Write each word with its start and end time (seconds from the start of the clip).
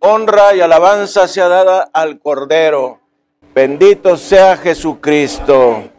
honra 0.00 0.54
y 0.54 0.60
alabanza 0.60 1.28
sea 1.28 1.48
dada 1.48 1.90
al 1.92 2.18
Cordero. 2.20 3.00
Bendito 3.54 4.16
sea 4.16 4.56
Jesucristo. 4.56 5.90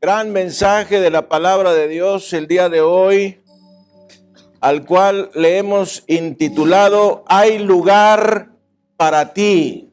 Gran 0.00 0.32
mensaje 0.32 1.00
de 1.00 1.10
la 1.10 1.28
palabra 1.28 1.72
de 1.72 1.88
Dios 1.88 2.32
el 2.32 2.46
día 2.46 2.68
de 2.68 2.80
hoy, 2.80 3.42
al 4.60 4.84
cual 4.84 5.30
le 5.34 5.58
hemos 5.58 6.04
intitulado 6.06 7.24
Hay 7.26 7.58
lugar 7.58 8.50
para 8.96 9.32
ti. 9.32 9.90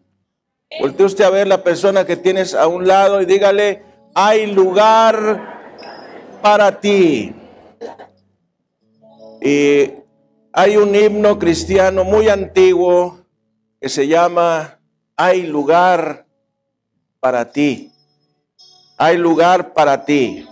Voltee 0.80 1.06
usted 1.06 1.24
a 1.26 1.30
ver 1.30 1.48
la 1.48 1.64
persona 1.64 2.06
que 2.06 2.18
tienes 2.18 2.54
a 2.54 2.68
un 2.68 2.88
lado 2.88 3.22
y 3.22 3.26
dígale, 3.26 3.84
hay 4.14 4.48
lugar 4.48 6.40
para 6.42 6.80
ti. 6.80 7.34
Y 9.42 9.92
hay 10.54 10.78
un 10.78 10.94
himno 10.94 11.40
cristiano 11.40 12.04
muy 12.04 12.30
antiguo 12.30 13.21
que 13.82 13.90
se 13.90 14.08
llama 14.08 14.80
Hay 15.18 15.48
lugar 15.48 16.28
para 17.20 17.52
ti. 17.52 17.92
Hay 18.96 19.18
lugar 19.18 19.74
para 19.74 20.06
ti. 20.06 20.46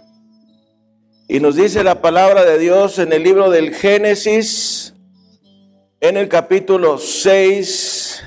Y 1.28 1.40
nos 1.40 1.56
dice 1.56 1.84
la 1.84 2.02
palabra 2.02 2.44
de 2.44 2.58
Dios 2.58 2.98
en 2.98 3.14
el 3.14 3.22
libro 3.22 3.52
del 3.52 3.76
Génesis, 3.76 4.96
en 6.02 6.18
el 6.18 6.28
capítulo 6.28 6.98
6, 6.98 8.24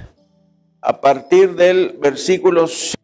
a 0.80 1.00
partir 1.00 1.56
del 1.56 1.98
versículo 2.00 2.68
6. 2.68 2.94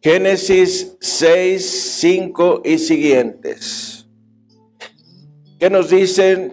Génesis 0.00 0.96
6, 1.00 1.96
5 1.98 2.62
y 2.64 2.78
siguientes. 2.78 4.06
¿Qué 5.58 5.68
nos 5.68 5.90
dicen? 5.90 6.52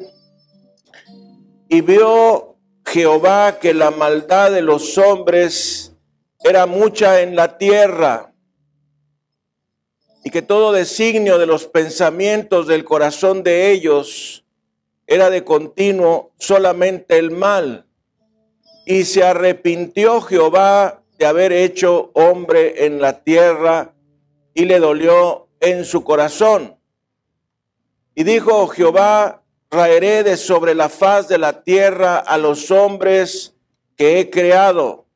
Y 1.69 1.81
vio 1.81 2.52
Jehová 2.93 3.57
que 3.59 3.73
la 3.73 3.89
maldad 3.89 4.51
de 4.51 4.61
los 4.61 4.99
hombres 4.99 5.95
era 6.43 6.67
mucha 6.67 7.21
en 7.21 7.35
la 7.35 7.57
tierra 7.57 8.35
y 10.23 10.29
que 10.29 10.43
todo 10.43 10.71
designio 10.71 11.39
de 11.39 11.47
los 11.47 11.65
pensamientos 11.65 12.67
del 12.67 12.83
corazón 12.83 13.41
de 13.41 13.71
ellos 13.71 14.45
era 15.07 15.31
de 15.31 15.43
continuo 15.43 16.33
solamente 16.37 17.17
el 17.17 17.31
mal. 17.31 17.87
Y 18.85 19.05
se 19.05 19.23
arrepintió 19.23 20.21
Jehová 20.21 21.01
de 21.17 21.25
haber 21.25 21.51
hecho 21.51 22.11
hombre 22.13 22.85
en 22.85 23.01
la 23.01 23.23
tierra 23.23 23.95
y 24.53 24.65
le 24.65 24.77
dolió 24.77 25.47
en 25.61 25.83
su 25.83 26.03
corazón. 26.03 26.77
Y 28.13 28.23
dijo 28.23 28.67
Jehová, 28.67 29.42
traeré 29.73 30.21
de 30.21 30.37
sobre 30.37 30.75
la 30.75 30.87
faz 30.87 31.27
de 31.27 31.39
la 31.39 31.63
tierra 31.63 32.19
a 32.19 32.37
los 32.37 32.69
hombres 32.69 33.55
que 33.97 34.19
he 34.19 34.29
creado, 34.29 35.07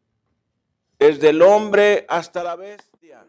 desde 0.97 1.29
el 1.29 1.43
hombre 1.43 2.07
hasta 2.09 2.41
la 2.41 2.55
bestia 2.55 3.23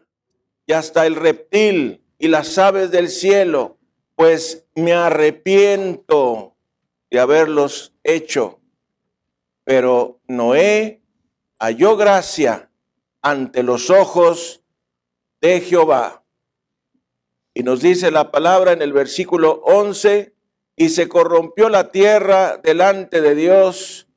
y 0.65 0.73
hasta 0.73 1.05
el 1.05 1.15
reptil 1.15 2.03
y 2.17 2.29
las 2.29 2.57
aves 2.57 2.89
del 2.89 3.09
cielo, 3.09 3.77
pues 4.15 4.65
me 4.73 4.93
arrepiento 4.93 6.55
de 7.11 7.19
haberlos 7.19 7.93
hecho. 8.03 8.59
Pero 9.65 10.21
Noé 10.27 11.03
halló 11.59 11.95
gracia 11.95 12.71
ante 13.21 13.61
los 13.61 13.91
ojos 13.91 14.63
de 15.41 15.61
Jehová. 15.61 16.23
Y 17.53 17.61
nos 17.61 17.81
dice 17.81 18.09
la 18.09 18.31
palabra 18.31 18.71
en 18.71 18.81
el 18.81 18.93
versículo 18.93 19.61
11, 19.63 20.33
y 20.79 20.87
se 20.87 21.09
corrompió 21.09 21.67
la 21.67 21.91
tierra 21.91 22.55
delante 22.55 23.19
de 23.19 23.35
Dios, 23.35 24.07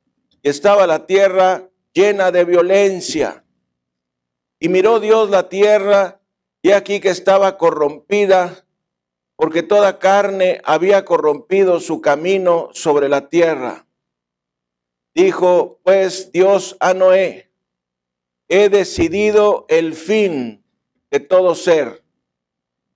y 0.41 0.47
estaba 0.47 0.87
la 0.87 1.05
tierra 1.05 1.69
llena 1.91 2.31
de 2.31 2.45
violencia. 2.45 3.43
Y 4.61 4.69
miró 4.69 5.01
Dios 5.01 5.29
la 5.29 5.49
tierra, 5.49 6.21
y 6.61 6.71
aquí 6.71 7.01
que 7.01 7.09
estaba 7.09 7.57
corrompida, 7.57 8.65
porque 9.35 9.61
toda 9.61 9.99
carne 9.99 10.61
había 10.63 11.03
corrompido 11.03 11.81
su 11.81 11.99
camino 11.99 12.69
sobre 12.71 13.09
la 13.09 13.27
tierra. 13.27 13.85
Dijo 15.13 15.81
pues 15.83 16.31
Dios 16.31 16.77
a 16.79 16.93
Noé, 16.93 17.51
he 18.47 18.69
decidido 18.69 19.65
el 19.67 19.95
fin 19.95 20.63
de 21.11 21.19
todo 21.19 21.55
ser, 21.55 22.05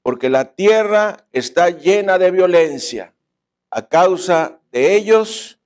porque 0.03 0.30
la 0.30 0.56
tierra 0.56 1.28
está 1.34 1.69
llena 1.69 2.18
de 2.18 2.31
violencia 2.31 3.13
a 3.70 3.88
causa 3.88 4.60
de 4.72 4.96
ellos, 4.96 5.60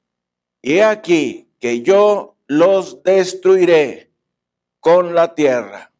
y 0.61 0.77
he 0.77 0.83
aquí 0.83 1.47
que 1.59 1.81
yo 1.81 2.35
los 2.47 3.03
destruiré 3.03 4.11
con 4.79 5.15
la 5.15 5.35
tierra. 5.35 5.91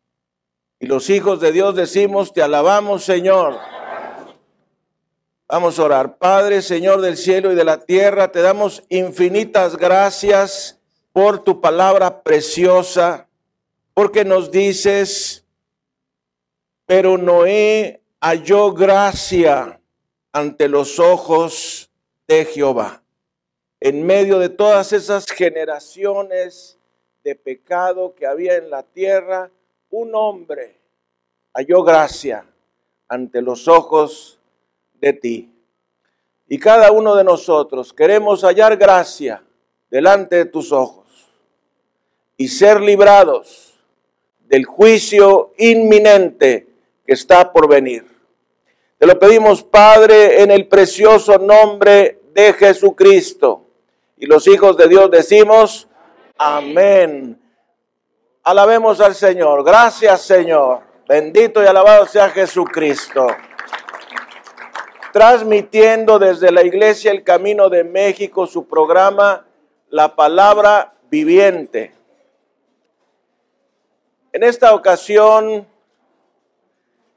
Y 0.80 0.88
los 0.88 1.10
hijos 1.10 1.40
de 1.40 1.52
Dios 1.52 1.76
decimos, 1.76 2.34
te 2.34 2.42
alabamos 2.42 3.04
Señor. 3.04 3.60
Vamos 5.48 5.78
a 5.78 5.84
orar. 5.84 6.18
Padre, 6.18 6.62
Señor 6.62 7.02
del 7.02 7.18
cielo 7.18 7.52
y 7.52 7.56
de 7.56 7.66
la 7.66 7.82
tierra, 7.82 8.32
te 8.32 8.42
damos 8.42 8.84
infinitas 8.90 9.78
gracias 9.78 10.80
por 11.12 11.44
tu 11.44 11.60
palabra 11.60 12.24
preciosa, 12.24 13.28
porque 13.94 14.24
nos 14.24 14.50
dices, 14.50 15.46
pero 16.86 17.18
Noé 17.18 18.02
halló 18.22 18.72
gracia 18.72 19.82
ante 20.32 20.70
los 20.70 21.00
ojos 21.00 21.91
de 22.31 22.46
Jehová. 22.46 23.03
En 23.81 24.06
medio 24.06 24.40
de 24.40 24.47
todas 24.47 24.94
esas 24.94 25.25
generaciones 25.25 26.78
de 27.25 27.36
pecado 27.36 28.16
que 28.16 28.25
había 28.25 28.56
en 28.56 28.69
la 28.69 28.84
tierra, 28.84 29.52
un 29.90 30.16
hombre 30.16 30.80
halló 31.53 31.84
gracia 31.84 32.46
ante 33.09 33.41
los 33.41 33.68
ojos 33.68 34.40
de 34.94 35.12
ti. 35.12 35.53
Y 36.47 36.58
cada 36.58 36.91
uno 36.91 37.16
de 37.16 37.25
nosotros 37.25 37.91
queremos 37.91 38.44
hallar 38.44 38.78
gracia 38.78 39.44
delante 39.90 40.38
de 40.38 40.46
tus 40.46 40.72
ojos 40.72 41.30
y 42.38 42.47
ser 42.47 42.80
librados 42.80 43.74
del 44.40 44.64
juicio 44.64 45.53
inminente 45.58 46.68
que 47.06 47.14
está 47.14 47.52
por 47.52 47.68
venir. 47.68 48.06
Te 48.97 49.06
lo 49.06 49.20
pedimos, 49.20 49.64
Padre, 49.64 50.44
en 50.44 50.52
el 50.52 50.68
precioso 50.68 51.38
nombre 51.38 52.21
de 52.34 52.53
Jesucristo. 52.53 53.66
Y 54.18 54.25
los 54.25 54.47
hijos 54.47 54.78
de 54.78 54.88
Dios 54.88 55.09
decimos, 55.09 55.88
amén. 56.38 57.42
Alabemos 58.44 59.00
al 59.02 59.16
Señor. 59.16 59.64
Gracias, 59.64 60.22
Señor. 60.22 60.81
Bendito 61.08 61.62
y 61.62 61.66
alabado 61.66 62.06
sea 62.06 62.30
Jesucristo. 62.30 63.28
Transmitiendo 65.12 66.20
desde 66.20 66.52
la 66.52 66.64
Iglesia 66.64 67.12
El 67.12 67.24
Camino 67.24 67.70
de 67.70 67.84
México 67.84 68.47
su 68.47 68.68
programa 68.68 69.46
La 69.90 70.16
Palabra 70.16 70.94
Viviente. 71.09 71.94
En 74.34 74.44
esta 74.44 74.74
ocasión 74.74 75.68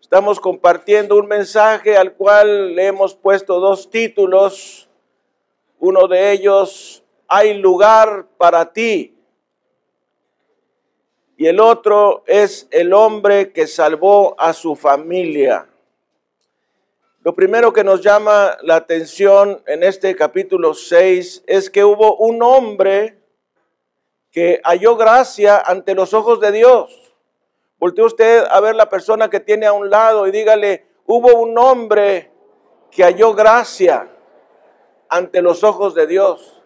estamos 0.00 0.41
compartiendo 0.41 1.16
un 1.16 1.28
mensaje 1.28 1.97
al 1.97 2.14
cual 2.14 2.74
le 2.74 2.86
hemos 2.88 3.14
puesto 3.14 3.60
dos 3.60 3.88
títulos 3.91 4.84
uno 5.78 6.08
de 6.08 6.32
ellos, 6.32 7.04
hay 7.28 7.58
lugar 7.58 8.26
para 8.38 8.72
ti. 8.72 9.16
Y 11.36 11.46
el 11.46 11.60
otro 11.60 12.22
es 12.26 12.68
el 12.70 12.92
hombre 12.92 13.52
que 13.52 13.66
salvó 13.66 14.34
a 14.38 14.52
su 14.52 14.76
familia. 14.76 15.68
Lo 17.22 17.34
primero 17.34 17.72
que 17.72 17.82
nos 17.82 18.02
llama 18.02 18.56
la 18.62 18.76
atención 18.76 19.62
en 19.66 19.82
este 19.82 20.15
capítulo 20.15 20.74
6 20.74 21.44
es 21.47 21.71
que 21.71 21.82
hubo 21.82 22.16
un 22.18 22.42
hombre 22.42 23.18
que 24.30 24.60
halló 24.65 24.97
gracia 24.97 25.59
ante 25.59 25.94
los 25.94 26.12
ojos 26.12 26.38
de 26.41 26.53
Dios. 26.53 27.15
Voltee 27.78 28.04
usted 28.04 28.44
a 28.50 28.60
ver 28.60 28.74
la 28.74 28.88
persona 28.88 29.28
que 29.28 29.41
tiene 29.41 29.66
a 29.66 29.72
un 29.72 29.91
lado 29.91 30.27
y 30.27 30.30
dígale, 30.30 30.86
hubo 31.06 31.34
un 31.34 31.56
hombre 31.59 32.30
que 32.91 33.03
halló 33.03 33.34
gracia 33.34 34.14
ante 35.15 35.43
los 35.43 35.63
ojos 35.63 35.95
de 35.95 36.09
Dios. 36.09 36.61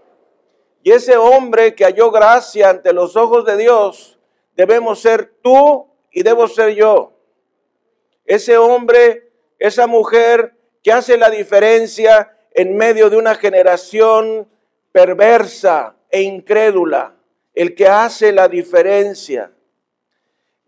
Y 0.83 0.93
ese 0.93 1.19
hombre 1.19 1.75
que 1.75 1.85
halló 1.85 2.11
gracia 2.11 2.71
ante 2.71 2.95
los 2.95 3.15
ojos 3.15 3.45
de 3.45 3.59
Dios, 3.59 4.19
debemos 4.57 5.01
ser 5.01 5.35
tú 5.43 5.87
y 6.11 6.23
debo 6.23 6.49
ser 6.49 6.75
yo. 6.75 7.13
Ese 8.25 8.57
hombre, 8.57 9.31
esa 9.59 9.87
mujer 9.87 10.55
que 10.83 10.93
hace 10.93 11.19
la 11.19 11.29
diferencia 11.29 12.39
en 12.53 12.75
medio 12.75 13.11
de 13.11 13.19
una 13.19 13.35
generación 13.35 14.49
perversa 14.93 15.97
e 16.11 16.23
incrédula, 16.23 17.17
el 17.53 17.75
que 17.75 17.87
hace 17.87 18.33
la 18.33 18.49
diferencia. 18.49 19.53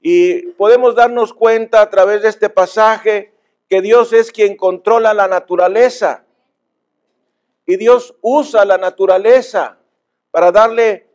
Y 0.02 0.48
podemos 0.52 0.94
darnos 0.94 1.32
cuenta 1.32 1.80
a 1.80 1.88
través 1.88 2.20
de 2.20 2.28
este 2.28 2.50
pasaje 2.50 3.32
que 3.70 3.80
Dios 3.80 4.12
es 4.12 4.32
quien 4.32 4.54
controla 4.56 5.14
la 5.14 5.28
naturaleza. 5.28 6.26
Y 7.70 7.76
Dios 7.76 8.16
usa 8.20 8.64
la 8.64 8.78
naturaleza 8.78 9.78
para 10.32 10.50
darle 10.50 11.06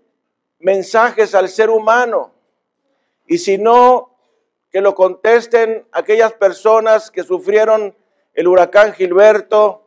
mensajes 0.59 1.35
al 1.35 1.49
ser 1.49 1.69
humano. 1.69 2.33
Y 3.27 3.39
si 3.39 3.57
no, 3.57 4.15
que 4.71 4.79
lo 4.79 4.95
contesten 4.95 5.85
aquellas 5.91 6.31
personas 6.31 7.11
que 7.11 7.23
sufrieron 7.23 7.93
el 8.33 8.47
huracán 8.47 8.93
Gilberto, 8.93 9.85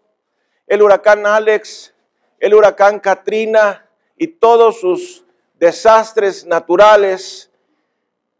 el 0.66 0.82
huracán 0.82 1.24
Alex, 1.24 1.94
el 2.38 2.52
huracán 2.52 3.00
Katrina 3.00 3.88
y 4.18 4.26
todos 4.26 4.78
sus 4.78 5.24
desastres 5.58 6.44
naturales, 6.44 7.50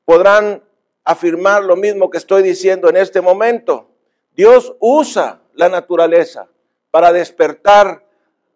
podrán 0.05 0.63
afirmar 1.03 1.65
lo 1.65 1.77
mismo 1.77 2.11
que 2.11 2.19
estoy 2.19 2.43
diciendo 2.43 2.91
en 2.91 2.99
este 2.99 3.23
momento. 3.23 3.89
Dios 4.37 4.77
usa 4.81 5.41
la 5.55 5.71
naturaleza 5.71 6.47
para 6.91 7.11
despertar 7.11 8.07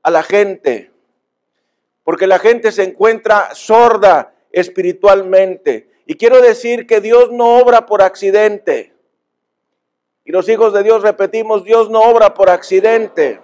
a 0.02 0.10
la 0.10 0.22
gente, 0.22 0.90
porque 2.04 2.26
la 2.26 2.38
gente 2.38 2.72
se 2.72 2.82
encuentra 2.82 3.54
sorda 3.54 4.34
espiritualmente. 4.50 5.90
Y 6.06 6.16
quiero 6.16 6.40
decir 6.40 6.86
que 6.86 7.00
Dios 7.00 7.30
no 7.30 7.58
obra 7.58 7.86
por 7.86 8.02
accidente. 8.02 8.92
Y 10.24 10.32
los 10.32 10.48
hijos 10.48 10.72
de 10.72 10.82
Dios 10.82 11.02
repetimos, 11.02 11.64
Dios 11.64 11.90
no 11.90 12.00
obra 12.00 12.34
por 12.34 12.50
accidente, 12.50 13.40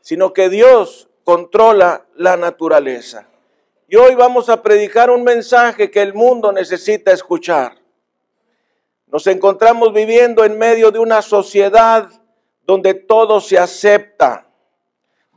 sino 0.00 0.32
que 0.32 0.48
Dios 0.48 1.08
controla 1.24 2.06
la 2.14 2.36
naturaleza. 2.36 3.28
Y 3.88 3.96
hoy 3.96 4.14
vamos 4.14 4.48
a 4.48 4.62
predicar 4.62 5.10
un 5.10 5.24
mensaje 5.24 5.90
que 5.90 6.02
el 6.02 6.14
mundo 6.14 6.52
necesita 6.52 7.10
escuchar. 7.12 7.78
Nos 9.06 9.26
encontramos 9.26 9.92
viviendo 9.92 10.44
en 10.44 10.58
medio 10.58 10.90
de 10.90 10.98
una 10.98 11.22
sociedad 11.22 12.10
donde 12.66 12.92
todo 12.92 13.40
se 13.40 13.58
acepta, 13.58 14.47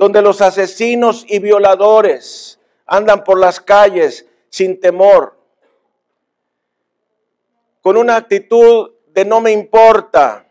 donde 0.01 0.23
los 0.23 0.41
asesinos 0.41 1.25
y 1.27 1.37
violadores 1.37 2.59
andan 2.87 3.23
por 3.23 3.39
las 3.39 3.61
calles 3.61 4.25
sin 4.49 4.79
temor, 4.79 5.37
con 7.83 7.97
una 7.97 8.15
actitud 8.15 8.93
de 9.09 9.25
no 9.25 9.41
me 9.41 9.51
importa. 9.51 10.47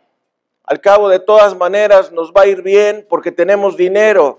Al 0.63 0.81
cabo 0.81 1.09
de 1.09 1.19
todas 1.19 1.57
maneras 1.57 2.13
nos 2.13 2.31
va 2.31 2.43
a 2.43 2.47
ir 2.47 2.63
bien 2.63 3.05
porque 3.11 3.33
tenemos 3.33 3.77
dinero, 3.77 4.39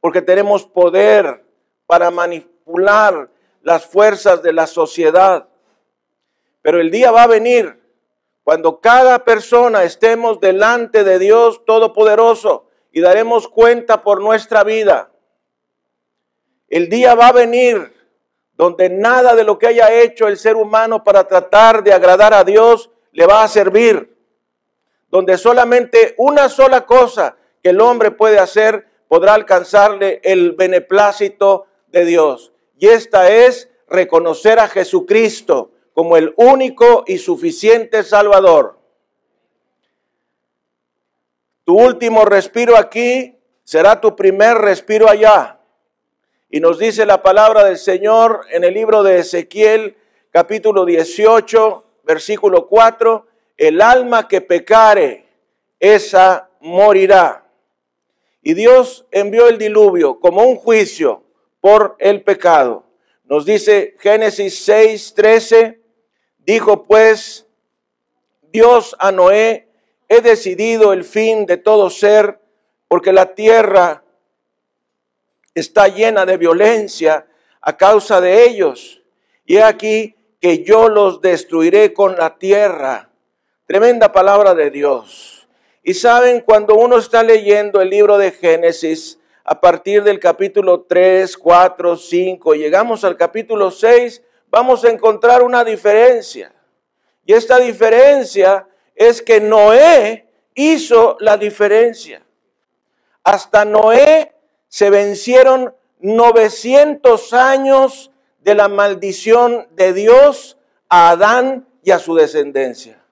porque 0.00 0.20
tenemos 0.20 0.66
poder 0.66 1.44
para 1.86 2.10
manipular 2.10 3.30
las 3.62 3.86
fuerzas 3.86 4.42
de 4.42 4.52
la 4.52 4.66
sociedad. 4.66 5.46
Pero 6.60 6.80
el 6.80 6.90
día 6.90 7.12
va 7.12 7.22
a 7.22 7.28
venir 7.28 7.80
cuando 8.42 8.80
cada 8.80 9.24
persona 9.24 9.84
estemos 9.84 10.40
delante 10.40 11.04
de 11.04 11.20
Dios 11.20 11.64
Todopoderoso 11.64 12.69
y 12.92 13.00
daremos 13.00 13.48
cuenta 13.48 14.02
por 14.02 14.20
nuestra 14.20 14.64
vida. 14.64 15.10
El 16.68 16.88
día 16.88 17.14
va 17.14 17.28
a 17.28 17.32
venir 17.32 17.92
donde 18.56 18.90
nada 18.90 19.34
de 19.34 19.44
lo 19.44 19.58
que 19.58 19.68
haya 19.68 19.92
hecho 19.92 20.28
el 20.28 20.36
ser 20.36 20.56
humano 20.56 21.02
para 21.02 21.26
tratar 21.26 21.82
de 21.82 21.92
agradar 21.92 22.34
a 22.34 22.44
Dios 22.44 22.90
le 23.12 23.26
va 23.26 23.42
a 23.42 23.48
servir. 23.48 24.16
Donde 25.08 25.38
solamente 25.38 26.14
una 26.18 26.48
sola 26.48 26.86
cosa 26.86 27.36
que 27.62 27.70
el 27.70 27.80
hombre 27.80 28.10
puede 28.10 28.38
hacer 28.38 28.86
podrá 29.08 29.34
alcanzarle 29.34 30.20
el 30.22 30.52
beneplácito 30.52 31.66
de 31.88 32.04
Dios. 32.04 32.52
Y 32.78 32.88
esta 32.88 33.30
es 33.30 33.70
reconocer 33.88 34.58
a 34.60 34.68
Jesucristo 34.68 35.72
como 35.92 36.16
el 36.16 36.32
único 36.36 37.04
y 37.06 37.18
suficiente 37.18 38.02
Salvador. 38.02 38.79
Tu 41.70 41.78
último 41.78 42.24
respiro 42.24 42.76
aquí 42.76 43.38
será 43.62 44.00
tu 44.00 44.16
primer 44.16 44.58
respiro 44.58 45.08
allá. 45.08 45.60
Y 46.48 46.58
nos 46.58 46.80
dice 46.80 47.06
la 47.06 47.22
palabra 47.22 47.62
del 47.62 47.78
Señor 47.78 48.40
en 48.50 48.64
el 48.64 48.74
libro 48.74 49.04
de 49.04 49.20
Ezequiel, 49.20 49.96
capítulo 50.32 50.84
18, 50.84 51.84
versículo 52.02 52.66
4, 52.66 53.24
el 53.56 53.80
alma 53.80 54.26
que 54.26 54.40
pecare, 54.40 55.28
esa 55.78 56.50
morirá. 56.58 57.46
Y 58.42 58.54
Dios 58.54 59.06
envió 59.12 59.46
el 59.46 59.56
diluvio 59.56 60.18
como 60.18 60.42
un 60.42 60.56
juicio 60.56 61.22
por 61.60 61.94
el 62.00 62.24
pecado. 62.24 62.82
Nos 63.22 63.46
dice 63.46 63.94
Génesis 64.00 64.58
6, 64.64 65.14
13, 65.14 65.80
dijo 66.38 66.82
pues 66.82 67.46
Dios 68.50 68.96
a 68.98 69.12
Noé, 69.12 69.69
he 70.10 70.20
decidido 70.20 70.92
el 70.92 71.04
fin 71.04 71.46
de 71.46 71.56
todo 71.56 71.88
ser, 71.88 72.40
porque 72.88 73.12
la 73.12 73.32
tierra 73.36 74.02
está 75.54 75.86
llena 75.86 76.26
de 76.26 76.36
violencia 76.36 77.28
a 77.60 77.76
causa 77.76 78.20
de 78.20 78.44
ellos. 78.44 79.02
Y 79.46 79.58
aquí 79.58 80.16
que 80.40 80.64
yo 80.64 80.88
los 80.88 81.20
destruiré 81.20 81.92
con 81.92 82.16
la 82.16 82.36
tierra. 82.38 83.08
Tremenda 83.66 84.10
palabra 84.10 84.52
de 84.52 84.70
Dios. 84.70 85.48
Y 85.84 85.94
saben, 85.94 86.40
cuando 86.40 86.74
uno 86.74 86.98
está 86.98 87.22
leyendo 87.22 87.80
el 87.80 87.90
libro 87.90 88.18
de 88.18 88.32
Génesis, 88.32 89.20
a 89.44 89.60
partir 89.60 90.02
del 90.02 90.18
capítulo 90.18 90.82
3, 90.88 91.36
4, 91.36 91.96
5, 91.96 92.54
llegamos 92.54 93.04
al 93.04 93.16
capítulo 93.16 93.70
6, 93.70 94.22
vamos 94.48 94.84
a 94.84 94.90
encontrar 94.90 95.42
una 95.42 95.62
diferencia. 95.62 96.52
Y 97.24 97.32
esta 97.32 97.60
diferencia 97.60 98.66
es 99.00 99.22
que 99.22 99.40
Noé 99.40 100.26
hizo 100.54 101.16
la 101.20 101.38
diferencia. 101.38 102.22
Hasta 103.24 103.64
Noé 103.64 104.34
se 104.68 104.90
vencieron 104.90 105.74
900 106.00 107.32
años 107.32 108.10
de 108.40 108.54
la 108.54 108.68
maldición 108.68 109.68
de 109.70 109.94
Dios 109.94 110.58
a 110.90 111.10
Adán 111.12 111.66
y 111.82 111.92
a 111.92 111.98
su 111.98 112.14
descendencia. 112.14 113.02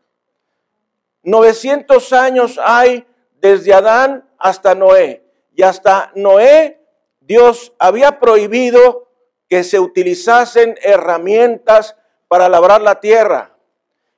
900 1.23 2.13
años 2.13 2.61
hay 2.63 3.07
desde 3.41 3.73
Adán 3.73 4.29
hasta 4.37 4.75
Noé. 4.75 5.25
Y 5.55 5.63
hasta 5.63 6.13
Noé 6.15 6.83
Dios 7.23 7.73
había 7.79 8.21
prohibido 8.21 9.09
que 9.49 9.65
se 9.65 9.81
utilizasen 9.81 10.77
herramientas 10.83 11.97
para 12.29 12.51
labrar 12.51 12.83
la 12.83 13.01
tierra. 13.01 13.57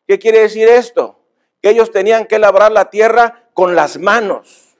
¿Qué 0.08 0.18
quiere 0.18 0.40
decir 0.40 0.66
esto? 0.66 1.19
Que 1.62 1.70
ellos 1.70 1.90
tenían 1.90 2.26
que 2.26 2.38
labrar 2.38 2.72
la 2.72 2.90
tierra 2.90 3.44
con 3.54 3.74
las 3.74 3.98
manos. 3.98 4.76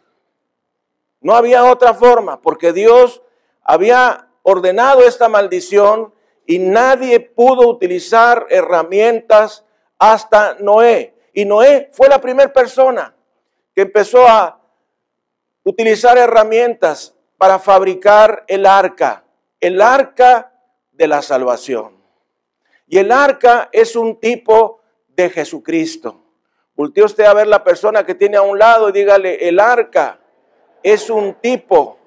No 1.20 1.34
había 1.34 1.64
otra 1.64 1.94
forma, 1.94 2.40
porque 2.40 2.72
Dios 2.72 3.22
había 3.62 4.28
ordenado 4.42 5.02
esta 5.02 5.28
maldición 5.28 6.14
y 6.46 6.58
nadie 6.58 7.20
pudo 7.20 7.68
utilizar 7.68 8.46
herramientas 8.50 9.64
hasta 9.98 10.56
Noé. 10.60 11.14
Y 11.32 11.44
Noé 11.44 11.90
fue 11.92 12.08
la 12.08 12.20
primera 12.20 12.52
persona 12.52 13.14
que 13.74 13.82
empezó 13.82 14.26
a 14.26 14.60
utilizar 15.62 16.18
herramientas 16.18 17.14
para 17.36 17.58
fabricar 17.58 18.44
el 18.48 18.66
arca, 18.66 19.24
el 19.60 19.80
arca 19.80 20.52
de 20.92 21.06
la 21.06 21.22
salvación. 21.22 22.02
Y 22.86 22.98
el 22.98 23.12
arca 23.12 23.68
es 23.72 23.94
un 23.94 24.18
tipo 24.18 24.80
de 25.08 25.30
Jesucristo. 25.30 26.20
Voltee 26.80 27.04
usted 27.04 27.24
a 27.24 27.34
ver 27.34 27.46
la 27.46 27.62
persona 27.62 28.06
que 28.06 28.14
tiene 28.14 28.38
a 28.38 28.40
un 28.40 28.58
lado 28.58 28.88
y 28.88 28.92
dígale, 28.92 29.46
el 29.46 29.60
arca 29.60 30.18
es 30.82 31.10
un 31.10 31.34
tipo 31.34 31.98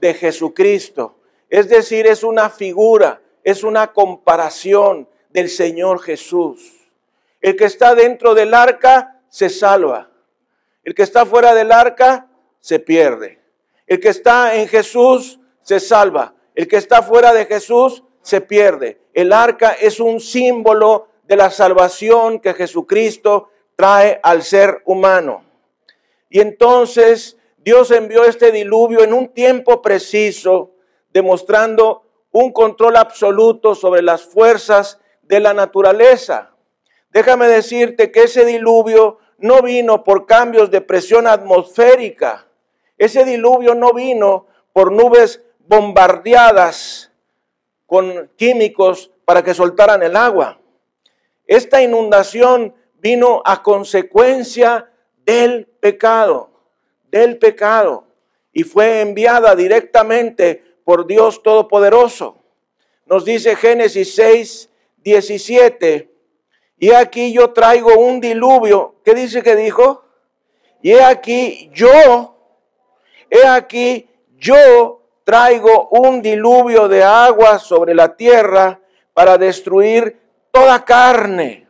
de 0.00 0.14
Jesucristo. 0.14 1.18
Es 1.50 1.68
decir, 1.68 2.06
es 2.06 2.24
una 2.24 2.48
figura, 2.48 3.20
es 3.44 3.62
una 3.62 3.92
comparación 3.92 5.06
del 5.28 5.50
Señor 5.50 6.00
Jesús. 6.00 6.88
El 7.42 7.56
que 7.56 7.66
está 7.66 7.94
dentro 7.94 8.32
del 8.32 8.54
arca 8.54 9.20
se 9.28 9.50
salva. 9.50 10.10
El 10.82 10.94
que 10.94 11.02
está 11.02 11.26
fuera 11.26 11.52
del 11.52 11.70
arca 11.70 12.26
se 12.58 12.78
pierde. 12.78 13.38
El 13.86 14.00
que 14.00 14.08
está 14.08 14.54
en 14.54 14.66
Jesús 14.66 15.40
se 15.60 15.78
salva. 15.78 16.34
El 16.54 16.68
que 16.68 16.76
está 16.78 17.02
fuera 17.02 17.34
de 17.34 17.44
Jesús 17.44 18.02
se 18.22 18.40
pierde. 18.40 18.98
El 19.12 19.30
arca 19.34 19.72
es 19.72 20.00
un 20.00 20.20
símbolo 20.20 21.08
de 21.24 21.36
la 21.36 21.50
salvación 21.50 22.40
que 22.40 22.54
Jesucristo 22.54 23.50
trae 23.80 24.20
al 24.22 24.42
ser 24.42 24.82
humano. 24.84 25.42
Y 26.28 26.40
entonces 26.40 27.38
Dios 27.56 27.90
envió 27.90 28.24
este 28.24 28.52
diluvio 28.52 29.02
en 29.02 29.14
un 29.14 29.28
tiempo 29.28 29.80
preciso, 29.80 30.72
demostrando 31.14 32.02
un 32.30 32.52
control 32.52 32.98
absoluto 32.98 33.74
sobre 33.74 34.02
las 34.02 34.22
fuerzas 34.22 34.98
de 35.22 35.40
la 35.40 35.54
naturaleza. 35.54 36.50
Déjame 37.10 37.48
decirte 37.48 38.12
que 38.12 38.24
ese 38.24 38.44
diluvio 38.44 39.16
no 39.38 39.62
vino 39.62 40.04
por 40.04 40.26
cambios 40.26 40.70
de 40.70 40.82
presión 40.82 41.26
atmosférica. 41.26 42.48
Ese 42.98 43.24
diluvio 43.24 43.74
no 43.74 43.94
vino 43.94 44.46
por 44.74 44.92
nubes 44.92 45.42
bombardeadas 45.60 47.12
con 47.86 48.30
químicos 48.36 49.10
para 49.24 49.42
que 49.42 49.54
soltaran 49.54 50.02
el 50.02 50.16
agua. 50.16 50.60
Esta 51.46 51.80
inundación 51.80 52.74
vino 53.00 53.42
a 53.44 53.62
consecuencia 53.62 54.90
del 55.24 55.66
pecado 55.66 56.50
del 57.10 57.38
pecado 57.38 58.04
y 58.52 58.62
fue 58.62 59.00
enviada 59.00 59.54
directamente 59.54 60.62
por 60.84 61.06
Dios 61.06 61.42
Todopoderoso. 61.42 62.36
nos 63.06 63.24
dice 63.24 63.56
Génesis 63.56 64.14
6, 64.14 64.70
17. 64.98 66.10
Y 66.78 66.92
aquí 66.92 67.32
yo 67.32 67.50
traigo 67.50 67.96
un 67.96 68.20
diluvio. 68.20 68.96
¿Qué 69.04 69.14
dice 69.14 69.42
que 69.42 69.56
dijo? 69.56 70.04
Y 70.80 70.92
he 70.92 71.02
aquí 71.02 71.70
yo, 71.74 72.36
he 73.28 73.46
aquí 73.46 74.08
yo 74.38 75.02
traigo 75.24 75.88
un 75.90 76.22
diluvio 76.22 76.88
de 76.88 77.02
agua 77.02 77.58
sobre 77.58 77.94
la 77.94 78.16
tierra 78.16 78.80
para 79.12 79.36
destruir 79.36 80.18
toda 80.50 80.84
carne 80.84 81.68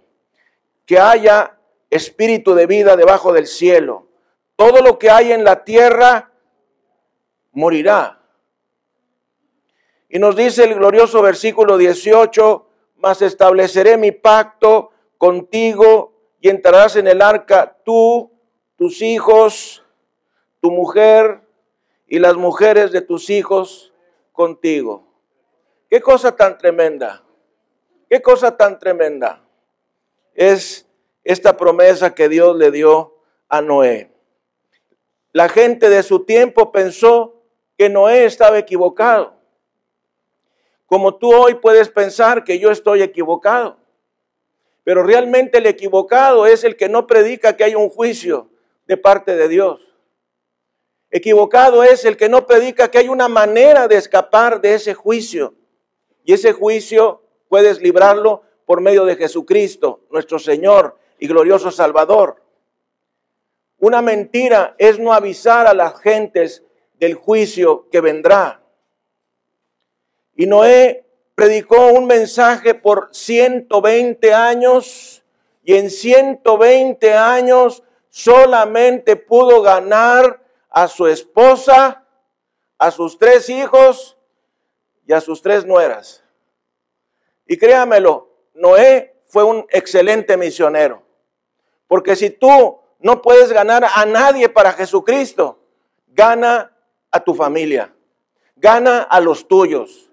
que 0.90 0.99
haya 0.99 1.56
espíritu 1.88 2.52
de 2.56 2.66
vida 2.66 2.97
debajo 2.97 3.32
del 3.32 3.47
cielo. 3.47 4.09
Todo 4.56 4.82
lo 4.82 4.99
que 4.99 5.09
hay 5.09 5.30
en 5.30 5.44
la 5.44 5.62
tierra 5.62 6.32
morirá. 7.52 8.20
Y 10.09 10.18
nos 10.18 10.35
dice 10.35 10.64
el 10.64 10.75
glorioso 10.75 11.23
versículo 11.23 11.78
18, 11.78 12.66
mas 12.97 13.23
estableceré 13.23 13.99
mi 13.99 14.11
pacto 14.11 14.90
contigo 15.16 16.12
y 16.40 16.49
entrarás 16.49 16.97
en 16.97 17.06
el 17.06 17.23
arca 17.23 17.78
tú, 17.85 18.32
tus 18.75 19.00
hijos, 19.00 19.85
tu 20.59 20.73
mujer 20.73 21.42
y 22.09 22.18
las 22.18 22.35
mujeres 22.35 22.90
de 22.90 23.00
tus 23.00 23.30
hijos 23.30 23.94
contigo. 24.32 25.06
Qué 25.88 26.00
cosa 26.00 26.35
tan 26.35 26.59
tremenda. 26.59 27.23
Qué 28.09 28.20
cosa 28.20 28.56
tan 28.56 28.76
tremenda 28.80 29.44
es 30.34 30.87
esta 31.25 31.56
promesa 31.56 32.14
que 32.14 32.28
Dios 32.28 32.56
le 32.56 32.70
dio 32.70 33.16
a 33.49 33.60
Noé. 33.60 34.10
La 35.32 35.49
gente 35.49 35.88
de 35.88 36.02
su 36.02 36.25
tiempo 36.25 36.72
pensó 36.72 37.42
que 37.76 37.88
Noé 37.88 38.25
estaba 38.25 38.58
equivocado. 38.58 39.34
Como 40.87 41.14
tú 41.14 41.32
hoy 41.32 41.54
puedes 41.54 41.88
pensar 41.88 42.42
que 42.42 42.58
yo 42.58 42.70
estoy 42.70 43.02
equivocado. 43.02 43.78
Pero 44.82 45.02
realmente 45.02 45.58
el 45.58 45.66
equivocado 45.66 46.46
es 46.46 46.64
el 46.64 46.76
que 46.76 46.88
no 46.88 47.06
predica 47.06 47.56
que 47.56 47.64
hay 47.64 47.75
un 47.75 47.88
juicio 47.88 48.50
de 48.87 48.96
parte 48.96 49.37
de 49.37 49.49
Dios. 49.49 49.80
Equivocado 51.10 51.84
es 51.84 52.04
el 52.04 52.16
que 52.16 52.28
no 52.28 52.46
predica 52.46 52.90
que 52.90 52.99
hay 52.99 53.08
una 53.08 53.28
manera 53.28 53.88
de 53.88 53.96
escapar 53.96 54.60
de 54.60 54.75
ese 54.75 54.94
juicio. 54.94 55.54
Y 56.25 56.32
ese 56.32 56.52
juicio 56.52 57.22
puedes 57.49 57.80
librarlo 57.80 58.42
por 58.70 58.80
medio 58.80 59.04
de 59.04 59.16
Jesucristo, 59.16 60.02
nuestro 60.12 60.38
Señor 60.38 60.96
y 61.18 61.26
glorioso 61.26 61.72
Salvador. 61.72 62.40
Una 63.80 64.00
mentira 64.00 64.76
es 64.78 64.96
no 65.00 65.12
avisar 65.12 65.66
a 65.66 65.74
las 65.74 66.00
gentes 66.00 66.62
del 67.00 67.14
juicio 67.14 67.88
que 67.90 68.00
vendrá. 68.00 68.62
Y 70.36 70.46
Noé 70.46 71.04
predicó 71.34 71.88
un 71.88 72.06
mensaje 72.06 72.76
por 72.76 73.08
120 73.10 74.32
años 74.32 75.24
y 75.64 75.74
en 75.74 75.90
120 75.90 77.12
años 77.12 77.82
solamente 78.08 79.16
pudo 79.16 79.62
ganar 79.62 80.44
a 80.68 80.86
su 80.86 81.08
esposa, 81.08 82.06
a 82.78 82.90
sus 82.92 83.18
tres 83.18 83.48
hijos 83.48 84.16
y 85.08 85.12
a 85.12 85.20
sus 85.20 85.42
tres 85.42 85.66
nueras. 85.66 86.22
Y 87.48 87.56
créamelo, 87.56 88.29
Noé 88.60 89.16
fue 89.26 89.42
un 89.42 89.66
excelente 89.70 90.36
misionero. 90.36 91.02
Porque 91.88 92.14
si 92.14 92.30
tú 92.30 92.78
no 92.98 93.22
puedes 93.22 93.50
ganar 93.52 93.86
a 93.94 94.04
nadie 94.04 94.50
para 94.50 94.72
Jesucristo, 94.72 95.58
gana 96.08 96.76
a 97.10 97.20
tu 97.20 97.34
familia, 97.34 97.94
gana 98.56 99.02
a 99.02 99.18
los 99.20 99.48
tuyos. 99.48 100.10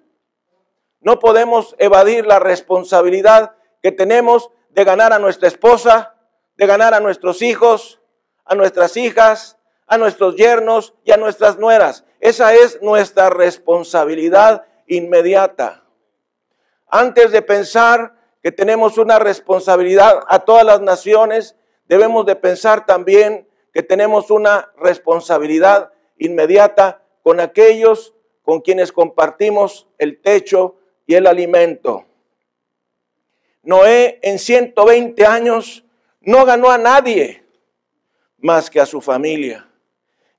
No 1.02 1.20
podemos 1.20 1.76
evadir 1.78 2.26
la 2.26 2.40
responsabilidad 2.40 3.56
que 3.84 3.92
tenemos 3.92 4.50
de 4.70 4.86
ganar 4.86 5.12
a 5.12 5.20
nuestra 5.20 5.50
esposa, 5.50 6.16
de 6.56 6.66
ganar 6.66 6.94
a 6.94 7.02
nuestros 7.02 7.42
hijos, 7.42 8.00
a 8.46 8.56
nuestras 8.56 8.96
hijas, 8.96 9.58
a 9.88 9.98
nuestros 9.98 10.38
yernos 10.38 10.94
y 11.04 11.12
a 11.12 11.18
nuestras 11.18 11.58
nueras. 11.58 12.06
Esa 12.22 12.54
es 12.54 12.82
nuestra 12.82 13.30
responsabilidad 13.30 14.66
inmediata. 14.88 15.84
Antes 16.88 17.32
de 17.32 17.42
pensar 17.42 18.17
que 18.48 18.54
tenemos 18.54 18.98
una 18.98 19.20
responsabilidad 19.20 20.24
a 20.26 20.40
todas 20.40 20.64
las 20.64 20.80
naciones, 20.80 21.58
debemos 21.90 22.26
de 22.26 22.38
pensar 22.38 22.86
también 22.86 23.46
que 23.74 23.84
tenemos 23.84 24.32
una 24.32 24.72
responsabilidad 24.78 25.92
inmediata 26.18 27.04
con 27.24 27.42
aquellos 27.42 28.14
con 28.44 28.62
quienes 28.62 28.94
compartimos 28.94 29.90
el 29.98 30.22
techo 30.22 30.78
y 31.06 31.16
el 31.16 31.28
alimento. 31.28 32.06
Noé 33.64 34.18
en 34.24 34.40
120 34.40 35.26
años 35.26 35.84
no 36.22 36.46
ganó 36.46 36.72
a 36.72 36.78
nadie 36.78 37.44
más 38.38 38.70
que 38.70 38.80
a 38.80 38.86
su 38.86 39.02
familia. 39.02 39.70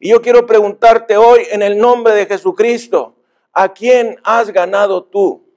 Y 0.01 0.09
yo 0.09 0.23
quiero 0.23 0.47
preguntarte 0.47 1.19
hoy 1.19 1.43
en 1.51 1.61
el 1.61 1.77
nombre 1.77 2.15
de 2.15 2.25
Jesucristo, 2.25 3.17
¿a 3.53 3.75
quién 3.75 4.19
has 4.25 4.51
ganado 4.51 5.05
tú? 5.05 5.48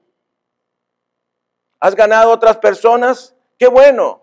¿Has 1.82 1.96
ganado 1.96 2.30
otras 2.30 2.58
personas? 2.58 3.34
Qué 3.58 3.66
bueno. 3.66 4.22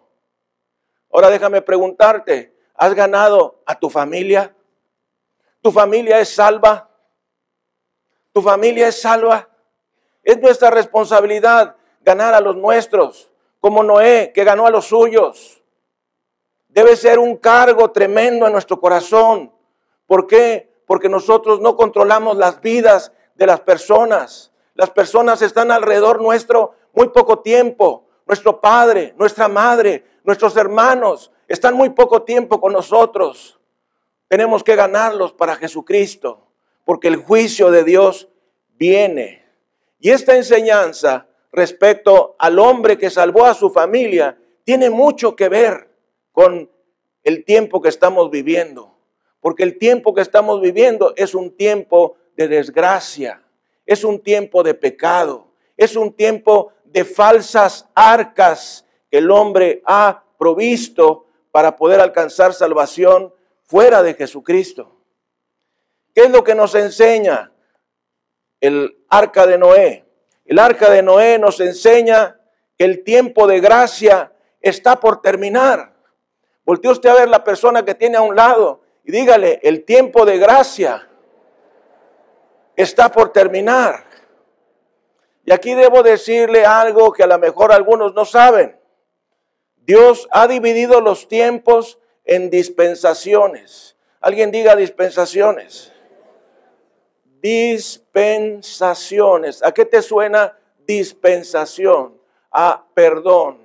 Ahora 1.12 1.30
déjame 1.30 1.62
preguntarte, 1.62 2.56
¿has 2.74 2.96
ganado 2.96 3.62
a 3.66 3.78
tu 3.78 3.90
familia? 3.90 4.56
¿Tu 5.62 5.70
familia 5.70 6.22
es 6.22 6.34
salva? 6.34 6.90
¿Tu 8.32 8.42
familia 8.42 8.88
es 8.88 9.02
salva? 9.02 9.50
Es 10.24 10.40
nuestra 10.40 10.70
responsabilidad 10.70 11.76
ganar 12.00 12.34
a 12.34 12.40
los 12.40 12.56
nuestros, 12.56 13.30
como 13.60 13.84
Noé, 13.84 14.32
que 14.34 14.46
ganó 14.46 14.66
a 14.66 14.72
los 14.72 14.86
suyos. 14.86 15.62
Debe 16.70 16.96
ser 16.96 17.20
un 17.20 17.36
cargo 17.36 17.92
tremendo 17.92 18.48
en 18.48 18.54
nuestro 18.54 18.80
corazón. 18.80 19.52
¿Por 20.08 20.28
qué? 20.28 20.82
Porque 20.88 21.10
nosotros 21.10 21.60
no 21.60 21.76
controlamos 21.76 22.38
las 22.38 22.62
vidas 22.62 23.12
de 23.36 23.48
las 23.48 23.60
personas. 23.60 24.54
Las 24.76 24.92
personas 24.92 25.42
están 25.42 25.72
alrededor 25.72 26.22
nuestro 26.22 26.79
muy 27.00 27.08
poco 27.08 27.40
tiempo. 27.40 28.10
Nuestro 28.26 28.60
padre, 28.60 29.14
nuestra 29.18 29.48
madre, 29.48 30.04
nuestros 30.26 30.58
hermanos 30.58 31.32
están 31.48 31.74
muy 31.74 31.92
poco 31.92 32.24
tiempo 32.24 32.60
con 32.60 32.74
nosotros. 32.74 33.58
Tenemos 34.28 34.66
que 34.66 34.76
ganarlos 34.76 35.32
para 35.32 35.56
Jesucristo, 35.56 36.46
porque 36.84 37.08
el 37.08 37.16
juicio 37.16 37.72
de 37.72 37.86
Dios 37.86 38.28
viene. 38.76 39.46
Y 40.00 40.10
esta 40.10 40.36
enseñanza 40.36 41.28
respecto 41.54 42.36
al 42.38 42.60
hombre 42.60 42.98
que 42.98 43.10
salvó 43.10 43.46
a 43.46 43.54
su 43.54 43.70
familia 43.70 44.38
tiene 44.66 44.90
mucho 44.90 45.38
que 45.38 45.48
ver 45.48 45.90
con 46.34 46.70
el 47.24 47.46
tiempo 47.46 47.82
que 47.82 47.88
estamos 47.88 48.30
viviendo. 48.30 48.98
Porque 49.40 49.64
el 49.64 49.78
tiempo 49.78 50.14
que 50.14 50.22
estamos 50.22 50.60
viviendo 50.60 51.14
es 51.16 51.34
un 51.34 51.56
tiempo 51.56 52.18
de 52.36 52.50
desgracia, 52.50 53.42
es 53.86 54.04
un 54.04 54.20
tiempo 54.20 54.64
de 54.64 54.74
pecado, 54.74 55.50
es 55.80 55.96
un 55.96 56.12
tiempo 56.12 56.74
de 56.92 57.06
falsas 57.06 57.88
arcas 57.94 58.86
que 59.10 59.20
el 59.20 59.32
hombre 59.32 59.82
ha 59.86 60.24
provisto 60.38 61.28
para 61.52 61.76
poder 61.76 62.00
alcanzar 62.00 62.54
salvación 62.54 63.34
fuera 63.64 64.02
de 64.04 64.14
Jesucristo. 64.14 64.96
¿Qué 66.14 66.24
es 66.24 66.32
lo 66.32 66.44
que 66.44 66.56
nos 66.56 66.76
enseña 66.76 67.52
el 68.60 68.98
arca 69.10 69.46
de 69.46 69.58
Noé? 69.58 70.06
El 70.46 70.60
arca 70.60 70.90
de 70.90 71.04
Noé 71.04 71.38
nos 71.38 71.60
enseña 71.60 72.40
que 72.78 72.86
el 72.86 73.04
tiempo 73.04 73.46
de 73.46 73.60
gracia 73.60 74.34
está 74.62 75.00
por 75.00 75.22
terminar. 75.22 75.94
Voltee 76.66 76.92
usted 76.92 77.10
a 77.10 77.16
ver 77.16 77.30
la 77.30 77.44
persona 77.44 77.86
que 77.86 77.96
tiene 77.96 78.18
a 78.18 78.22
un 78.22 78.36
lado 78.36 78.82
y 79.04 79.12
dígale, 79.12 79.60
el 79.64 79.86
tiempo 79.86 80.26
de 80.26 80.38
gracia 80.38 81.08
está 82.76 83.12
por 83.12 83.32
terminar. 83.32 84.09
Y 85.50 85.52
aquí 85.52 85.74
debo 85.74 86.04
decirle 86.04 86.64
algo 86.64 87.12
que 87.12 87.24
a 87.24 87.28
lo 87.28 87.40
mejor 87.40 87.72
algunos 87.72 88.14
no 88.14 88.24
saben. 88.24 88.80
Dios 89.78 90.28
ha 90.30 90.48
dividido 90.48 91.02
los 91.02 91.28
tiempos 91.28 91.98
en 92.24 92.52
dispensaciones. 92.52 93.98
Alguien 94.22 94.52
diga 94.52 94.76
dispensaciones. 94.76 95.92
Dispensaciones. 97.42 99.64
¿A 99.64 99.72
qué 99.72 99.86
te 99.86 100.04
suena 100.04 100.56
dispensación? 100.86 102.22
A 102.52 102.86
perdón. 102.94 103.58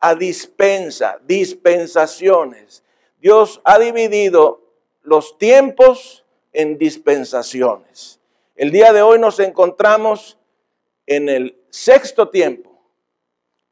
A 0.00 0.14
dispensa, 0.14 1.18
dispensaciones. 1.22 2.84
Dios 3.22 3.62
ha 3.64 3.78
dividido 3.78 4.60
los 5.00 5.38
tiempos 5.38 6.26
en 6.52 6.76
dispensaciones. 6.76 8.20
El 8.54 8.70
día 8.70 8.92
de 8.92 9.00
hoy 9.00 9.18
nos 9.18 9.40
encontramos 9.40 10.36
en 11.06 11.28
el 11.28 11.58
sexto 11.70 12.28
tiempo, 12.28 12.70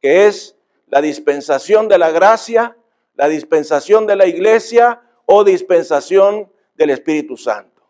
que 0.01 0.27
es 0.27 0.55
la 0.87 1.01
dispensación 1.01 1.87
de 1.87 1.97
la 1.97 2.11
gracia, 2.11 2.77
la 3.15 3.27
dispensación 3.27 4.07
de 4.07 4.15
la 4.15 4.25
iglesia 4.25 5.01
o 5.25 5.43
dispensación 5.43 6.51
del 6.75 6.89
Espíritu 6.89 7.37
Santo. 7.37 7.81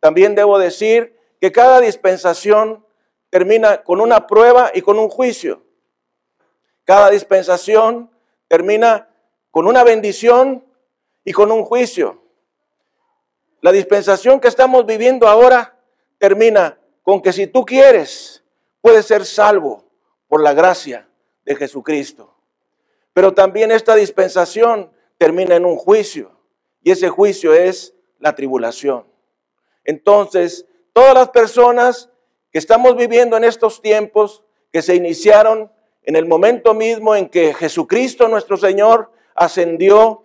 También 0.00 0.34
debo 0.34 0.58
decir 0.58 1.16
que 1.40 1.52
cada 1.52 1.80
dispensación 1.80 2.84
termina 3.30 3.82
con 3.82 4.00
una 4.00 4.26
prueba 4.26 4.70
y 4.74 4.82
con 4.82 4.98
un 4.98 5.08
juicio. 5.08 5.62
Cada 6.84 7.10
dispensación 7.10 8.10
termina 8.48 9.08
con 9.50 9.66
una 9.66 9.82
bendición 9.82 10.64
y 11.24 11.32
con 11.32 11.50
un 11.50 11.64
juicio. 11.64 12.22
La 13.60 13.72
dispensación 13.72 14.40
que 14.40 14.48
estamos 14.48 14.84
viviendo 14.84 15.26
ahora 15.26 15.78
termina 16.18 16.78
con 17.02 17.22
que 17.22 17.32
si 17.32 17.46
tú 17.46 17.64
quieres, 17.64 18.43
puedes 18.84 19.06
ser 19.06 19.24
salvo 19.24 19.82
por 20.28 20.42
la 20.42 20.52
gracia 20.52 21.08
de 21.46 21.56
Jesucristo. 21.56 22.34
Pero 23.14 23.32
también 23.32 23.70
esta 23.70 23.94
dispensación 23.94 24.92
termina 25.16 25.56
en 25.56 25.64
un 25.64 25.78
juicio 25.78 26.32
y 26.82 26.90
ese 26.90 27.08
juicio 27.08 27.54
es 27.54 27.94
la 28.18 28.34
tribulación. 28.34 29.06
Entonces, 29.84 30.66
todas 30.92 31.14
las 31.14 31.30
personas 31.30 32.10
que 32.52 32.58
estamos 32.58 32.94
viviendo 32.94 33.38
en 33.38 33.44
estos 33.44 33.80
tiempos, 33.80 34.44
que 34.70 34.82
se 34.82 34.94
iniciaron 34.94 35.72
en 36.02 36.16
el 36.16 36.26
momento 36.26 36.74
mismo 36.74 37.16
en 37.16 37.30
que 37.30 37.54
Jesucristo 37.54 38.28
nuestro 38.28 38.58
Señor 38.58 39.10
ascendió 39.34 40.24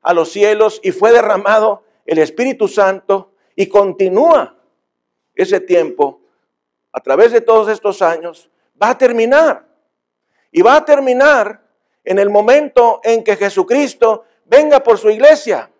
a 0.00 0.14
los 0.14 0.32
cielos 0.32 0.80
y 0.82 0.92
fue 0.92 1.12
derramado 1.12 1.82
el 2.06 2.20
Espíritu 2.20 2.68
Santo 2.68 3.34
y 3.54 3.66
continúa 3.66 4.56
ese 5.34 5.60
tiempo 5.60 6.17
a 6.98 7.00
través 7.00 7.30
de 7.30 7.40
todos 7.40 7.68
estos 7.68 8.02
años, 8.02 8.50
va 8.82 8.90
a 8.90 8.98
terminar. 8.98 9.64
Y 10.50 10.62
va 10.62 10.74
a 10.74 10.84
terminar 10.84 11.62
en 12.02 12.18
el 12.18 12.28
momento 12.28 13.00
en 13.04 13.22
que 13.22 13.36
Jesucristo 13.36 14.24
venga 14.46 14.80
por 14.80 14.98
su 14.98 15.08
iglesia. 15.08 15.70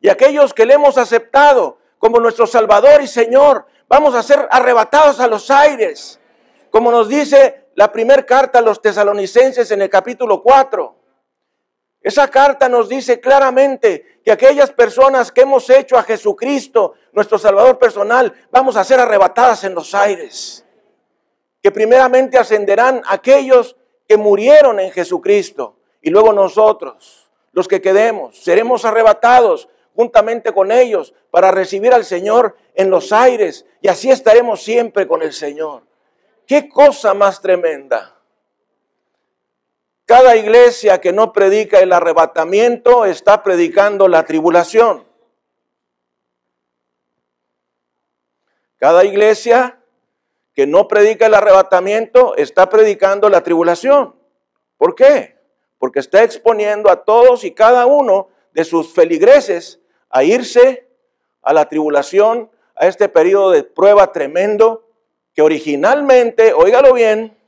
Y 0.00 0.08
aquellos 0.08 0.54
que 0.54 0.64
le 0.64 0.74
hemos 0.74 0.96
aceptado 0.96 1.76
como 1.98 2.20
nuestro 2.20 2.46
Salvador 2.46 3.02
y 3.02 3.06
Señor, 3.06 3.66
vamos 3.86 4.14
a 4.14 4.22
ser 4.22 4.48
arrebatados 4.50 5.20
a 5.20 5.28
los 5.28 5.50
aires. 5.50 6.18
Como 6.70 6.90
nos 6.90 7.06
dice 7.10 7.66
la 7.74 7.92
primera 7.92 8.24
carta 8.24 8.60
a 8.60 8.62
los 8.62 8.80
tesalonicenses 8.80 9.70
en 9.72 9.82
el 9.82 9.90
capítulo 9.90 10.42
4. 10.42 10.96
Esa 12.02 12.28
carta 12.28 12.68
nos 12.68 12.88
dice 12.88 13.20
claramente 13.20 14.20
que 14.24 14.32
aquellas 14.32 14.70
personas 14.70 15.30
que 15.30 15.42
hemos 15.42 15.68
hecho 15.68 15.98
a 15.98 16.02
Jesucristo, 16.02 16.94
nuestro 17.12 17.38
Salvador 17.38 17.78
personal, 17.78 18.32
vamos 18.50 18.76
a 18.76 18.84
ser 18.84 19.00
arrebatadas 19.00 19.64
en 19.64 19.74
los 19.74 19.94
aires. 19.94 20.64
Que 21.62 21.70
primeramente 21.70 22.38
ascenderán 22.38 23.02
aquellos 23.06 23.76
que 24.08 24.16
murieron 24.16 24.80
en 24.80 24.90
Jesucristo 24.90 25.76
y 26.00 26.10
luego 26.10 26.32
nosotros, 26.32 27.30
los 27.52 27.68
que 27.68 27.82
quedemos, 27.82 28.42
seremos 28.42 28.84
arrebatados 28.86 29.68
juntamente 29.94 30.52
con 30.52 30.72
ellos 30.72 31.14
para 31.30 31.50
recibir 31.50 31.92
al 31.92 32.04
Señor 32.04 32.56
en 32.74 32.88
los 32.88 33.12
aires 33.12 33.66
y 33.82 33.88
así 33.88 34.10
estaremos 34.10 34.62
siempre 34.62 35.06
con 35.06 35.20
el 35.20 35.34
Señor. 35.34 35.82
¿Qué 36.46 36.68
cosa 36.68 37.12
más 37.12 37.42
tremenda? 37.42 38.19
Cada 40.10 40.34
iglesia 40.34 41.00
que 41.00 41.12
no 41.12 41.32
predica 41.32 41.78
el 41.78 41.92
arrebatamiento 41.92 43.04
está 43.04 43.44
predicando 43.44 44.08
la 44.08 44.24
tribulación. 44.24 45.06
Cada 48.76 49.04
iglesia 49.04 49.78
que 50.52 50.66
no 50.66 50.88
predica 50.88 51.26
el 51.26 51.34
arrebatamiento 51.34 52.34
está 52.34 52.68
predicando 52.68 53.28
la 53.28 53.44
tribulación. 53.44 54.16
¿Por 54.78 54.96
qué? 54.96 55.38
Porque 55.78 56.00
está 56.00 56.24
exponiendo 56.24 56.90
a 56.90 57.04
todos 57.04 57.44
y 57.44 57.52
cada 57.52 57.86
uno 57.86 58.30
de 58.50 58.64
sus 58.64 58.92
feligreses 58.92 59.78
a 60.08 60.24
irse 60.24 60.88
a 61.40 61.52
la 61.52 61.68
tribulación, 61.68 62.50
a 62.74 62.88
este 62.88 63.08
periodo 63.08 63.52
de 63.52 63.62
prueba 63.62 64.10
tremendo 64.10 64.88
que 65.34 65.42
originalmente, 65.42 66.52
óigalo 66.52 66.94
bien, 66.94 67.38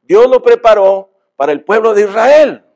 Dios 0.00 0.30
lo 0.30 0.42
preparó 0.42 1.09
para 1.40 1.52
el 1.52 1.64
pueblo 1.64 1.94
de 1.94 2.02
Israel. 2.02 2.66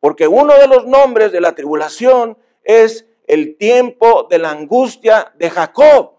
Porque 0.00 0.26
uno 0.26 0.54
de 0.54 0.66
los 0.66 0.86
nombres 0.86 1.30
de 1.30 1.42
la 1.42 1.54
tribulación 1.54 2.38
es 2.64 3.04
el 3.26 3.58
tiempo 3.58 4.26
de 4.30 4.38
la 4.38 4.50
angustia 4.50 5.34
de 5.36 5.50
Jacob. 5.50 6.12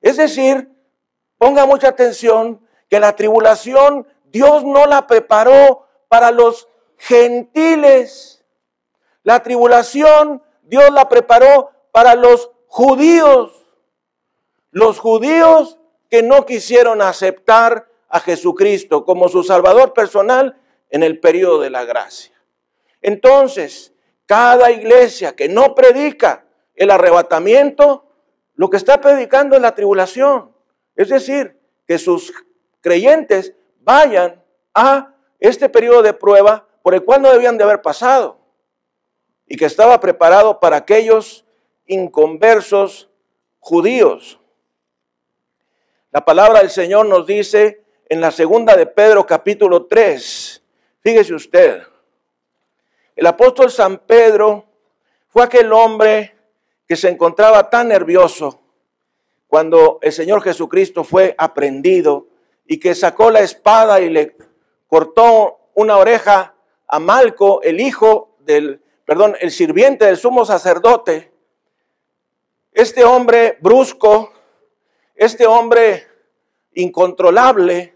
Es 0.00 0.16
decir, 0.16 0.70
ponga 1.36 1.66
mucha 1.66 1.88
atención 1.88 2.66
que 2.88 2.98
la 2.98 3.14
tribulación 3.14 4.06
Dios 4.24 4.64
no 4.64 4.86
la 4.86 5.06
preparó 5.06 5.86
para 6.08 6.30
los 6.30 6.70
gentiles. 6.96 8.42
La 9.24 9.42
tribulación 9.42 10.42
Dios 10.62 10.90
la 10.90 11.10
preparó 11.10 11.70
para 11.92 12.14
los 12.14 12.50
judíos. 12.66 13.52
Los 14.70 15.00
judíos 15.00 15.78
que 16.08 16.22
no 16.22 16.46
quisieron 16.46 17.02
aceptar 17.02 17.85
a 18.08 18.20
Jesucristo 18.20 19.04
como 19.04 19.28
su 19.28 19.42
Salvador 19.42 19.92
personal 19.92 20.58
en 20.90 21.02
el 21.02 21.20
periodo 21.20 21.60
de 21.60 21.70
la 21.70 21.84
gracia. 21.84 22.32
Entonces, 23.02 23.92
cada 24.26 24.70
iglesia 24.70 25.34
que 25.34 25.48
no 25.48 25.74
predica 25.74 26.46
el 26.74 26.90
arrebatamiento, 26.90 28.04
lo 28.54 28.70
que 28.70 28.76
está 28.76 29.00
predicando 29.00 29.56
es 29.56 29.62
la 29.62 29.74
tribulación. 29.74 30.52
Es 30.94 31.08
decir, 31.08 31.58
que 31.86 31.98
sus 31.98 32.32
creyentes 32.80 33.54
vayan 33.80 34.42
a 34.74 35.14
este 35.38 35.68
periodo 35.68 36.02
de 36.02 36.12
prueba 36.12 36.66
por 36.82 36.94
el 36.94 37.04
cual 37.04 37.22
no 37.22 37.32
debían 37.32 37.58
de 37.58 37.64
haber 37.64 37.82
pasado 37.82 38.38
y 39.46 39.56
que 39.56 39.64
estaba 39.64 40.00
preparado 40.00 40.60
para 40.60 40.76
aquellos 40.76 41.44
inconversos 41.86 43.08
judíos. 43.60 44.40
La 46.10 46.24
palabra 46.24 46.60
del 46.60 46.70
Señor 46.70 47.06
nos 47.06 47.26
dice 47.26 47.84
en 48.08 48.20
la 48.20 48.30
segunda 48.30 48.76
de 48.76 48.86
Pedro 48.86 49.26
capítulo 49.26 49.86
3. 49.86 50.62
Fíjese 51.00 51.34
usted, 51.34 51.82
el 53.16 53.26
apóstol 53.26 53.70
San 53.70 53.98
Pedro 53.98 54.64
fue 55.28 55.42
aquel 55.42 55.72
hombre 55.72 56.36
que 56.86 56.96
se 56.96 57.08
encontraba 57.08 57.68
tan 57.68 57.88
nervioso 57.88 58.60
cuando 59.48 59.98
el 60.02 60.12
Señor 60.12 60.42
Jesucristo 60.42 61.02
fue 61.02 61.34
aprendido 61.36 62.28
y 62.64 62.78
que 62.78 62.94
sacó 62.94 63.30
la 63.30 63.40
espada 63.40 64.00
y 64.00 64.10
le 64.10 64.36
cortó 64.86 65.70
una 65.74 65.96
oreja 65.96 66.54
a 66.86 66.98
Malco, 67.00 67.60
el 67.62 67.80
hijo 67.80 68.36
del, 68.40 68.82
perdón, 69.04 69.36
el 69.40 69.50
sirviente 69.50 70.04
del 70.04 70.16
sumo 70.16 70.44
sacerdote. 70.44 71.32
Este 72.72 73.04
hombre 73.04 73.56
brusco, 73.60 74.32
este 75.14 75.46
hombre 75.46 76.06
incontrolable, 76.74 77.95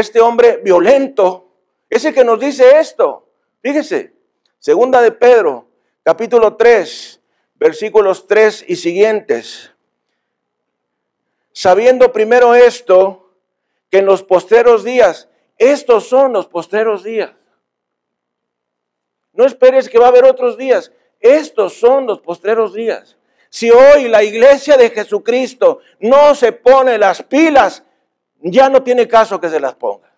este 0.00 0.20
hombre 0.20 0.58
violento, 0.62 1.48
ese 1.88 2.12
que 2.12 2.22
nos 2.22 2.38
dice 2.38 2.78
esto. 2.78 3.30
Fíjese, 3.62 4.12
segunda 4.58 5.00
de 5.00 5.10
Pedro, 5.10 5.68
capítulo 6.02 6.54
3, 6.56 7.20
versículos 7.54 8.26
3 8.26 8.66
y 8.68 8.76
siguientes. 8.76 9.72
Sabiendo 11.52 12.12
primero 12.12 12.54
esto, 12.54 13.30
que 13.90 13.98
en 13.98 14.06
los 14.06 14.22
posteros 14.22 14.84
días, 14.84 15.30
estos 15.56 16.06
son 16.06 16.34
los 16.34 16.46
posteros 16.46 17.02
días. 17.02 17.32
No 19.32 19.46
esperes 19.46 19.88
que 19.88 19.98
va 19.98 20.06
a 20.06 20.08
haber 20.08 20.24
otros 20.24 20.58
días. 20.58 20.92
Estos 21.20 21.72
son 21.72 22.06
los 22.06 22.20
postreros 22.20 22.74
días. 22.74 23.16
Si 23.48 23.70
hoy 23.70 24.08
la 24.08 24.22
iglesia 24.22 24.76
de 24.76 24.90
Jesucristo 24.90 25.78
no 26.00 26.34
se 26.34 26.52
pone 26.52 26.98
las 26.98 27.22
pilas 27.22 27.82
ya 28.40 28.68
no 28.68 28.82
tiene 28.82 29.08
caso 29.08 29.40
que 29.40 29.48
se 29.48 29.60
las 29.60 29.74
ponga. 29.74 30.12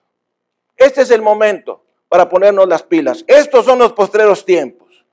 Este 0.76 1.02
es 1.02 1.10
el 1.10 1.22
momento 1.22 1.82
para 2.08 2.28
ponernos 2.28 2.68
las 2.68 2.82
pilas. 2.82 3.24
Estos 3.26 3.64
son 3.64 3.78
los 3.78 3.92
postreros 3.92 4.44
tiempos. 4.44 5.04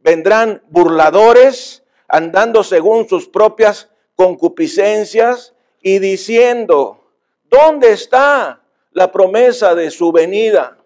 Vendrán 0.00 0.62
burladores 0.68 1.82
andando 2.08 2.62
según 2.62 3.08
sus 3.08 3.28
propias 3.28 3.88
concupiscencias 4.16 5.54
y 5.80 5.98
diciendo, 5.98 7.04
¿dónde 7.44 7.92
está 7.92 8.62
la 8.92 9.10
promesa 9.10 9.74
de 9.74 9.90
su 9.90 10.12
venida? 10.12 10.78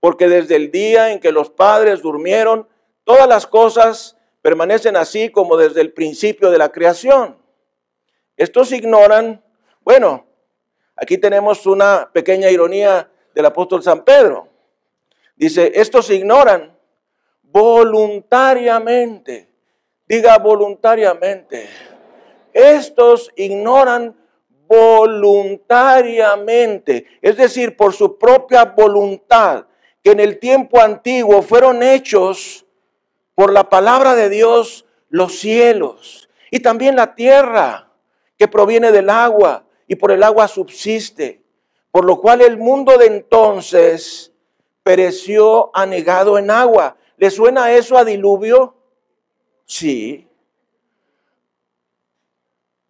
Porque 0.00 0.28
desde 0.28 0.56
el 0.56 0.70
día 0.70 1.12
en 1.12 1.20
que 1.20 1.32
los 1.32 1.50
padres 1.50 2.02
durmieron, 2.02 2.68
todas 3.04 3.28
las 3.28 3.46
cosas 3.46 4.16
permanecen 4.42 4.96
así 4.96 5.30
como 5.30 5.56
desde 5.56 5.80
el 5.80 5.92
principio 5.92 6.50
de 6.50 6.58
la 6.58 6.70
creación. 6.70 7.38
Estos 8.36 8.72
ignoran, 8.72 9.42
bueno, 9.82 10.26
Aquí 11.02 11.18
tenemos 11.18 11.66
una 11.66 12.08
pequeña 12.12 12.48
ironía 12.48 13.10
del 13.34 13.46
apóstol 13.46 13.82
San 13.82 14.04
Pedro. 14.04 14.46
Dice, 15.34 15.72
estos 15.74 16.08
ignoran 16.10 16.78
voluntariamente. 17.42 19.48
Diga 20.06 20.38
voluntariamente. 20.38 21.68
Estos 22.52 23.32
ignoran 23.34 24.16
voluntariamente, 24.68 27.06
es 27.20 27.36
decir, 27.36 27.76
por 27.76 27.94
su 27.94 28.16
propia 28.16 28.66
voluntad, 28.66 29.66
que 30.04 30.12
en 30.12 30.20
el 30.20 30.38
tiempo 30.38 30.80
antiguo 30.80 31.42
fueron 31.42 31.82
hechos 31.82 32.64
por 33.34 33.52
la 33.52 33.68
palabra 33.68 34.14
de 34.14 34.28
Dios 34.28 34.86
los 35.08 35.36
cielos 35.36 36.28
y 36.52 36.60
también 36.60 36.94
la 36.94 37.16
tierra 37.16 37.88
que 38.38 38.46
proviene 38.46 38.92
del 38.92 39.10
agua 39.10 39.64
y 39.92 39.94
por 39.94 40.10
el 40.10 40.22
agua 40.22 40.48
subsiste, 40.48 41.42
por 41.90 42.06
lo 42.06 42.18
cual 42.18 42.40
el 42.40 42.56
mundo 42.56 42.96
de 42.96 43.04
entonces 43.04 44.32
pereció 44.82 45.70
anegado 45.74 46.38
en 46.38 46.50
agua. 46.50 46.96
¿Le 47.18 47.30
suena 47.30 47.72
eso 47.72 47.98
a 47.98 48.04
diluvio? 48.06 48.74
Sí. 49.66 50.26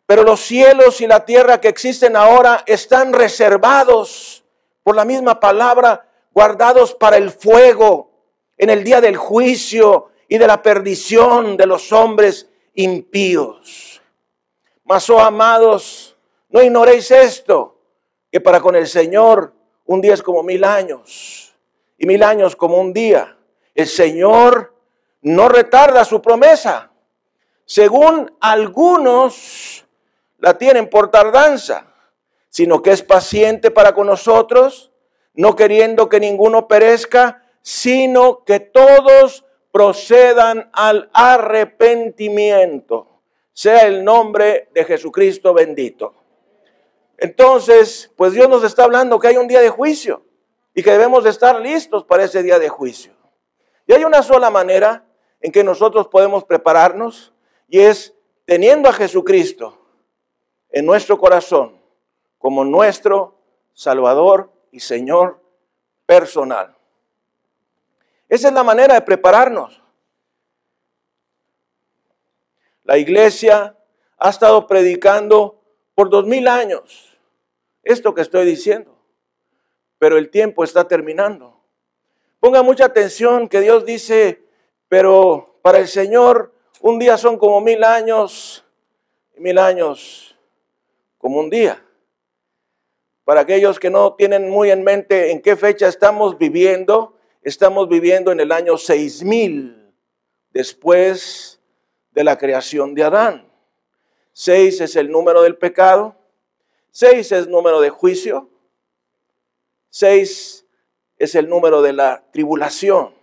Pero 0.07 0.23
los 0.23 0.39
cielos 0.43 1.01
y 1.01 1.09
la 1.09 1.25
tierra 1.25 1.61
que 1.61 1.67
existen 1.67 2.15
ahora 2.15 2.63
están 2.67 3.13
reservados 3.13 4.45
por 4.85 4.95
la 4.95 5.05
misma 5.05 5.41
palabra, 5.41 6.09
guardados 6.33 6.95
para 6.95 7.17
el 7.17 7.33
fuego 7.33 8.13
en 8.57 8.71
el 8.71 8.85
día 8.85 9.01
del 9.01 9.17
juicio 9.17 10.11
y 10.29 10.39
de 10.39 10.47
la 10.47 10.63
perdición 10.63 11.57
de 11.57 11.67
los 11.67 11.91
hombres 11.91 12.49
impíos. 12.75 14.01
Mas, 14.85 15.11
oh 15.11 15.19
amados, 15.19 16.12
no 16.53 16.63
ignoréis 16.63 17.11
esto, 17.11 17.79
que 18.31 18.41
para 18.41 18.61
con 18.61 18.77
el 18.77 18.87
Señor 18.87 19.53
un 19.87 20.01
día 20.01 20.15
es 20.15 20.23
como 20.23 20.43
mil 20.43 20.65
años 20.65 21.55
y 21.99 22.07
mil 22.07 22.23
años 22.23 22.55
como 22.55 22.79
un 22.79 22.93
día. 22.93 23.37
El 23.75 23.87
Señor 23.87 24.75
no 25.23 25.49
retarda 25.49 26.05
su 26.05 26.23
promesa, 26.23 26.91
según 27.65 28.37
algunos 28.41 29.87
la 30.39 30.59
tienen 30.59 30.91
por 30.91 31.11
tardanza, 31.11 31.87
sino 32.49 32.83
que 32.83 32.91
es 32.91 33.03
paciente 33.03 33.71
para 33.71 33.95
con 33.95 34.07
nosotros, 34.07 34.93
no 35.33 35.57
queriendo 35.57 36.11
que 36.11 36.21
ninguno 36.21 36.69
perezca, 36.69 37.43
sino 37.63 38.45
que 38.45 38.61
todos 38.61 39.47
procedan 39.71 40.69
al 40.75 41.09
arrepentimiento. 41.15 43.09
Sea 43.55 43.87
el 43.87 44.05
nombre 44.05 44.69
de 44.75 44.85
Jesucristo 44.85 45.55
bendito. 45.55 46.22
Entonces, 47.23 48.11
pues 48.17 48.33
Dios 48.33 48.49
nos 48.49 48.65
está 48.65 48.83
hablando 48.83 49.21
que 49.21 49.29
hay 49.29 49.37
un 49.37 49.47
día 49.47 49.61
de 49.61 49.69
juicio 49.69 50.25
y 50.75 50.83
que 50.83 50.91
debemos 50.91 51.23
de 51.23 51.31
estar 51.31 51.61
listos 51.61 52.03
para 52.03 52.25
ese 52.25 52.43
día 52.43 52.59
de 52.59 52.69
juicio. 52.69 53.15
Y 53.87 53.93
hay 53.93 54.03
una 54.03 54.25
sola 54.25 54.51
manera 54.51 55.07
en 55.41 55.53
que 55.53 55.63
nosotros 55.63 56.09
podemos 56.09 56.43
prepararnos 56.43 57.33
y 57.69 57.79
es 57.79 58.13
teniendo 58.45 58.89
a 58.89 58.93
Jesucristo 58.93 59.79
en 60.69 60.85
nuestro 60.85 61.17
corazón 61.17 61.81
como 62.39 62.65
nuestro 62.65 63.39
Salvador 63.73 64.51
y 64.73 64.81
Señor 64.81 65.41
personal. 66.05 66.77
Esa 68.29 68.49
es 68.49 68.55
la 68.55 68.65
manera 68.65 68.95
de 68.95 69.03
prepararnos. 69.03 69.81
La 72.83 72.99
iglesia 72.99 73.79
ha 74.19 74.29
estado 74.29 74.67
predicando 74.67 75.63
por 75.95 76.11
dos 76.11 76.27
mil 76.27 76.49
años 76.49 77.11
esto 77.83 78.15
que 78.15 78.23
estoy 78.23 78.47
diciendo, 78.47 78.97
pero 79.99 80.19
el 80.19 80.31
tiempo 80.31 80.65
está 80.65 80.87
terminando. 80.87 81.61
Ponga 82.41 82.63
mucha 82.63 82.87
atención 82.87 83.49
que 83.49 83.61
Dios 83.61 83.85
dice, 83.85 84.43
pero 84.89 85.59
para 85.63 85.79
el 85.79 85.89
Señor 85.89 86.53
un 86.81 86.99
día 86.99 87.17
son 87.17 87.39
como 87.39 87.61
mil 87.61 87.85
años 87.85 88.65
y 89.37 89.41
mil 89.41 89.59
años 89.59 90.37
como 91.19 91.39
un 91.39 91.49
día. 91.49 91.85
Para 93.25 93.43
aquellos 93.43 93.79
que 93.79 93.91
no 93.91 94.15
tienen 94.15 94.51
muy 94.51 94.73
en 94.73 94.83
mente 94.83 95.31
en 95.31 95.41
qué 95.41 95.55
fecha 95.55 95.87
estamos 95.87 96.37
viviendo, 96.37 97.17
estamos 97.43 97.89
viviendo 97.89 98.33
en 98.33 98.41
el 98.41 98.51
año 98.51 98.77
6000 98.77 99.95
después 100.51 101.61
de 102.11 102.25
la 102.25 102.37
creación 102.37 102.95
de 102.95 103.05
Adán. 103.05 103.49
Seis 104.33 104.81
es 104.81 104.97
el 104.97 105.11
número 105.11 105.43
del 105.43 105.57
pecado, 105.57 106.17
seis 106.93 107.33
es 107.33 107.49
número 107.49 107.81
de 107.81 107.89
juicio, 107.91 108.51
seis 109.89 110.67
es 111.17 111.35
el 111.35 111.49
número 111.49 111.81
de 111.81 111.95
la 111.95 112.23
tribulación, 112.33 113.15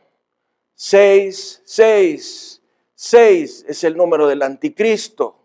seis, 0.73 1.62
seis, 1.63 2.62
seis 2.95 3.63
es 3.67 3.84
el 3.84 3.95
número 3.95 4.27
del 4.27 4.41
anticristo. 4.41 5.38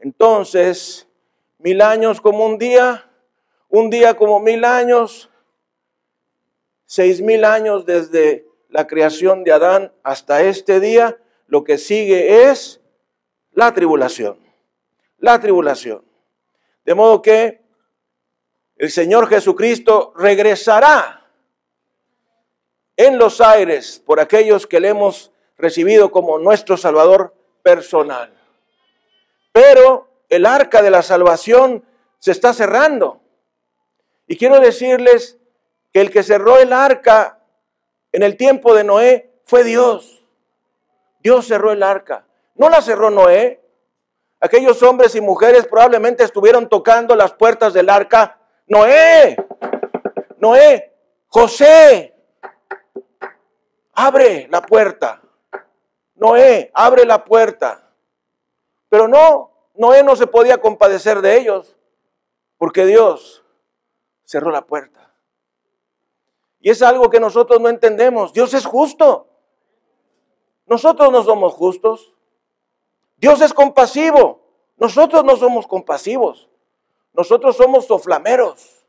Entonces, 0.00 1.06
mil 1.58 1.80
años 1.80 2.20
como 2.20 2.44
un 2.44 2.58
día, 2.58 3.08
un 3.68 3.88
día 3.88 4.16
como 4.16 4.40
mil 4.40 4.64
años, 4.64 5.30
seis 6.86 7.20
mil 7.20 7.44
años 7.44 7.86
desde 7.86 8.46
la 8.68 8.88
creación 8.88 9.44
de 9.44 9.52
Adán 9.52 9.92
hasta 10.02 10.42
este 10.42 10.80
día, 10.80 11.18
lo 11.46 11.62
que 11.62 11.78
sigue 11.78 12.50
es 12.50 12.80
la 13.52 13.72
tribulación, 13.72 14.38
la 15.18 15.38
tribulación. 15.38 16.04
De 16.84 16.94
modo 16.94 17.20
que 17.22 17.59
el 18.80 18.90
Señor 18.90 19.28
Jesucristo 19.28 20.14
regresará 20.16 21.26
en 22.96 23.18
los 23.18 23.42
aires 23.42 24.02
por 24.06 24.20
aquellos 24.20 24.66
que 24.66 24.80
le 24.80 24.88
hemos 24.88 25.32
recibido 25.58 26.10
como 26.10 26.38
nuestro 26.38 26.78
Salvador 26.78 27.34
personal. 27.62 28.32
Pero 29.52 30.08
el 30.30 30.46
arca 30.46 30.80
de 30.80 30.90
la 30.90 31.02
salvación 31.02 31.84
se 32.18 32.30
está 32.30 32.54
cerrando. 32.54 33.20
Y 34.26 34.38
quiero 34.38 34.58
decirles 34.60 35.36
que 35.92 36.00
el 36.00 36.10
que 36.10 36.22
cerró 36.22 36.56
el 36.56 36.72
arca 36.72 37.38
en 38.12 38.22
el 38.22 38.38
tiempo 38.38 38.74
de 38.74 38.84
Noé 38.84 39.42
fue 39.44 39.62
Dios. 39.62 40.24
Dios 41.18 41.46
cerró 41.46 41.72
el 41.72 41.82
arca. 41.82 42.24
No 42.54 42.70
la 42.70 42.80
cerró 42.80 43.10
Noé. 43.10 43.60
Aquellos 44.40 44.82
hombres 44.82 45.14
y 45.16 45.20
mujeres 45.20 45.66
probablemente 45.66 46.24
estuvieron 46.24 46.66
tocando 46.70 47.14
las 47.14 47.34
puertas 47.34 47.74
del 47.74 47.90
arca. 47.90 48.38
Noé, 48.70 49.36
Noé, 50.38 50.96
José, 51.26 52.14
abre 53.92 54.46
la 54.48 54.62
puerta. 54.62 55.20
Noé, 56.14 56.70
abre 56.72 57.04
la 57.04 57.24
puerta. 57.24 57.92
Pero 58.88 59.08
no, 59.08 59.50
Noé 59.74 60.04
no 60.04 60.14
se 60.14 60.28
podía 60.28 60.58
compadecer 60.58 61.20
de 61.20 61.36
ellos 61.36 61.76
porque 62.58 62.86
Dios 62.86 63.44
cerró 64.24 64.52
la 64.52 64.64
puerta. 64.64 65.14
Y 66.60 66.70
es 66.70 66.80
algo 66.82 67.10
que 67.10 67.18
nosotros 67.18 67.60
no 67.60 67.70
entendemos. 67.70 68.32
Dios 68.32 68.54
es 68.54 68.64
justo. 68.64 69.26
Nosotros 70.66 71.10
no 71.10 71.24
somos 71.24 71.54
justos. 71.54 72.14
Dios 73.16 73.40
es 73.40 73.52
compasivo. 73.52 74.42
Nosotros 74.76 75.24
no 75.24 75.36
somos 75.36 75.66
compasivos. 75.66 76.49
Nosotros 77.12 77.56
somos 77.56 77.86
soflameros. 77.86 78.84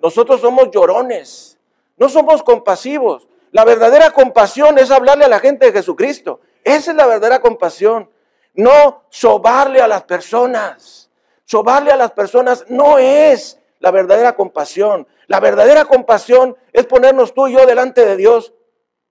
Nosotros 0.00 0.40
somos 0.40 0.70
llorones. 0.70 1.58
No 1.96 2.08
somos 2.08 2.42
compasivos. 2.42 3.28
La 3.52 3.64
verdadera 3.64 4.10
compasión 4.10 4.78
es 4.78 4.90
hablarle 4.90 5.24
a 5.24 5.28
la 5.28 5.38
gente 5.38 5.66
de 5.66 5.72
Jesucristo. 5.72 6.40
Esa 6.64 6.90
es 6.90 6.96
la 6.96 7.06
verdadera 7.06 7.40
compasión. 7.40 8.10
No 8.54 9.04
sobarle 9.10 9.80
a 9.80 9.88
las 9.88 10.04
personas. 10.04 11.10
Sobarle 11.44 11.92
a 11.92 11.96
las 11.96 12.12
personas 12.12 12.64
no 12.68 12.98
es 12.98 13.58
la 13.78 13.90
verdadera 13.90 14.34
compasión. 14.34 15.06
La 15.26 15.40
verdadera 15.40 15.84
compasión 15.84 16.56
es 16.72 16.86
ponernos 16.86 17.34
tú 17.34 17.48
y 17.48 17.52
yo 17.52 17.66
delante 17.66 18.04
de 18.04 18.16
Dios 18.16 18.54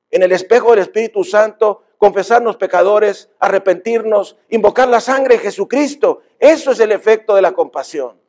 en 0.09 0.23
el 0.23 0.31
espejo 0.31 0.71
del 0.71 0.79
Espíritu 0.79 1.23
Santo, 1.23 1.83
confesarnos 2.01 2.57
pecadores, 2.57 3.29
arrepentirnos, 3.37 4.35
invocar 4.49 4.87
la 4.87 4.99
sangre 4.99 5.35
de 5.35 5.43
Jesucristo. 5.43 6.23
Eso 6.39 6.71
es 6.71 6.79
el 6.79 6.91
efecto 6.91 7.35
de 7.35 7.43
la 7.43 7.51
compasión. 7.51 8.19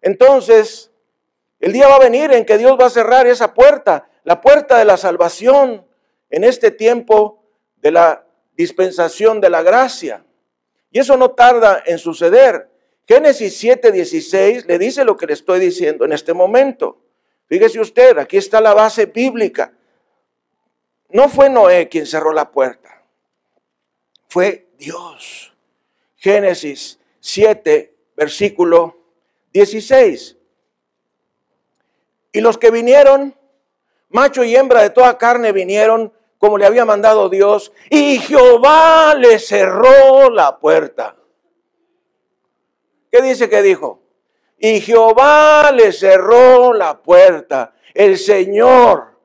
Entonces, 0.00 0.92
el 1.58 1.72
día 1.72 1.88
va 1.88 1.96
a 1.96 1.98
venir 1.98 2.30
en 2.30 2.44
que 2.44 2.56
Dios 2.56 2.78
va 2.80 2.86
a 2.86 2.90
cerrar 2.90 3.26
esa 3.26 3.52
puerta, 3.52 4.08
la 4.22 4.40
puerta 4.40 4.78
de 4.78 4.84
la 4.84 4.96
salvación 4.96 5.88
en 6.30 6.44
este 6.44 6.70
tiempo 6.70 7.42
de 7.78 7.90
la 7.90 8.24
dispensación 8.56 9.40
de 9.40 9.50
la 9.50 9.62
gracia. 9.62 10.24
Y 10.92 11.00
eso 11.00 11.16
no 11.16 11.32
tarda 11.32 11.82
en 11.84 11.98
suceder. 11.98 12.70
Génesis 13.08 13.60
7:16 13.60 14.66
le 14.66 14.78
dice 14.78 15.02
lo 15.02 15.16
que 15.16 15.26
le 15.26 15.32
estoy 15.32 15.58
diciendo 15.58 16.04
en 16.04 16.12
este 16.12 16.32
momento. 16.32 17.00
Fíjese 17.48 17.80
usted, 17.80 18.18
aquí 18.18 18.36
está 18.36 18.60
la 18.60 18.72
base 18.72 19.06
bíblica. 19.06 19.72
No 21.10 21.28
fue 21.28 21.48
Noé 21.48 21.88
quien 21.88 22.06
cerró 22.06 22.32
la 22.32 22.50
puerta, 22.50 23.02
fue 24.28 24.68
Dios. 24.78 25.54
Génesis 26.16 26.98
7, 27.20 27.94
versículo 28.16 28.96
16. 29.52 30.36
Y 32.32 32.40
los 32.40 32.58
que 32.58 32.70
vinieron, 32.70 33.34
macho 34.10 34.44
y 34.44 34.54
hembra 34.54 34.82
de 34.82 34.90
toda 34.90 35.16
carne 35.16 35.52
vinieron 35.52 36.12
como 36.38 36.58
le 36.58 36.66
había 36.66 36.84
mandado 36.84 37.28
Dios, 37.28 37.72
y 37.90 38.18
Jehová 38.18 39.14
le 39.16 39.38
cerró 39.38 40.30
la 40.30 40.58
puerta. 40.58 41.16
¿Qué 43.10 43.22
dice 43.22 43.48
que 43.48 43.62
dijo? 43.62 44.02
Y 44.58 44.80
Jehová 44.80 45.72
le 45.72 45.92
cerró 45.92 46.72
la 46.72 47.02
puerta. 47.02 47.74
El 47.94 48.18
Señor 48.18 49.18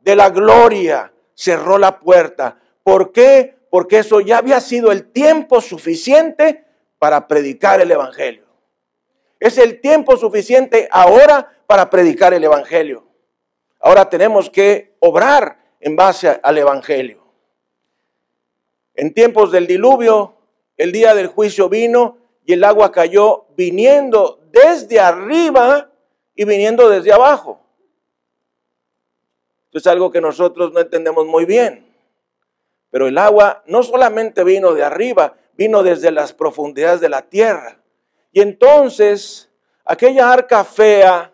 de 0.00 0.16
la 0.16 0.30
gloria 0.30 1.12
cerró 1.40 1.78
la 1.78 2.00
puerta. 2.00 2.58
¿Por 2.82 3.12
qué? 3.12 3.56
Porque 3.70 3.98
eso 3.98 4.20
ya 4.20 4.38
había 4.38 4.60
sido 4.60 4.92
el 4.92 5.10
tiempo 5.10 5.62
suficiente 5.62 6.66
para 6.98 7.26
predicar 7.26 7.80
el 7.80 7.90
Evangelio. 7.90 8.44
Es 9.38 9.56
el 9.56 9.80
tiempo 9.80 10.18
suficiente 10.18 10.86
ahora 10.92 11.62
para 11.66 11.88
predicar 11.88 12.34
el 12.34 12.44
Evangelio. 12.44 13.06
Ahora 13.78 14.10
tenemos 14.10 14.50
que 14.50 14.96
obrar 15.00 15.56
en 15.80 15.96
base 15.96 16.38
al 16.42 16.58
Evangelio. 16.58 17.24
En 18.94 19.14
tiempos 19.14 19.50
del 19.50 19.66
diluvio, 19.66 20.34
el 20.76 20.92
día 20.92 21.14
del 21.14 21.28
juicio 21.28 21.70
vino 21.70 22.18
y 22.44 22.52
el 22.52 22.64
agua 22.64 22.92
cayó 22.92 23.46
viniendo 23.56 24.40
desde 24.52 25.00
arriba 25.00 25.90
y 26.34 26.44
viniendo 26.44 26.90
desde 26.90 27.14
abajo. 27.14 27.62
Esto 29.70 29.78
es 29.78 29.86
algo 29.86 30.10
que 30.10 30.20
nosotros 30.20 30.72
no 30.72 30.80
entendemos 30.80 31.26
muy 31.26 31.44
bien. 31.44 31.94
Pero 32.90 33.06
el 33.06 33.16
agua 33.18 33.62
no 33.66 33.84
solamente 33.84 34.42
vino 34.42 34.74
de 34.74 34.82
arriba, 34.82 35.36
vino 35.54 35.84
desde 35.84 36.10
las 36.10 36.32
profundidades 36.32 37.00
de 37.00 37.08
la 37.08 37.22
tierra. 37.22 37.80
Y 38.32 38.40
entonces 38.40 39.48
aquella 39.84 40.32
arca 40.32 40.64
fea, 40.64 41.32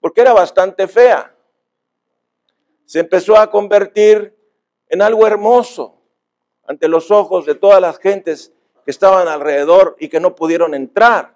porque 0.00 0.22
era 0.22 0.32
bastante 0.32 0.88
fea, 0.88 1.32
se 2.84 2.98
empezó 2.98 3.36
a 3.36 3.48
convertir 3.48 4.36
en 4.88 5.00
algo 5.00 5.24
hermoso 5.24 6.02
ante 6.66 6.88
los 6.88 7.12
ojos 7.12 7.46
de 7.46 7.54
todas 7.54 7.80
las 7.80 8.00
gentes 8.00 8.52
que 8.84 8.90
estaban 8.90 9.28
alrededor 9.28 9.94
y 10.00 10.08
que 10.08 10.18
no 10.18 10.34
pudieron 10.34 10.74
entrar. 10.74 11.32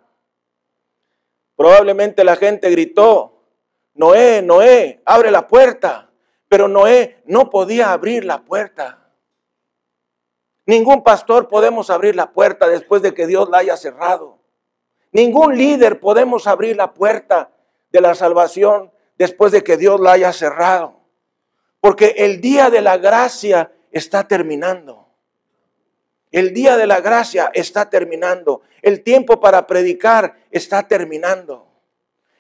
Probablemente 1.55 2.25
la 2.25 2.35
gente 2.35 2.69
gritó, 2.71 3.34
Noé, 3.95 4.43
Noé, 4.43 5.01
abre 5.05 5.31
la 5.31 5.47
puerta. 5.47 6.11
Pero 6.49 6.69
Noé 6.69 7.23
no 7.25 7.51
podía 7.51 7.93
abrir 7.93 8.25
la 8.25 8.45
puerta. 8.45 9.11
Ningún 10.67 11.03
pastor 11.03 11.49
podemos 11.49 11.91
abrir 11.91 12.17
la 12.17 12.33
puerta 12.33 12.69
después 12.69 13.03
de 13.03 13.13
que 13.13 13.27
Dios 13.27 13.49
la 13.51 13.59
haya 13.59 13.77
cerrado. 13.77 14.39
Ningún 15.13 15.57
líder 15.57 16.01
podemos 16.01 16.47
abrir 16.47 16.77
la 16.77 16.95
puerta 16.95 17.51
de 17.91 18.01
la 18.01 18.15
salvación 18.15 18.91
después 19.19 19.53
de 19.53 19.63
que 19.63 19.77
Dios 19.77 20.01
la 20.01 20.13
haya 20.13 20.33
cerrado. 20.33 21.01
Porque 21.81 22.15
el 22.19 22.41
día 22.41 22.71
de 22.71 22.81
la 22.81 22.97
gracia 22.99 23.73
está 23.93 24.27
terminando. 24.27 25.09
El 26.33 26.53
día 26.53 26.77
de 26.77 26.87
la 26.87 27.01
gracia 27.01 27.51
está 27.55 27.91
terminando. 27.91 28.63
El 28.83 29.03
tiempo 29.03 29.39
para 29.39 29.67
predicar 29.67 30.35
está 30.51 30.89
terminando. 30.89 31.69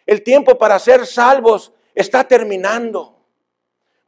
El 0.06 0.22
tiempo 0.22 0.58
para 0.58 0.78
ser 0.78 1.06
salvos 1.06 1.72
está 1.94 2.24
terminando. 2.24 3.16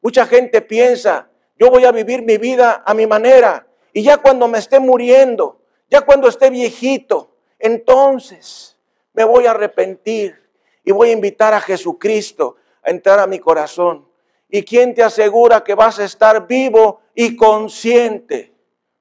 Mucha 0.03 0.27
gente 0.27 0.61
piensa, 0.63 1.29
yo 1.59 1.71
voy 1.71 1.85
a 1.85 1.93
vivir 1.93 2.23
mi 2.23 2.37
vida 2.37 2.83
a 2.85 2.95
mi 2.95 3.07
manera 3.07 3.67
y 3.93 4.03
ya 4.03 4.19
cuando 4.19 4.47
me 4.47 4.59
esté 4.59 4.79
muriendo, 4.79 5.61
ya 5.89 6.03
cuando 6.03 6.29
esté 6.29 6.51
viejito, 6.51 7.37
entonces 7.59 8.77
me 9.15 9.25
voy 9.25 9.47
a 9.47 9.53
arrepentir 9.53 10.43
y 10.85 10.93
voy 10.93 11.11
a 11.11 11.13
invitar 11.13 11.55
a 11.55 11.61
Jesucristo 11.61 12.57
a 12.83 12.91
entrar 12.91 13.19
a 13.19 13.27
mi 13.27 13.39
corazón. 13.39 14.07
¿Y 14.49 14.63
quién 14.63 14.95
te 14.95 15.03
asegura 15.03 15.65
que 15.65 15.75
vas 15.75 15.99
a 15.99 16.05
estar 16.05 16.47
vivo 16.47 17.01
y 17.15 17.35
consciente 17.35 18.53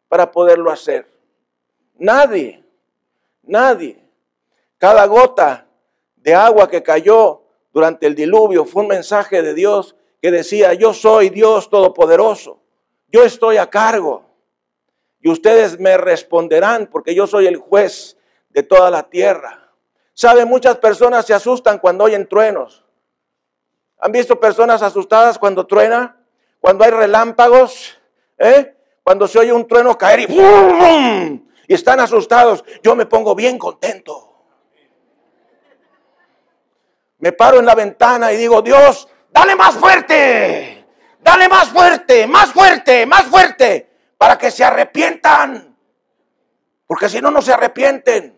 para 0.08 0.32
poderlo 0.32 0.72
hacer? 0.72 1.08
Nadie, 1.98 2.64
nadie. 3.44 4.04
Cada 4.78 5.06
gota 5.06 5.68
de 6.26 6.34
agua 6.34 6.68
que 6.68 6.82
cayó 6.82 7.44
durante 7.72 8.08
el 8.08 8.16
diluvio 8.16 8.66
fue 8.66 8.82
un 8.82 8.90
mensaje 8.90 9.44
de 9.44 9.54
Dios 9.54 9.96
que 10.20 10.32
decía, 10.32 10.74
yo 10.74 10.92
soy 10.92 11.30
Dios 11.30 11.70
Todopoderoso, 11.70 12.60
yo 13.10 13.24
estoy 13.24 13.58
a 13.58 13.70
cargo 13.70 14.26
y 15.22 15.30
ustedes 15.30 15.80
me 15.80 15.98
responderán 15.98 16.88
porque 16.88 17.14
yo 17.14 17.28
soy 17.28 17.46
el 17.46 17.58
juez 17.58 18.18
de 18.50 18.64
toda 18.64 18.90
la 18.90 19.04
tierra. 19.04 19.72
¿Sabe? 20.14 20.46
Muchas 20.46 20.78
personas 20.78 21.28
se 21.28 21.34
asustan 21.34 21.78
cuando 21.78 22.06
oyen 22.06 22.28
truenos. 22.28 22.84
¿Han 24.00 24.12
visto 24.12 24.40
personas 24.40 24.82
asustadas 24.82 25.38
cuando 25.38 25.68
truena? 25.68 26.26
Cuando 26.60 26.86
hay 26.86 26.92
relámpagos, 26.92 28.00
¿eh? 28.40 28.76
Cuando 29.04 29.28
se 29.28 29.38
oye 29.38 29.54
un 29.54 29.68
trueno 29.68 29.96
caer 29.96 30.22
y 30.22 30.26
¡bum! 30.26 31.48
y 31.68 31.74
están 31.74 32.00
asustados, 32.00 32.64
yo 32.82 32.96
me 32.96 33.06
pongo 33.06 33.36
bien 33.36 33.60
contento 33.60 34.25
me 37.20 37.32
paro 37.32 37.60
en 37.60 37.66
la 37.66 37.76
ventana 37.76 38.32
y 38.32 38.38
digo, 38.38 38.62
Dios, 38.62 39.08
dale 39.30 39.56
más 39.56 39.76
fuerte, 39.76 40.86
dale 41.20 41.50
más 41.50 41.70
fuerte, 41.70 42.28
más 42.28 42.52
fuerte, 42.52 43.06
más 43.06 43.24
fuerte, 43.24 43.90
para 44.18 44.38
que 44.38 44.52
se 44.52 44.64
arrepientan. 44.64 45.76
Porque 46.88 47.10
si 47.10 47.22
no, 47.22 47.32
no 47.32 47.42
se 47.42 47.54
arrepienten. 47.54 48.36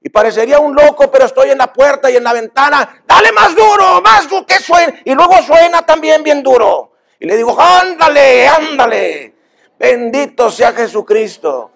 Y 0.00 0.08
parecería 0.10 0.60
un 0.60 0.74
loco, 0.74 1.10
pero 1.10 1.24
estoy 1.26 1.50
en 1.50 1.58
la 1.58 1.72
puerta 1.72 2.10
y 2.10 2.16
en 2.16 2.24
la 2.24 2.32
ventana. 2.32 3.02
Dale 3.06 3.32
más 3.32 3.54
duro, 3.54 4.00
más 4.00 4.28
duro, 4.28 4.46
que 4.46 4.58
suene. 4.60 5.02
Y 5.04 5.14
luego 5.14 5.42
suena 5.42 5.82
también 5.82 6.22
bien 6.22 6.42
duro. 6.42 6.92
Y 7.18 7.26
le 7.26 7.36
digo, 7.36 7.60
ándale, 7.60 8.46
ándale. 8.46 9.34
Bendito 9.78 10.50
sea 10.50 10.72
Jesucristo. 10.72 11.72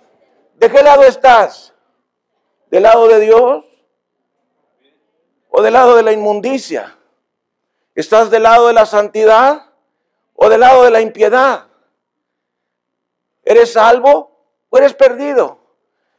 ¿De 0.54 0.70
qué 0.70 0.82
lado 0.82 1.02
estás? 1.02 1.74
¿Del 2.70 2.84
lado 2.84 3.08
de 3.08 3.20
Dios? 3.20 3.64
O 5.52 5.62
del 5.62 5.74
lado 5.74 5.94
de 5.94 6.02
la 6.02 6.12
inmundicia? 6.12 6.96
¿Estás 7.94 8.30
del 8.30 8.44
lado 8.44 8.68
de 8.68 8.72
la 8.72 8.86
santidad 8.86 9.66
o 10.34 10.48
del 10.48 10.60
lado 10.60 10.82
de 10.82 10.90
la 10.90 11.00
impiedad? 11.00 11.66
¿Eres 13.44 13.72
salvo 13.72 14.46
o 14.70 14.78
eres 14.78 14.94
perdido? 14.94 15.58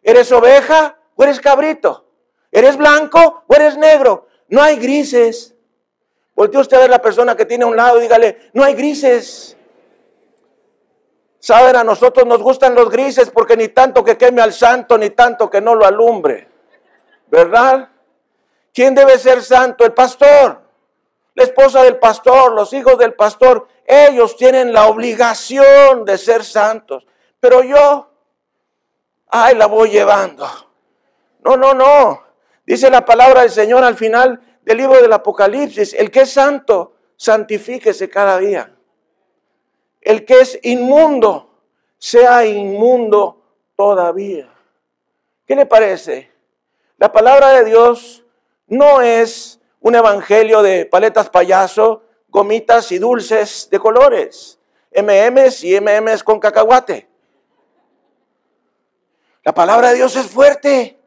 ¿Eres 0.03 0.31
oveja 0.31 0.97
o 1.15 1.23
eres 1.23 1.39
cabrito? 1.39 2.05
¿Eres 2.51 2.77
blanco 2.77 3.43
o 3.47 3.55
eres 3.55 3.75
negro? 3.75 4.27
No 4.49 4.61
hay 4.61 4.77
grises. 4.77 5.55
Voltee 6.35 6.61
usted 6.61 6.77
a 6.77 6.81
ver 6.81 6.89
la 6.91 7.01
persona 7.01 7.35
que 7.35 7.45
tiene 7.45 7.63
a 7.63 7.67
un 7.67 7.75
lado 7.75 7.97
y 7.97 8.01
dígale, 8.01 8.51
no 8.53 8.63
hay 8.63 8.75
grises. 8.75 9.57
Saben, 11.39 11.75
a 11.75 11.83
nosotros 11.83 12.25
nos 12.27 12.41
gustan 12.41 12.75
los 12.75 12.89
grises 12.89 13.31
porque 13.31 13.57
ni 13.57 13.69
tanto 13.69 14.03
que 14.03 14.17
queme 14.17 14.41
al 14.41 14.53
santo, 14.53 14.97
ni 14.97 15.09
tanto 15.09 15.49
que 15.49 15.59
no 15.59 15.73
lo 15.73 15.85
alumbre. 15.85 16.47
¿Verdad? 17.27 17.89
¿Quién 18.73 18.95
debe 18.95 19.17
ser 19.19 19.41
santo? 19.43 19.85
El 19.85 19.93
pastor. 19.93 20.61
La 21.35 21.43
esposa 21.43 21.83
del 21.83 21.97
pastor, 21.97 22.53
los 22.53 22.73
hijos 22.73 22.97
del 22.97 23.13
pastor, 23.13 23.67
ellos 23.85 24.35
tienen 24.35 24.73
la 24.73 24.87
obligación 24.87 26.05
de 26.05 26.17
ser 26.17 26.43
santos. 26.43 27.07
Pero 27.39 27.63
yo, 27.63 28.09
ay, 29.29 29.55
la 29.55 29.65
voy 29.65 29.89
llevando. 29.89 30.47
No, 31.43 31.57
no, 31.57 31.73
no. 31.73 32.23
Dice 32.65 32.89
la 32.89 33.03
palabra 33.03 33.41
del 33.41 33.49
Señor 33.49 33.83
al 33.83 33.95
final 33.95 34.39
del 34.61 34.77
libro 34.77 35.01
del 35.01 35.11
Apocalipsis, 35.11 35.93
el 35.93 36.09
que 36.09 36.21
es 36.21 36.31
santo, 36.31 36.93
santifíquese 37.17 38.09
cada 38.09 38.37
día. 38.37 38.73
El 40.01 40.25
que 40.25 40.41
es 40.41 40.59
inmundo, 40.63 41.49
sea 41.97 42.45
inmundo 42.45 43.41
todavía. 43.75 44.53
¿Qué 45.45 45.55
le 45.55 45.65
parece? 45.65 46.31
La 46.97 47.11
palabra 47.11 47.49
de 47.49 47.65
Dios 47.65 48.22
no 48.73 49.01
es 49.01 49.59
un 49.79 49.95
evangelio 49.95 50.61
de 50.61 50.85
paletas 50.85 51.29
payaso, 51.29 52.03
gomitas 52.29 52.91
y 52.91 52.97
dulces 52.97 53.69
de 53.69 53.79
colores, 53.79 54.59
MMs 54.95 55.63
y 55.63 55.79
MMs 55.79 56.23
con 56.23 56.39
cacahuate. 56.39 57.07
La 59.43 59.53
palabra 59.53 59.89
de 59.89 59.95
Dios 59.95 60.15
es 60.15 60.25
fuerte. 60.25 60.97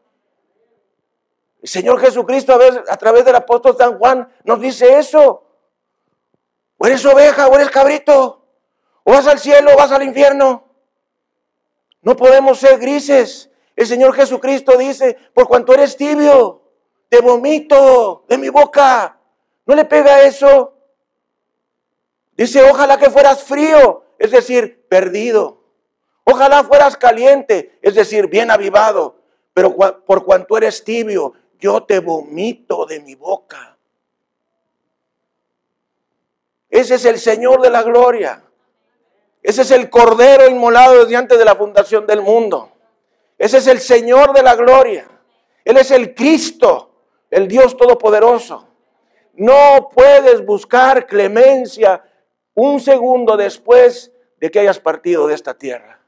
El 1.63 1.69
Señor 1.69 1.99
Jesucristo 2.01 2.53
a, 2.53 2.93
a 2.93 2.97
través 2.97 3.25
del 3.25 3.35
apóstol 3.35 3.77
San 3.77 3.99
Juan 3.99 4.29
nos 4.45 4.61
dice 4.61 4.99
eso. 4.99 5.45
O 6.79 6.87
eres 6.87 7.05
oveja 7.07 7.49
o 7.49 7.55
eres 7.55 7.71
cabrito. 7.71 8.45
O 9.05 9.13
vas 9.13 9.27
al 9.27 9.39
cielo 9.39 9.73
o 9.73 9.77
vas 9.77 9.91
al 9.91 10.03
infierno. 10.03 10.69
No 12.03 12.15
podemos 12.15 12.59
ser 12.59 12.79
grises. 12.79 13.51
El 13.75 13.87
Señor 13.87 14.15
Jesucristo 14.15 14.77
dice, 14.77 15.17
por 15.35 15.49
cuanto 15.49 15.73
eres 15.75 15.97
tibio, 15.97 16.66
te 17.09 17.21
vomito 17.21 18.25
de 18.29 18.39
mi 18.39 18.49
boca. 18.49 19.19
¿No 19.65 19.75
le 19.75 19.85
pega 19.85 20.23
eso? 20.23 20.75
Dice, 22.37 22.63
ojalá 22.63 22.99
que 22.99 23.11
fueras 23.11 23.43
frío, 23.43 24.05
es 24.19 24.31
decir, 24.31 24.87
perdido. 24.89 25.63
Ojalá 26.25 26.65
fueras 26.65 26.97
caliente, 26.97 27.79
es 27.83 27.95
decir, 27.95 28.27
bien 28.27 28.51
avivado. 28.51 29.17
Pero 29.55 29.75
por 29.75 30.25
cuanto 30.25 30.57
eres 30.57 30.85
tibio, 30.85 31.33
yo 31.59 31.85
te 31.85 32.01
vomito 32.01 32.85
de 32.85 33.01
mi 33.01 33.15
boca. 33.15 33.77
Ese 36.69 36.97
es 36.97 37.05
el 37.05 37.19
Señor 37.19 37.63
de 37.63 37.71
la 37.71 37.83
gloria. 37.83 38.43
Ese 39.43 39.63
es 39.63 39.71
el 39.71 39.89
Cordero 39.89 40.49
inmolado 40.49 41.05
desde 41.05 41.17
antes 41.17 41.39
de 41.39 41.45
la 41.45 41.55
fundación 41.55 42.07
del 42.07 42.21
mundo. 42.21 42.73
Ese 43.39 43.59
es 43.59 43.67
el 43.69 43.81
Señor 43.81 44.33
de 44.33 44.43
la 44.43 44.57
gloria. 44.57 45.09
Él 45.65 45.77
es 45.77 45.91
el 45.91 46.15
Cristo 46.15 46.96
el 47.31 47.49
Dios 47.49 47.77
Todopoderoso. 47.77 48.69
No 49.35 49.91
puedes 49.95 50.45
buscar 50.45 51.07
clemencia 51.07 52.03
un 52.55 52.81
segundo 52.81 53.37
después 53.37 54.13
de 54.41 54.51
que 54.51 54.61
hayas 54.61 54.81
partido 54.81 55.27
de 55.27 55.35
esta 55.35 55.55
tierra. 55.55 56.01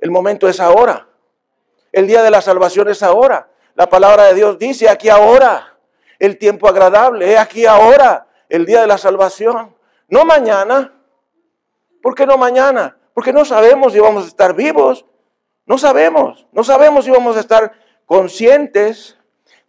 El 0.00 0.10
momento 0.10 0.48
es 0.48 0.60
ahora. 0.60 1.08
El 1.92 2.06
día 2.06 2.22
de 2.22 2.30
la 2.30 2.40
salvación 2.40 2.88
es 2.88 3.02
ahora. 3.02 3.48
La 3.74 3.88
palabra 3.88 4.24
de 4.24 4.34
Dios 4.34 4.58
dice 4.58 4.88
aquí 4.88 5.08
ahora. 5.08 5.78
El 6.18 6.38
tiempo 6.38 6.68
agradable, 6.68 7.32
es 7.32 7.38
aquí 7.38 7.66
ahora. 7.66 8.26
El 8.48 8.66
día 8.66 8.80
de 8.82 8.86
la 8.86 8.98
salvación. 8.98 9.74
No 10.08 10.24
mañana. 10.24 10.92
¿Por 12.02 12.14
qué 12.14 12.26
no 12.26 12.36
mañana? 12.36 12.98
Porque 13.14 13.32
no 13.32 13.44
sabemos 13.44 13.92
si 13.92 14.00
vamos 14.00 14.24
a 14.24 14.28
estar 14.28 14.54
vivos. 14.54 15.06
No 15.66 15.78
sabemos. 15.78 16.46
No 16.52 16.64
sabemos 16.64 17.04
si 17.04 17.10
vamos 17.10 17.36
a 17.36 17.40
estar 17.40 17.72
conscientes. 18.04 19.18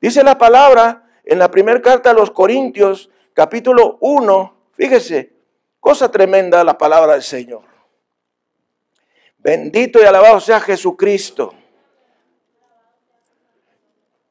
Dice 0.04 0.22
la 0.22 0.38
palabra 0.38 1.08
en 1.24 1.40
la 1.40 1.50
primera 1.50 1.82
carta 1.82 2.10
a 2.10 2.14
los 2.14 2.30
Corintios, 2.30 3.10
capítulo 3.32 4.00
1. 4.02 4.54
Fíjese, 4.74 5.32
cosa 5.80 6.12
tremenda 6.12 6.62
la 6.66 6.78
palabra 6.78 7.14
del 7.14 7.24
Señor. 7.24 7.64
Bendito 9.38 10.02
y 10.02 10.04
alabado 10.04 10.42
sea 10.42 10.60
Jesucristo. 10.60 11.54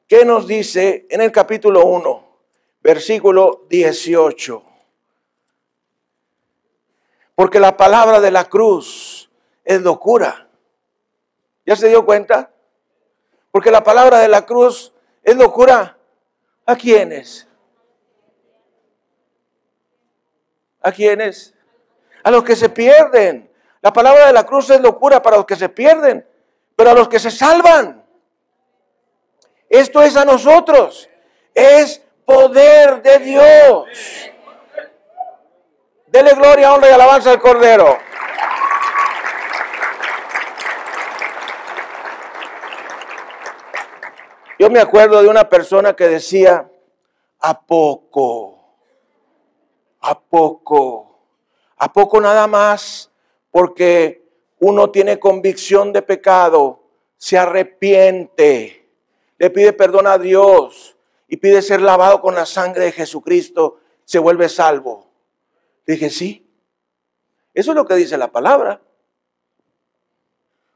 ¿Qué 0.07 0.23
nos 0.25 0.45
dice 0.45 1.07
en 1.09 1.21
el 1.21 1.31
capítulo 1.31 1.83
1, 1.87 2.37
versículo 2.79 3.65
18? 3.67 4.63
Porque 7.33 7.59
la 7.59 7.75
palabra 7.75 8.21
de 8.21 8.29
la 8.29 8.45
cruz 8.45 9.31
es 9.63 9.81
locura. 9.81 10.47
¿Ya 11.65 11.75
se 11.75 11.89
dio 11.89 12.05
cuenta? 12.05 12.51
Porque 13.49 13.71
la 13.71 13.83
palabra 13.83 14.19
de 14.19 14.27
la 14.27 14.45
cruz 14.45 14.92
es 15.23 15.35
locura. 15.35 15.97
¿A 16.65 16.75
quiénes? 16.75 17.47
¿A 20.81 20.91
quiénes? 20.91 21.53
A 22.23 22.31
los 22.31 22.43
que 22.43 22.55
se 22.55 22.69
pierden. 22.69 23.49
La 23.81 23.91
palabra 23.91 24.27
de 24.27 24.33
la 24.33 24.45
cruz 24.45 24.69
es 24.69 24.79
locura 24.79 25.21
para 25.21 25.37
los 25.37 25.45
que 25.45 25.55
se 25.55 25.69
pierden, 25.69 26.25
pero 26.75 26.91
a 26.91 26.93
los 26.93 27.09
que 27.09 27.19
se 27.19 27.31
salvan. 27.31 28.05
Esto 29.69 30.01
es 30.01 30.15
a 30.15 30.23
nosotros. 30.23 31.09
Es 31.53 32.01
poder 32.25 33.01
de 33.01 33.19
Dios. 33.19 33.85
Dele 36.07 36.33
gloria, 36.35 36.73
honra 36.73 36.89
y 36.89 36.93
alabanza 36.93 37.31
al 37.31 37.41
Cordero. 37.41 37.97
Yo 44.63 44.69
me 44.69 44.79
acuerdo 44.79 45.21
de 45.21 45.27
una 45.27 45.49
persona 45.49 45.93
que 45.93 46.07
decía, 46.07 46.71
¿a 47.41 47.59
poco? 47.59 48.77
¿A 49.99 50.17
poco? 50.17 51.19
¿A 51.75 51.91
poco 51.91 52.21
nada 52.21 52.47
más? 52.47 53.11
porque 53.53 54.23
uno 54.61 54.89
tiene 54.89 55.19
convicción 55.19 55.93
de 55.93 56.01
pecado, 56.01 56.81
se 57.17 57.37
arrepiente, 57.37 58.89
le 59.37 59.49
pide 59.51 59.73
perdón 59.73 60.07
a 60.07 60.17
Dios 60.17 60.95
y 61.27 61.37
pide 61.37 61.61
ser 61.61 61.79
lavado 61.79 62.19
con 62.19 62.33
la 62.33 62.47
sangre 62.47 62.85
de 62.85 62.91
Jesucristo, 62.91 63.79
se 64.05 64.17
vuelve 64.17 64.49
salvo. 64.49 65.07
Dije, 65.85 66.09
sí, 66.09 66.49
eso 67.53 67.71
es 67.71 67.75
lo 67.75 67.85
que 67.85 67.93
dice 67.93 68.17
la 68.17 68.31
palabra. 68.31 68.81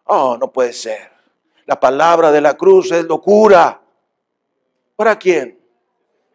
Oh, 0.03 0.37
no 0.37 0.51
puede 0.51 0.73
ser. 0.73 1.16
La 1.67 1.79
palabra 1.79 2.31
de 2.31 2.41
la 2.41 2.55
cruz 2.55 2.91
es 2.91 3.03
locura. 3.03 3.81
¿Para 4.95 5.19
quién? 5.19 5.59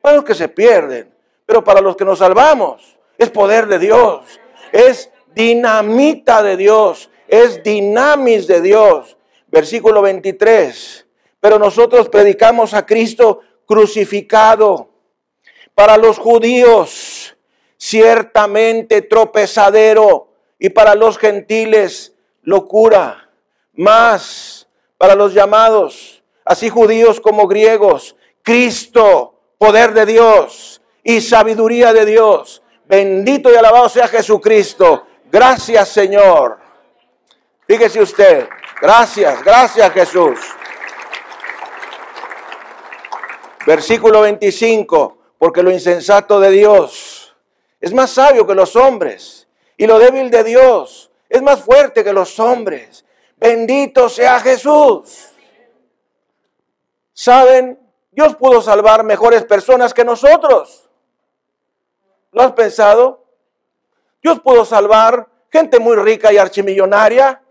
Para 0.01 0.17
los 0.17 0.25
que 0.25 0.35
se 0.35 0.49
pierden, 0.49 1.13
pero 1.47 1.65
para 1.65 1.81
los 1.81 1.97
que 1.97 2.05
nos 2.05 2.19
salvamos 2.19 2.99
es 3.17 3.31
poder 3.31 3.67
de 3.67 3.79
Dios, 3.79 4.41
es 4.71 5.11
dinamita 5.35 6.43
de 6.43 6.57
Dios, 6.57 7.09
es 7.27 7.63
dinamis 7.63 8.47
de 8.47 8.61
Dios. 8.61 9.17
Versículo 9.49 10.03
23. 10.03 11.07
Pero 11.41 11.59
nosotros 11.59 12.09
predicamos 12.11 12.75
a 12.75 12.85
Cristo 12.85 13.41
crucificado. 13.67 14.91
Para 15.75 15.97
los 15.97 16.19
judíos, 16.19 17.37
ciertamente 17.79 19.01
tropezadero. 19.03 20.29
Y 20.59 20.71
para 20.71 20.95
los 20.95 21.17
gentiles, 21.17 22.15
locura. 22.43 23.31
Más 23.75 24.69
para 25.03 25.17
los 25.17 25.35
llamados, 25.35 26.23
así 26.45 26.69
judíos 26.69 27.21
como 27.21 27.49
griegos, 27.49 28.15
Cristo, 28.41 29.35
poder 29.59 29.93
de 29.95 30.07
Dios 30.07 30.81
y 31.03 31.21
sabiduría 31.21 31.93
de 31.93 32.07
Dios. 32.07 32.63
Bendito 32.87 33.53
y 33.53 33.57
alabado 33.57 33.89
sea 33.89 34.07
Jesucristo 34.07 35.05
Gracias 35.29 35.89
Señor. 35.89 36.57
Fíjese 37.67 38.01
usted. 38.01 38.49
Gracias, 38.81 39.43
gracias 39.43 39.93
Jesús. 39.93 40.39
Versículo 43.67 44.21
25. 44.21 45.19
Porque 45.37 45.65
lo 45.65 45.73
insensato 45.73 46.39
de 46.39 46.53
Dios 46.53 47.35
es 47.81 47.93
más 47.93 48.13
sabio 48.13 48.47
que 48.47 48.55
los 48.55 48.77
hombres. 48.77 49.49
Y 49.77 49.89
lo 49.89 49.99
débil 49.99 50.31
de 50.31 50.45
Dios 50.45 51.11
es 51.29 51.43
más 51.43 51.61
fuerte 51.61 52.05
que 52.05 52.13
los 52.13 52.39
hombres. 52.39 53.05
Bendito 53.43 54.09
sea 54.09 54.39
Jesús. 54.39 55.31
¿Saben? 57.13 57.77
Dios 58.13 58.37
pudo 58.37 58.63
salvar 58.63 59.03
mejores 59.03 59.45
personas 59.45 59.93
que 59.93 60.05
nosotros. 60.05 60.89
¿Lo 62.31 62.43
has 62.43 62.53
pensado? 62.53 63.25
Dios 64.23 64.39
pudo 64.39 64.65
salvar 64.65 65.29
gente 65.51 65.81
muy 65.81 65.97
rica 65.97 66.33
y 66.33 66.39
archimillonaria. 66.39 67.43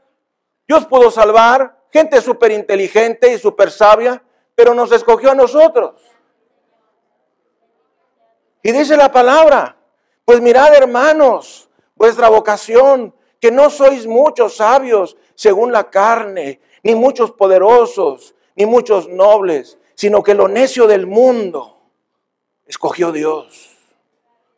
Dios 0.65 0.85
pudo 0.85 1.11
salvar 1.11 1.77
gente 1.91 2.21
súper 2.21 2.51
inteligente 2.53 3.33
y 3.33 3.37
súper 3.37 3.69
sabia, 3.69 4.23
pero 4.55 4.73
nos 4.73 4.93
escogió 4.93 5.31
a 5.31 5.35
nosotros. 5.35 6.01
Y 8.63 8.71
dice 8.71 8.95
la 8.95 9.11
palabra, 9.11 9.75
pues 10.23 10.39
mirad 10.39 10.73
hermanos, 10.73 11.69
vuestra 11.95 12.29
vocación, 12.29 13.13
que 13.41 13.51
no 13.51 13.69
sois 13.69 14.07
muchos 14.07 14.55
sabios 14.55 15.17
según 15.41 15.71
la 15.71 15.89
carne, 15.89 16.59
ni 16.83 16.93
muchos 16.93 17.31
poderosos, 17.31 18.35
ni 18.55 18.67
muchos 18.67 19.09
nobles, 19.09 19.79
sino 19.95 20.21
que 20.21 20.35
lo 20.35 20.47
necio 20.47 20.85
del 20.85 21.07
mundo 21.07 21.79
escogió 22.67 23.11
Dios 23.11 23.75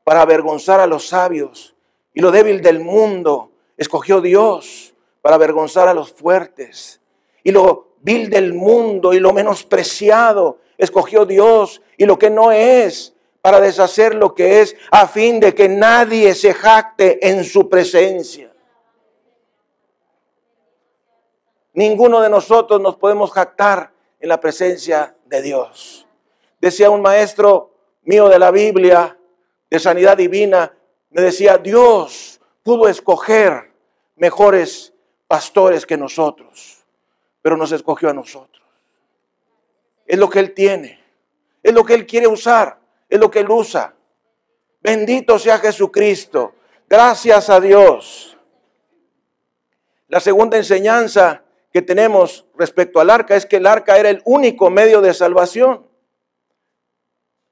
para 0.04 0.24
avergonzar 0.24 0.82
a 0.82 0.86
los 0.86 1.08
sabios 1.08 1.74
y 2.14 2.20
lo 2.20 2.32
débil 2.32 2.62
del 2.62 2.82
mundo 2.82 3.52
escogió 3.78 4.20
Dios 4.20 4.94
para 5.22 5.36
avergonzar 5.36 5.88
a 5.88 5.94
los 5.94 6.12
fuertes. 6.12 7.00
Y 7.46 7.54
lo 7.54 7.94
vil 8.02 8.30
del 8.30 8.54
mundo 8.54 9.14
y 9.14 9.22
lo 9.22 9.32
menospreciado 9.32 10.58
escogió 10.78 11.26
Dios 11.26 11.82
y 11.96 12.06
lo 12.06 12.20
que 12.20 12.30
no 12.30 12.52
es 12.52 13.14
para 13.42 13.62
deshacer 13.62 14.16
lo 14.16 14.36
que 14.36 14.60
es 14.60 14.76
a 14.92 15.08
fin 15.08 15.40
de 15.40 15.56
que 15.56 15.70
nadie 15.70 16.36
se 16.36 16.54
jacte 16.54 17.26
en 17.26 17.46
su 17.46 17.70
presencia. 17.70 18.53
Ninguno 21.74 22.22
de 22.22 22.30
nosotros 22.30 22.80
nos 22.80 22.96
podemos 22.96 23.32
jactar 23.32 23.92
en 24.20 24.30
la 24.30 24.40
presencia 24.40 25.16
de 25.26 25.42
Dios. 25.42 26.08
Decía 26.62 26.90
un 26.90 27.02
maestro 27.02 27.74
mío 28.04 28.30
de 28.30 28.40
la 28.40 28.52
Biblia, 28.52 29.18
de 29.70 29.80
sanidad 29.80 30.16
divina, 30.16 30.72
me 31.10 31.22
decía, 31.22 31.58
Dios 31.58 32.40
pudo 32.64 32.88
escoger 32.88 33.72
mejores 34.16 34.94
pastores 35.28 35.86
que 35.86 35.98
nosotros, 35.98 36.86
pero 37.42 37.58
nos 37.58 37.72
escogió 37.72 38.10
a 38.10 38.14
nosotros. 38.14 38.64
Es 40.06 40.18
lo 40.18 40.30
que 40.30 40.40
Él 40.40 40.54
tiene, 40.54 41.00
es 41.62 41.74
lo 41.74 41.84
que 41.84 41.96
Él 41.96 42.06
quiere 42.06 42.28
usar, 42.28 42.80
es 43.10 43.20
lo 43.20 43.32
que 43.32 43.40
Él 43.40 43.50
usa. 43.50 43.96
Bendito 44.82 45.40
sea 45.40 45.58
Jesucristo. 45.60 46.54
Gracias 46.90 47.50
a 47.50 47.60
Dios. 47.60 48.38
La 50.08 50.20
segunda 50.20 50.58
enseñanza 50.58 51.43
que 51.74 51.82
tenemos 51.82 52.46
respecto 52.56 53.00
al 53.00 53.10
arca 53.10 53.36
es 53.36 53.46
que 53.46 53.58
el 53.58 53.66
arca 53.66 53.98
era 53.98 54.10
el 54.10 54.22
único 54.26 54.70
medio 54.70 55.02
de 55.02 55.14
salvación. 55.14 55.88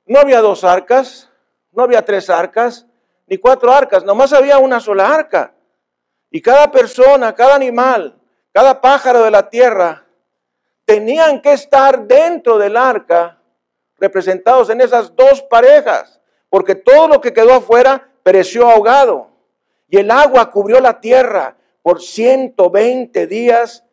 No 0.05 0.19
había 0.19 0.41
dos 0.41 0.63
arcas, 0.63 1.29
no 1.71 1.83
había 1.83 2.05
tres 2.05 2.29
arcas, 2.29 2.85
ni 3.25 3.37
cuatro 3.37 3.71
arcas, 3.71 4.05
nomás 4.05 4.31
había 4.31 4.59
una 4.59 4.79
sola 4.79 5.11
arca. 5.11 5.55
Y 6.29 6.41
cada 6.41 6.69
persona, 6.71 7.33
cada 7.33 7.55
animal, 7.55 8.19
cada 8.53 8.79
pájaro 8.79 9.23
de 9.23 9.31
la 9.31 9.49
tierra, 9.49 10.05
tenían 10.85 11.41
que 11.41 11.53
estar 11.53 12.05
dentro 12.05 12.57
del 12.57 12.77
arca, 12.77 13.41
representados 13.97 14.69
en 14.69 14.81
esas 14.81 15.15
dos 15.15 15.41
parejas, 15.43 16.21
porque 16.49 16.75
todo 16.75 17.07
lo 17.07 17.21
que 17.21 17.33
quedó 17.33 17.53
afuera 17.53 18.09
pereció 18.21 18.69
ahogado. 18.69 19.29
Y 19.87 19.97
el 19.97 20.11
agua 20.11 20.51
cubrió 20.51 20.79
la 20.79 20.99
tierra 20.99 21.55
por 21.81 22.01
120 22.01 23.25
días. 23.27 23.83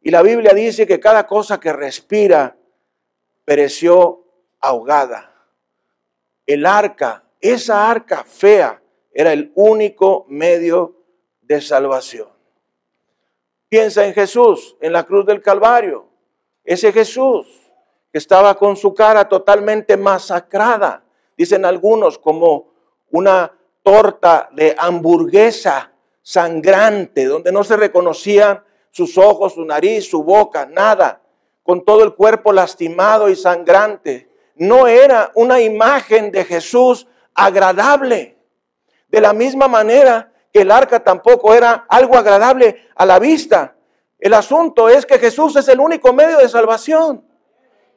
Y 0.00 0.10
la 0.10 0.22
Biblia 0.22 0.52
dice 0.52 0.86
que 0.86 1.00
cada 1.00 1.26
cosa 1.26 1.58
que 1.58 1.72
respira 1.72 2.56
pereció 3.44 4.24
ahogada. 4.60 5.34
El 6.46 6.66
arca, 6.66 7.24
esa 7.40 7.90
arca 7.90 8.24
fea, 8.24 8.82
era 9.12 9.32
el 9.32 9.52
único 9.54 10.26
medio 10.28 10.94
de 11.42 11.60
salvación. 11.60 12.28
Piensa 13.68 14.06
en 14.06 14.14
Jesús, 14.14 14.76
en 14.80 14.92
la 14.92 15.04
cruz 15.04 15.26
del 15.26 15.42
Calvario. 15.42 16.08
ese 16.64 16.92
Jesús 16.92 17.46
que 18.12 18.18
estaba 18.18 18.54
con 18.54 18.76
su 18.76 18.94
cara 18.94 19.28
totalmente 19.28 19.96
masacrada, 19.96 21.04
dicen 21.36 21.64
algunos, 21.64 22.18
como 22.18 22.72
una 23.10 23.52
torta 23.82 24.48
de 24.52 24.74
hamburguesa 24.78 25.92
sangrante, 26.22 27.24
donde 27.24 27.52
no 27.52 27.64
se 27.64 27.76
reconocían 27.76 28.62
sus 28.90 29.16
ojos, 29.18 29.54
su 29.54 29.64
nariz, 29.64 30.08
su 30.08 30.22
boca, 30.22 30.66
nada, 30.66 31.22
con 31.62 31.84
todo 31.84 32.04
el 32.04 32.14
cuerpo 32.14 32.52
lastimado 32.52 33.28
y 33.28 33.36
sangrante. 33.36 34.28
No 34.56 34.86
era 34.86 35.30
una 35.34 35.60
imagen 35.60 36.32
de 36.32 36.44
Jesús 36.44 37.06
agradable. 37.34 38.38
De 39.08 39.20
la 39.20 39.32
misma 39.32 39.68
manera 39.68 40.32
que 40.52 40.62
el 40.62 40.70
arca 40.70 41.02
tampoco 41.02 41.54
era 41.54 41.86
algo 41.88 42.16
agradable 42.16 42.88
a 42.94 43.06
la 43.06 43.18
vista. 43.18 43.76
El 44.18 44.34
asunto 44.34 44.88
es 44.88 45.06
que 45.06 45.18
Jesús 45.18 45.54
es 45.56 45.68
el 45.68 45.78
único 45.78 46.12
medio 46.12 46.38
de 46.38 46.48
salvación. 46.48 47.24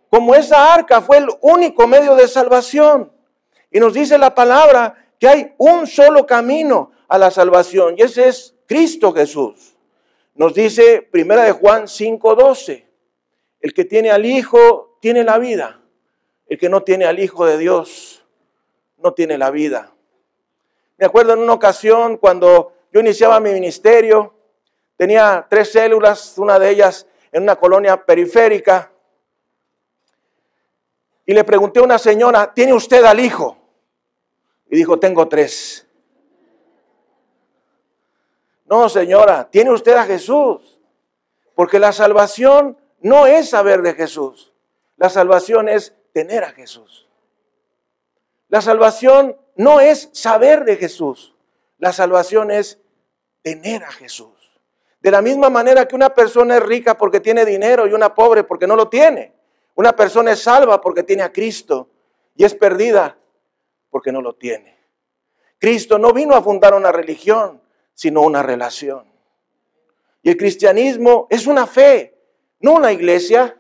Como 0.09 0.35
esa 0.35 0.73
arca 0.73 1.01
fue 1.01 1.17
el 1.17 1.29
único 1.41 1.87
medio 1.87 2.15
de 2.15 2.27
salvación. 2.27 3.11
Y 3.71 3.79
nos 3.79 3.93
dice 3.93 4.17
la 4.17 4.35
palabra 4.35 4.95
que 5.17 5.27
hay 5.27 5.55
un 5.57 5.87
solo 5.87 6.25
camino 6.25 6.91
a 7.07 7.17
la 7.17 7.31
salvación 7.31 7.95
y 7.97 8.03
ese 8.03 8.27
es 8.27 8.55
Cristo 8.67 9.13
Jesús. 9.13 9.70
Nos 10.33 10.53
dice 10.53 11.01
Primera 11.01 11.43
de 11.43 11.51
Juan 11.51 11.87
5:12, 11.87 12.85
el 13.59 13.73
que 13.73 13.85
tiene 13.85 14.11
al 14.11 14.25
Hijo 14.25 14.97
tiene 15.01 15.23
la 15.23 15.37
vida. 15.37 15.81
El 16.47 16.57
que 16.57 16.69
no 16.69 16.83
tiene 16.83 17.05
al 17.05 17.19
Hijo 17.19 17.45
de 17.45 17.57
Dios 17.57 18.25
no 18.97 19.13
tiene 19.13 19.37
la 19.37 19.51
vida. 19.51 19.93
Me 20.97 21.05
acuerdo 21.05 21.33
en 21.33 21.39
una 21.39 21.53
ocasión 21.53 22.17
cuando 22.17 22.73
yo 22.91 22.99
iniciaba 22.99 23.39
mi 23.39 23.51
ministerio, 23.51 24.33
tenía 24.97 25.47
tres 25.49 25.71
células, 25.71 26.37
una 26.37 26.59
de 26.59 26.69
ellas 26.69 27.07
en 27.31 27.43
una 27.43 27.55
colonia 27.55 28.05
periférica, 28.05 28.91
y 31.25 31.33
le 31.33 31.43
pregunté 31.43 31.79
a 31.79 31.83
una 31.83 31.97
señora, 31.97 32.53
¿tiene 32.53 32.73
usted 32.73 33.03
al 33.05 33.19
hijo? 33.19 33.57
Y 34.69 34.75
dijo, 34.75 34.99
tengo 34.99 35.27
tres. 35.27 35.87
No, 38.71 38.87
señora, 38.87 39.49
tiene 39.51 39.69
usted 39.69 39.97
a 39.97 40.05
Jesús. 40.05 40.79
Porque 41.55 41.77
la 41.77 41.91
salvación 41.91 42.77
no 43.01 43.27
es 43.27 43.49
saber 43.49 43.81
de 43.81 43.93
Jesús. 43.93 44.53
La 44.95 45.09
salvación 45.09 45.67
es 45.67 45.93
tener 46.13 46.45
a 46.45 46.51
Jesús. 46.51 47.09
La 48.47 48.61
salvación 48.61 49.35
no 49.57 49.81
es 49.81 50.09
saber 50.13 50.63
de 50.63 50.77
Jesús. 50.77 51.35
La 51.79 51.91
salvación 51.91 52.49
es 52.49 52.79
tener 53.41 53.83
a 53.83 53.91
Jesús. 53.91 54.31
De 55.01 55.11
la 55.11 55.21
misma 55.21 55.49
manera 55.49 55.85
que 55.85 55.95
una 55.95 56.13
persona 56.13 56.55
es 56.55 56.63
rica 56.63 56.97
porque 56.97 57.19
tiene 57.19 57.43
dinero 57.43 57.87
y 57.87 57.91
una 57.91 58.15
pobre 58.15 58.45
porque 58.45 58.67
no 58.67 58.77
lo 58.77 58.87
tiene. 58.87 59.33
Una 59.75 59.93
persona 59.97 60.31
es 60.31 60.43
salva 60.43 60.79
porque 60.79 61.03
tiene 61.03 61.23
a 61.23 61.33
Cristo 61.33 61.89
y 62.37 62.45
es 62.45 62.55
perdida 62.55 63.17
porque 63.89 64.13
no 64.13 64.21
lo 64.21 64.31
tiene. 64.35 64.77
Cristo 65.59 65.97
no 65.97 66.13
vino 66.13 66.35
a 66.35 66.41
fundar 66.41 66.73
una 66.73 66.93
religión, 66.93 67.61
sino 67.93 68.21
una 68.21 68.43
relación. 68.43 69.05
Y 70.23 70.29
el 70.29 70.37
cristianismo 70.37 71.27
es 71.29 71.47
una 71.47 71.65
fe, 71.65 72.17
no 72.59 72.73
una 72.73 72.91
iglesia, 72.91 73.57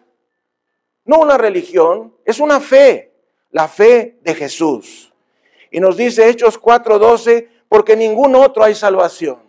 no 1.05 1.19
una 1.19 1.37
religión, 1.37 2.15
es 2.25 2.39
una 2.39 2.59
fe, 2.59 3.13
la 3.49 3.67
fe 3.67 4.19
de 4.21 4.35
Jesús. 4.35 5.13
Y 5.71 5.79
nos 5.79 5.97
dice 5.97 6.29
Hechos 6.29 6.59
4:12, 6.59 7.49
porque 7.67 7.95
ningún 7.95 8.35
otro 8.35 8.63
hay 8.63 8.75
salvación, 8.75 9.41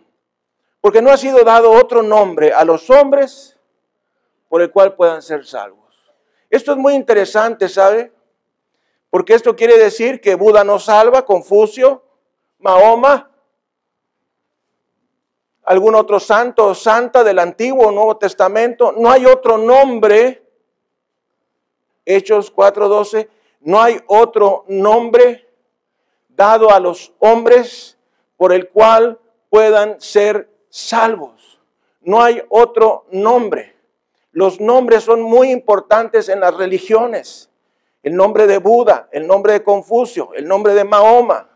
porque 0.81 1.01
no 1.01 1.11
ha 1.11 1.17
sido 1.17 1.43
dado 1.43 1.71
otro 1.71 2.01
nombre 2.01 2.53
a 2.53 2.63
los 2.63 2.89
hombres 2.89 3.59
por 4.49 4.61
el 4.61 4.71
cual 4.71 4.95
puedan 4.95 5.21
ser 5.21 5.45
salvos. 5.45 5.83
Esto 6.49 6.71
es 6.71 6.77
muy 6.77 6.93
interesante, 6.93 7.67
¿sabe? 7.67 8.11
Porque 9.09 9.33
esto 9.33 9.55
quiere 9.55 9.77
decir 9.77 10.21
que 10.21 10.35
Buda 10.35 10.63
no 10.63 10.79
salva, 10.79 11.25
Confucio, 11.25 12.03
Mahoma, 12.59 13.31
algún 15.65 15.95
otro 15.95 16.19
santo 16.19 16.67
o 16.67 16.75
santa 16.75 17.23
del 17.23 17.39
Antiguo 17.39 17.87
o 17.87 17.91
Nuevo 17.91 18.17
Testamento. 18.17 18.93
No 18.97 19.09
hay 19.09 19.25
otro 19.25 19.57
nombre, 19.57 20.43
Hechos 22.05 22.53
4:12, 22.53 23.29
no 23.61 23.81
hay 23.81 23.99
otro 24.07 24.65
nombre 24.67 25.47
dado 26.29 26.71
a 26.71 26.79
los 26.79 27.13
hombres 27.19 27.97
por 28.35 28.51
el 28.51 28.69
cual 28.69 29.19
puedan 29.49 30.01
ser 30.01 30.49
salvos. 30.69 31.61
No 32.01 32.21
hay 32.21 32.41
otro 32.49 33.05
nombre. 33.11 33.75
Los 34.31 34.59
nombres 34.59 35.03
son 35.03 35.21
muy 35.21 35.51
importantes 35.51 36.27
en 36.27 36.39
las 36.39 36.55
religiones. 36.55 37.49
El 38.01 38.15
nombre 38.15 38.47
de 38.47 38.57
Buda, 38.57 39.07
el 39.11 39.25
nombre 39.25 39.53
de 39.53 39.63
Confucio, 39.63 40.31
el 40.33 40.45
nombre 40.45 40.73
de 40.73 40.83
Mahoma, 40.83 41.49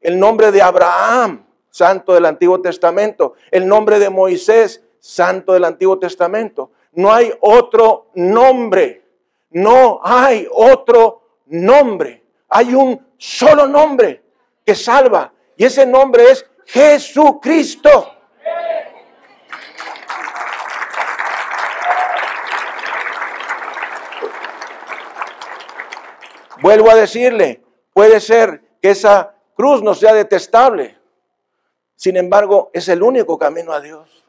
el 0.00 0.18
nombre 0.18 0.52
de 0.52 0.60
Abraham, 0.60 1.43
santo 1.74 2.14
del 2.14 2.24
Antiguo 2.24 2.60
Testamento, 2.60 3.34
el 3.50 3.66
nombre 3.66 3.98
de 3.98 4.08
Moisés, 4.08 4.84
santo 5.00 5.54
del 5.54 5.64
Antiguo 5.64 5.98
Testamento. 5.98 6.70
No 6.92 7.12
hay 7.12 7.32
otro 7.40 8.10
nombre, 8.14 9.02
no 9.50 9.98
hay 10.00 10.46
otro 10.52 11.40
nombre. 11.46 12.22
Hay 12.48 12.76
un 12.76 13.04
solo 13.18 13.66
nombre 13.66 14.22
que 14.64 14.76
salva 14.76 15.32
y 15.56 15.64
ese 15.64 15.84
nombre 15.84 16.30
es 16.30 16.48
Jesucristo. 16.64 18.12
Vuelvo 26.62 26.88
a 26.88 26.94
decirle, 26.94 27.64
puede 27.92 28.20
ser 28.20 28.62
que 28.80 28.90
esa 28.90 29.34
cruz 29.56 29.82
no 29.82 29.92
sea 29.94 30.14
detestable. 30.14 31.02
Sin 31.96 32.16
embargo, 32.16 32.70
es 32.72 32.88
el 32.88 33.02
único 33.02 33.38
camino 33.38 33.72
a 33.72 33.80
Dios. 33.80 34.24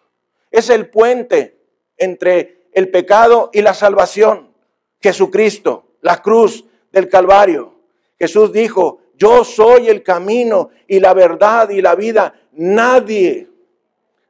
Es 0.52 0.70
el 0.70 0.90
puente 0.90 1.58
entre 1.98 2.68
el 2.72 2.90
pecado 2.90 3.50
y 3.54 3.62
la 3.62 3.74
salvación. 3.74 4.54
Jesucristo, 5.02 5.86
la 6.02 6.22
cruz 6.22 6.66
del 6.92 7.10
Calvario. 7.10 7.74
Jesús 8.18 8.52
dijo, 8.52 9.02
yo 9.18 9.44
soy 9.44 9.90
el 9.90 10.04
camino 10.04 10.70
y 10.88 11.00
la 11.00 11.14
verdad 11.14 11.70
y 11.70 11.82
la 11.82 11.96
vida. 11.96 12.34
Nadie, 12.54 13.50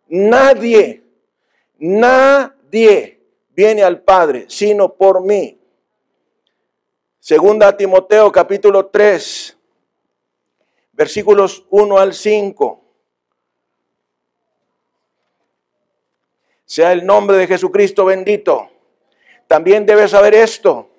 nadie, 0.08 1.04
nadie 1.78 3.20
viene 3.56 3.84
al 3.84 4.02
Padre 4.02 4.46
sino 4.48 4.94
por 4.94 5.22
mí. 5.22 5.60
Segunda 7.20 7.76
Timoteo 7.76 8.32
capítulo 8.32 8.86
3, 8.86 9.58
versículos 10.94 11.66
1 11.72 11.98
al 11.98 12.14
5. 12.14 12.85
Sea 16.66 16.92
el 16.92 17.06
nombre 17.06 17.38
de 17.38 17.48
Jesucristo 17.48 18.06
bendito. 18.06 18.70
También 19.48 19.86
debes 19.86 20.12
saber 20.12 20.34
esto, 20.34 20.90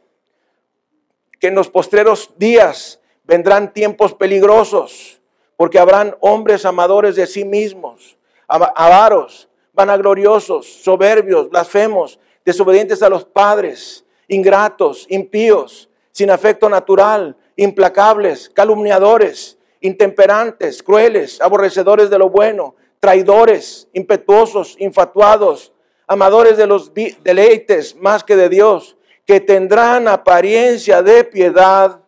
que 1.41 1.49
en 1.49 1.55
los 1.55 1.69
postreros 1.69 2.33
días 2.39 3.01
vendrán 3.25 3.73
tiempos 3.73 4.15
peligrosos, 4.15 5.21
porque 5.57 5.79
habrán 5.79 6.17
hombres 6.21 6.65
amadores 6.65 7.17
de 7.17 7.27
sí 7.27 7.45
mismos, 7.45 8.17
avaros, 8.47 9.49
vanagloriosos, 9.73 10.67
soberbios, 10.67 11.51
blasfemos, 11.51 12.21
desobedientes 12.45 13.03
a 13.03 13.09
los 13.09 13.25
padres, 13.25 14.05
ingratos, 14.29 15.07
impíos 15.09 15.91
sin 16.13 16.31
afecto 16.31 16.69
natural, 16.69 17.37
implacables, 17.57 18.49
calumniadores, 18.49 19.59
intemperantes, 19.81 20.83
crueles, 20.83 21.41
aborrecedores 21.41 22.09
de 22.09 22.19
lo 22.19 22.31
bueno, 22.31 22.75
traidores, 23.07 23.89
impetuosos, 23.93 24.75
infatuados, 24.81 25.73
amadores 26.09 26.57
de 26.57 26.67
los 26.67 26.93
deleites 26.93 27.95
más 27.95 28.25
que 28.25 28.35
de 28.35 28.49
Dios, 28.49 28.97
que 29.25 29.39
tendrán 29.39 30.09
apariencia 30.09 31.05
de 31.05 31.23
piedad, 31.23 32.01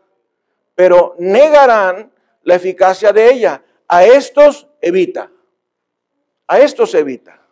pero 0.75 1.15
negarán 1.17 2.13
la 2.43 2.57
eficacia 2.57 3.13
de 3.13 3.31
ella. 3.31 3.63
A 3.87 4.07
estos 4.07 4.67
evita. 4.81 5.31
A 6.49 6.59
estos 6.59 6.93
evita. 6.95 7.47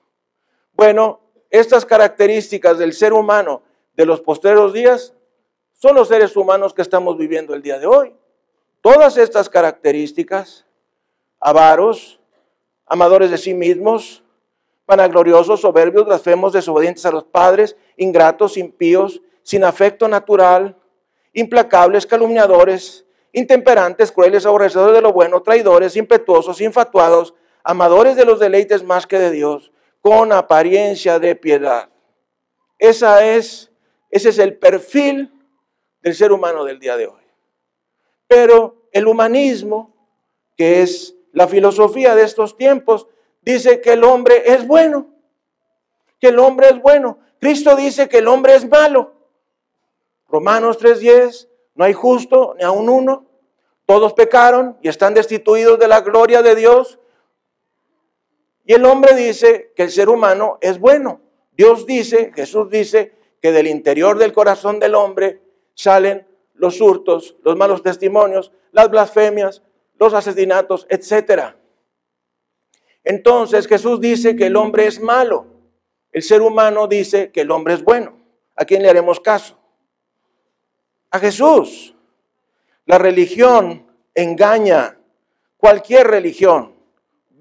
Bueno, 0.73 1.21
estas 1.49 1.87
características 1.87 2.79
del 2.79 2.95
ser 2.95 3.13
humano 3.13 3.63
de 3.95 4.07
los 4.07 4.21
postreros 4.23 4.73
días 4.73 5.15
son 5.73 5.95
los 5.95 6.09
seres 6.09 6.37
humanos 6.37 6.75
que 6.75 6.83
estamos 6.83 7.17
viviendo 7.17 7.55
el 7.55 7.63
día 7.63 7.79
de 7.79 7.87
hoy. 7.87 8.13
Todas 8.81 9.17
estas 9.17 9.49
características, 9.49 10.67
avaros, 11.39 12.19
amadores 12.87 13.31
de 13.31 13.39
sí 13.39 13.55
mismos, 13.55 14.23
vanagloriosos, 14.87 15.61
soberbios, 15.61 16.07
blasfemos, 16.07 16.53
desobedientes 16.53 17.05
a 17.05 17.11
los 17.11 17.25
padres, 17.25 17.77
ingratos, 17.97 18.57
impíos, 18.57 19.21
sin 19.43 19.65
afecto 19.65 20.09
natural, 20.09 20.77
implacables, 21.33 22.07
calumniadores, 22.07 23.05
intemperantes, 23.33 24.13
crueles, 24.13 24.47
aborrecedores 24.47 24.95
de 24.95 25.03
lo 25.03 25.13
bueno, 25.13 25.43
traidores, 25.43 25.97
impetuosos, 25.97 26.61
infatuados, 26.61 27.35
amadores 27.63 28.17
de 28.17 28.25
los 28.25 28.39
deleites 28.39 28.85
más 28.85 29.07
que 29.07 29.19
de 29.19 29.31
Dios, 29.31 29.73
con 30.01 30.33
apariencia 30.33 31.19
de 31.19 31.35
piedad. 31.35 31.91
Esa 32.79 33.27
es 33.27 33.73
Ese 34.09 34.29
es 34.29 34.39
el 34.39 34.57
perfil 34.57 35.33
del 36.01 36.15
ser 36.15 36.31
humano 36.31 36.65
del 36.65 36.79
día 36.79 36.97
de 36.97 37.09
hoy. 37.09 37.25
Pero 38.29 38.89
el 38.93 39.09
humanismo, 39.09 39.93
que 40.57 40.83
es 40.83 41.16
la 41.37 41.47
filosofía 41.47 42.15
de 42.15 42.23
estos 42.23 42.57
tiempos, 42.57 43.09
dice 43.43 43.83
que 43.83 43.93
el 43.93 44.05
hombre 44.05 44.55
es 44.55 44.67
bueno, 44.67 45.09
que 46.19 46.29
el 46.29 46.39
hombre 46.39 46.69
es 46.69 46.81
bueno. 46.81 47.19
Cristo 47.39 47.77
dice 47.77 48.09
que 48.09 48.19
el 48.19 48.29
hombre 48.29 48.55
es 48.55 48.67
malo. 48.67 49.13
Romanos 50.29 50.79
3:10, 50.79 51.47
no 51.75 51.85
hay 51.85 51.93
justo 51.93 52.55
ni 52.57 52.65
a 52.65 52.71
un 52.71 52.89
uno. 52.89 53.27
Todos 53.85 54.15
pecaron 54.15 54.79
y 54.81 54.89
están 54.89 55.13
destituidos 55.13 55.79
de 55.79 55.89
la 55.89 56.01
gloria 56.01 56.41
de 56.41 56.55
Dios. 56.55 56.99
Y 58.65 58.73
el 58.73 58.87
hombre 58.87 59.15
dice 59.15 59.75
que 59.77 59.83
el 59.83 59.91
ser 59.91 60.09
humano 60.09 60.57
es 60.63 60.81
bueno. 60.81 61.21
Dios 61.53 61.85
dice, 61.85 62.33
Jesús 62.35 62.71
dice, 62.71 63.13
que 63.43 63.53
del 63.53 63.67
interior 63.67 64.17
del 64.17 64.33
corazón 64.33 64.81
del 64.81 64.95
hombre 64.95 65.43
salen 65.75 66.27
los 66.55 66.81
hurtos, 66.81 67.37
los 67.43 67.57
malos 67.57 67.83
testimonios, 67.83 68.53
las 68.73 68.89
blasfemias, 68.91 69.63
los 69.99 70.15
asesinatos, 70.15 70.87
etc. 70.91 71.55
Entonces 73.05 73.67
Jesús 73.67 74.01
dice 74.01 74.37
que 74.37 74.47
el 74.47 74.57
hombre 74.57 74.87
es 74.87 75.01
malo. 75.01 75.47
El 76.13 76.23
ser 76.23 76.43
humano 76.43 76.87
dice 76.87 77.31
que 77.31 77.43
el 77.43 77.51
hombre 77.51 77.75
es 77.75 77.85
bueno. 77.85 78.19
¿A 78.55 78.65
quién 78.65 78.83
le 78.83 78.89
haremos 78.89 79.21
caso? 79.21 79.59
A 81.11 81.19
Jesús. 81.19 81.95
La 82.87 82.99
religión 82.99 83.87
engaña. 84.15 84.99
Cualquier 85.57 86.07
religión 86.07 86.75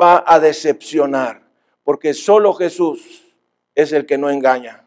va 0.02 0.24
a 0.26 0.40
decepcionar, 0.40 1.48
porque 1.84 2.14
solo 2.14 2.54
Jesús 2.54 3.34
es 3.74 3.92
el 3.94 4.06
que 4.06 4.18
no 4.18 4.30
engaña. 4.30 4.86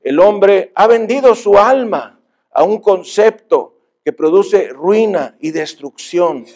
El 0.00 0.18
hombre 0.18 0.72
ha 0.74 0.86
vendido 0.86 1.34
su 1.34 1.56
alma 1.56 2.20
a 2.50 2.64
un 2.64 2.80
concepto 2.80 3.71
que 4.04 4.12
produce 4.12 4.68
ruina 4.68 5.36
y 5.40 5.50
destrucción. 5.50 6.46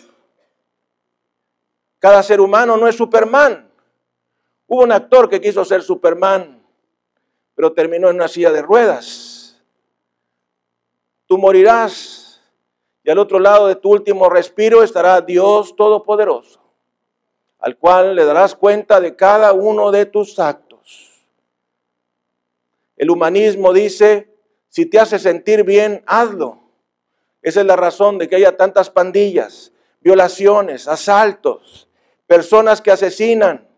Cada 1.99 2.23
ser 2.23 2.41
humano 2.41 2.77
no 2.77 2.89
es 2.89 2.97
Superman. 2.97 3.71
Hubo 4.67 4.83
un 4.83 4.93
actor 4.93 5.29
que 5.29 5.41
quiso 5.41 5.65
ser 5.65 5.83
Superman, 5.83 6.63
pero 7.55 7.73
terminó 7.73 8.11
en 8.11 8.17
una 8.17 8.29
silla 8.29 8.51
de 8.51 8.63
ruedas. 8.63 9.63
Tú 11.27 11.39
morirás 11.39 12.43
y 13.03 13.11
al 13.11 13.19
otro 13.19 13.39
lado 13.39 13.69
de 13.69 13.77
tu 13.77 13.91
último 13.91 14.29
respiro 14.29 14.83
estará 14.83 15.21
Dios 15.21 15.77
Todopoderoso, 15.77 16.61
al 17.61 17.77
cual 17.79 18.17
le 18.17 18.25
darás 18.25 18.57
cuenta 18.57 19.01
de 19.01 19.15
cada 19.15 19.53
uno 19.53 19.93
de 19.93 20.07
tus 20.07 20.39
actos. 20.41 20.67
El 22.97 23.11
humanismo 23.11 23.73
dice, 23.73 24.35
si 24.69 24.87
te 24.87 24.99
hace 24.99 25.19
sentir 25.19 25.63
bien, 25.63 26.03
hazlo. 26.07 26.66
Esa 27.47 27.61
es 27.61 27.67
la 27.67 27.77
razón 27.77 28.19
de 28.19 28.29
que 28.29 28.35
haya 28.35 28.57
tantas 28.57 28.91
pandillas, 28.91 29.73
violaciones, 30.01 30.89
asaltos, 30.89 31.89
personas 32.27 32.81
que 32.81 32.91
asesinan 32.91 33.69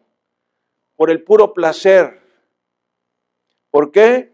por 0.96 1.10
el 1.10 1.22
puro 1.22 1.52
placer. 1.52 2.18
¿Por 3.70 3.92
qué? 3.92 4.32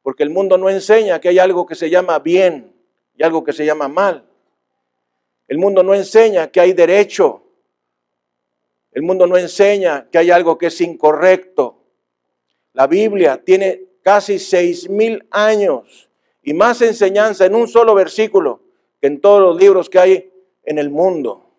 Porque 0.00 0.22
el 0.22 0.30
mundo 0.30 0.56
no 0.56 0.70
enseña 0.70 1.20
que 1.20 1.28
hay 1.28 1.38
algo 1.38 1.66
que 1.66 1.74
se 1.74 1.90
llama 1.90 2.18
bien 2.20 2.74
y 3.14 3.22
algo 3.22 3.44
que 3.44 3.52
se 3.52 3.66
llama 3.66 3.88
mal. 3.88 4.26
El 5.48 5.58
mundo 5.58 5.82
no 5.82 5.94
enseña 5.94 6.50
que 6.50 6.60
hay 6.60 6.72
derecho. 6.72 7.42
El 8.90 9.02
mundo 9.02 9.26
no 9.26 9.36
enseña 9.36 10.08
que 10.10 10.16
hay 10.16 10.30
algo 10.30 10.56
que 10.56 10.68
es 10.68 10.80
incorrecto. 10.80 11.76
La 12.72 12.86
Biblia 12.86 13.36
tiene 13.44 13.82
casi 14.02 14.38
seis 14.38 14.88
mil 14.88 15.28
años 15.30 16.08
y 16.42 16.54
más 16.54 16.82
enseñanza 16.82 17.46
en 17.46 17.54
un 17.54 17.68
solo 17.68 17.94
versículo 17.94 18.60
que 19.00 19.06
en 19.06 19.20
todos 19.20 19.40
los 19.40 19.56
libros 19.56 19.88
que 19.88 19.98
hay 19.98 20.32
en 20.64 20.78
el 20.78 20.90
mundo. 20.90 21.50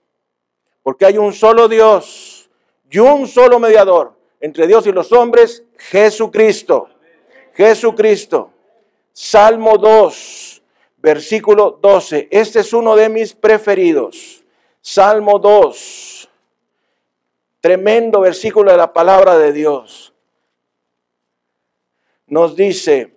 Porque 0.82 1.06
hay 1.06 1.18
un 1.18 1.34
solo 1.34 1.68
Dios 1.68 2.50
y 2.90 3.00
un 3.00 3.28
solo 3.28 3.60
mediador 3.60 4.14
entre 4.40 4.68
Dios 4.68 4.86
y 4.88 4.92
los 4.92 5.12
hombres, 5.12 5.64
Jesucristo. 5.78 6.90
Jesucristo. 7.54 8.52
Salmo 9.14 9.78
2, 9.78 10.64
versículo 10.98 11.80
12. 11.82 12.28
Este 12.32 12.60
es 12.60 12.74
uno 12.74 12.96
de 12.96 13.10
mis 13.10 13.34
preferidos. 13.34 14.44
Salmo 14.82 15.40
2. 15.40 16.30
Tremendo 17.62 18.22
versículo 18.22 18.72
de 18.72 18.78
la 18.78 18.92
palabra 18.92 19.38
de 19.38 19.54
Dios 19.54 20.14
nos 22.34 22.56
dice, 22.56 23.14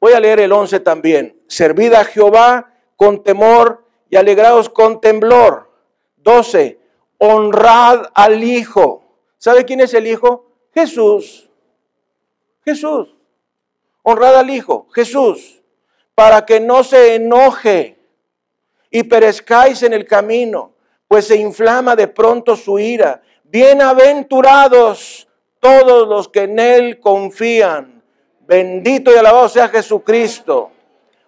voy 0.00 0.12
a 0.12 0.20
leer 0.20 0.40
el 0.40 0.52
11 0.52 0.80
también, 0.80 1.40
servid 1.46 1.92
a 1.94 2.04
Jehová 2.04 2.74
con 2.96 3.22
temor 3.22 3.84
y 4.10 4.16
alegraos 4.16 4.68
con 4.68 5.00
temblor. 5.00 5.70
12, 6.16 6.78
honrad 7.18 8.06
al 8.14 8.42
Hijo. 8.42 9.04
¿Sabe 9.38 9.64
quién 9.64 9.80
es 9.80 9.94
el 9.94 10.06
Hijo? 10.06 10.46
Jesús. 10.74 11.48
Jesús. 12.64 13.16
Honrad 14.02 14.36
al 14.36 14.50
Hijo, 14.50 14.88
Jesús, 14.94 15.62
para 16.14 16.46
que 16.46 16.60
no 16.60 16.82
se 16.82 17.16
enoje 17.16 17.98
y 18.90 19.02
perezcáis 19.02 19.82
en 19.82 19.92
el 19.92 20.06
camino, 20.06 20.72
pues 21.06 21.26
se 21.26 21.36
inflama 21.36 21.94
de 21.94 22.08
pronto 22.08 22.56
su 22.56 22.78
ira. 22.78 23.22
Bienaventurados 23.44 25.28
todos 25.60 26.08
los 26.08 26.28
que 26.28 26.42
en 26.42 26.58
Él 26.58 27.00
confían. 27.00 27.97
Bendito 28.48 29.12
y 29.12 29.14
alabado 29.14 29.46
sea 29.50 29.68
Jesucristo. 29.68 30.70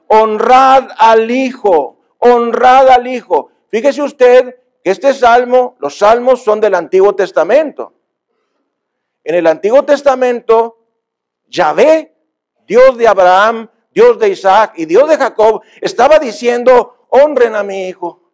Honrad 0.06 0.88
al 0.96 1.30
Hijo, 1.30 1.98
honrad 2.16 2.88
al 2.88 3.06
Hijo. 3.06 3.50
Fíjese 3.68 4.00
usted 4.00 4.56
que 4.82 4.90
este 4.90 5.12
salmo, 5.12 5.76
los 5.80 5.98
salmos 5.98 6.42
son 6.42 6.60
del 6.60 6.74
Antiguo 6.74 7.14
Testamento. 7.14 7.92
En 9.22 9.34
el 9.34 9.46
Antiguo 9.46 9.84
Testamento, 9.84 10.78
Yahvé, 11.46 12.16
Dios 12.66 12.96
de 12.96 13.06
Abraham, 13.06 13.68
Dios 13.92 14.18
de 14.18 14.30
Isaac 14.30 14.72
y 14.76 14.86
Dios 14.86 15.06
de 15.06 15.18
Jacob, 15.18 15.60
estaba 15.82 16.18
diciendo, 16.18 17.06
honren 17.10 17.54
a 17.54 17.62
mi 17.62 17.86
hijo. 17.86 18.32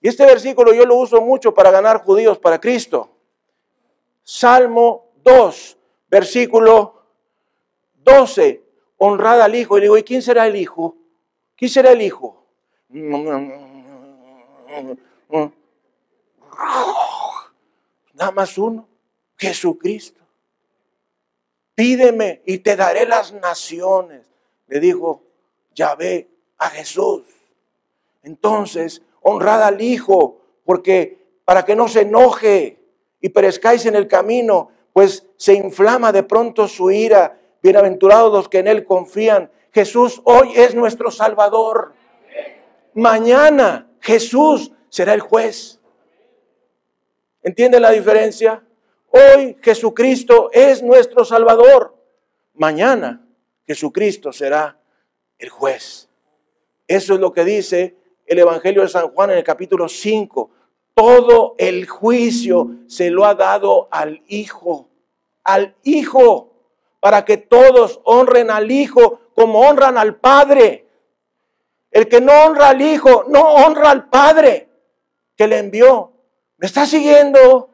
Y 0.00 0.08
este 0.08 0.26
versículo 0.26 0.74
yo 0.74 0.84
lo 0.84 0.96
uso 0.96 1.20
mucho 1.20 1.54
para 1.54 1.70
ganar 1.70 2.02
judíos 2.02 2.40
para 2.40 2.60
Cristo. 2.60 3.08
Salmo 4.24 5.12
2, 5.22 5.75
versículo 6.08 7.02
12. 8.04 8.62
Honrada 8.98 9.44
al 9.44 9.54
Hijo. 9.54 9.76
Y 9.76 9.80
le 9.80 9.84
digo, 9.86 9.98
¿y 9.98 10.02
quién 10.02 10.22
será 10.22 10.46
el 10.46 10.56
Hijo? 10.56 10.96
¿Quién 11.56 11.70
será 11.70 11.92
el 11.92 12.02
Hijo? 12.02 12.44
Nada 18.14 18.30
más 18.32 18.56
uno, 18.56 18.88
Jesucristo. 19.36 20.20
Pídeme 21.74 22.42
y 22.46 22.58
te 22.58 22.76
daré 22.76 23.06
las 23.06 23.32
naciones. 23.32 24.26
Le 24.68 24.80
dijo 24.80 25.22
Yahvé 25.74 26.28
a 26.58 26.70
Jesús. 26.70 27.22
Entonces, 28.22 29.02
honrada 29.20 29.66
al 29.68 29.80
Hijo, 29.82 30.40
porque 30.64 31.18
para 31.44 31.64
que 31.64 31.76
no 31.76 31.86
se 31.86 32.00
enoje, 32.00 32.78
y 33.20 33.28
perezcáis 33.28 33.86
en 33.86 33.96
el 33.96 34.06
camino, 34.06 34.70
pues 34.96 35.26
se 35.36 35.52
inflama 35.52 36.10
de 36.10 36.22
pronto 36.22 36.66
su 36.66 36.90
ira. 36.90 37.38
Bienaventurados 37.62 38.32
los 38.32 38.48
que 38.48 38.60
en 38.60 38.66
Él 38.66 38.86
confían. 38.86 39.50
Jesús 39.70 40.22
hoy 40.24 40.52
es 40.54 40.74
nuestro 40.74 41.10
Salvador. 41.10 41.92
Mañana 42.94 43.90
Jesús 44.00 44.72
será 44.88 45.12
el 45.12 45.20
juez. 45.20 45.80
¿Entienden 47.42 47.82
la 47.82 47.90
diferencia? 47.90 48.64
Hoy 49.10 49.58
Jesucristo 49.60 50.48
es 50.50 50.82
nuestro 50.82 51.26
Salvador. 51.26 51.94
Mañana 52.54 53.22
Jesucristo 53.66 54.32
será 54.32 54.80
el 55.38 55.50
juez. 55.50 56.08
Eso 56.88 57.12
es 57.12 57.20
lo 57.20 57.34
que 57.34 57.44
dice 57.44 57.96
el 58.24 58.38
Evangelio 58.38 58.80
de 58.80 58.88
San 58.88 59.08
Juan 59.08 59.30
en 59.32 59.36
el 59.36 59.44
capítulo 59.44 59.90
5 59.90 60.52
todo 60.96 61.56
el 61.58 61.86
juicio 61.86 62.70
se 62.88 63.10
lo 63.10 63.26
ha 63.26 63.34
dado 63.34 63.86
al 63.90 64.22
Hijo, 64.28 64.88
al 65.44 65.74
Hijo, 65.82 66.54
para 67.00 67.26
que 67.26 67.36
todos 67.36 68.00
honren 68.04 68.50
al 68.50 68.70
Hijo 68.70 69.20
como 69.34 69.60
honran 69.60 69.98
al 69.98 70.16
Padre. 70.16 70.86
El 71.90 72.08
que 72.08 72.22
no 72.22 72.32
honra 72.32 72.70
al 72.70 72.80
Hijo, 72.80 73.26
no 73.28 73.42
honra 73.42 73.90
al 73.90 74.08
Padre 74.08 74.70
que 75.36 75.46
le 75.46 75.58
envió. 75.58 76.12
¿Me 76.56 76.66
está 76.66 76.86
siguiendo? 76.86 77.68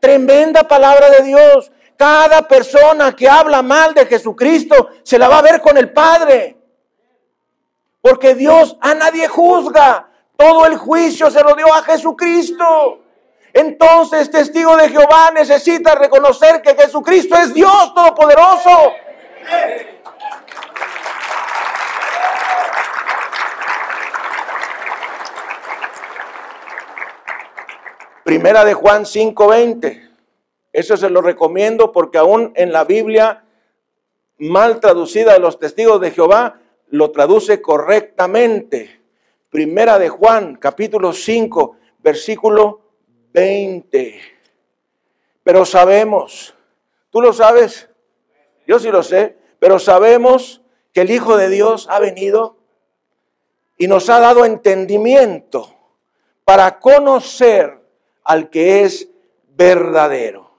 Tremenda 0.00 0.66
palabra 0.66 1.10
de 1.10 1.22
Dios. 1.22 1.70
Cada 1.98 2.48
persona 2.48 3.14
que 3.14 3.28
habla 3.28 3.60
mal 3.60 3.92
de 3.92 4.06
Jesucristo 4.06 4.88
se 5.02 5.18
la 5.18 5.28
va 5.28 5.40
a 5.40 5.42
ver 5.42 5.60
con 5.60 5.76
el 5.76 5.92
Padre. 5.92 6.56
Porque 8.00 8.34
Dios 8.34 8.78
a 8.80 8.94
nadie 8.94 9.28
juzga. 9.28 10.08
Todo 10.36 10.66
el 10.66 10.76
juicio 10.76 11.30
se 11.30 11.42
lo 11.42 11.54
dio 11.54 11.72
a 11.72 11.82
Jesucristo. 11.82 13.00
Entonces, 13.52 14.30
testigo 14.30 14.76
de 14.76 14.88
Jehová 14.88 15.30
necesita 15.32 15.94
reconocer 15.94 16.60
que 16.60 16.74
Jesucristo 16.74 17.36
es 17.36 17.54
Dios 17.54 17.94
Todopoderoso. 17.94 18.92
Primera 28.24 28.64
de 28.64 28.74
Juan 28.74 29.04
5:20. 29.04 30.10
Eso 30.72 30.96
se 30.96 31.10
lo 31.10 31.20
recomiendo 31.20 31.92
porque 31.92 32.18
aún 32.18 32.52
en 32.56 32.72
la 32.72 32.82
Biblia 32.82 33.44
mal 34.38 34.80
traducida 34.80 35.34
de 35.34 35.38
los 35.38 35.60
testigos 35.60 36.00
de 36.00 36.10
Jehová 36.10 36.58
lo 36.88 37.12
traduce 37.12 37.62
correctamente. 37.62 39.03
Primera 39.54 40.00
de 40.00 40.08
Juan, 40.08 40.56
capítulo 40.56 41.12
5, 41.12 41.76
versículo 42.00 42.80
20. 43.32 44.20
Pero 45.44 45.64
sabemos, 45.64 46.56
tú 47.08 47.20
lo 47.20 47.32
sabes, 47.32 47.88
yo 48.66 48.80
sí 48.80 48.90
lo 48.90 49.04
sé, 49.04 49.38
pero 49.60 49.78
sabemos 49.78 50.60
que 50.92 51.02
el 51.02 51.12
Hijo 51.12 51.36
de 51.36 51.50
Dios 51.50 51.86
ha 51.88 52.00
venido 52.00 52.56
y 53.78 53.86
nos 53.86 54.10
ha 54.10 54.18
dado 54.18 54.44
entendimiento 54.44 55.72
para 56.44 56.80
conocer 56.80 57.78
al 58.24 58.50
que 58.50 58.82
es 58.82 59.08
verdadero. 59.50 60.50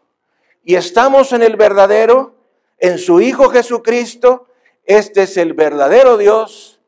Y 0.63 0.75
estamos 0.75 1.33
en 1.33 1.43
el 1.43 1.57
verdadero, 1.57 2.35
en 2.79 2.97
su 2.97 3.19
Hijo 3.19 3.49
Jesucristo. 3.49 4.47
Este 4.85 5.23
es 5.23 5.35
el 5.35 5.51
verdadero 5.51 6.15
Dios 6.15 6.79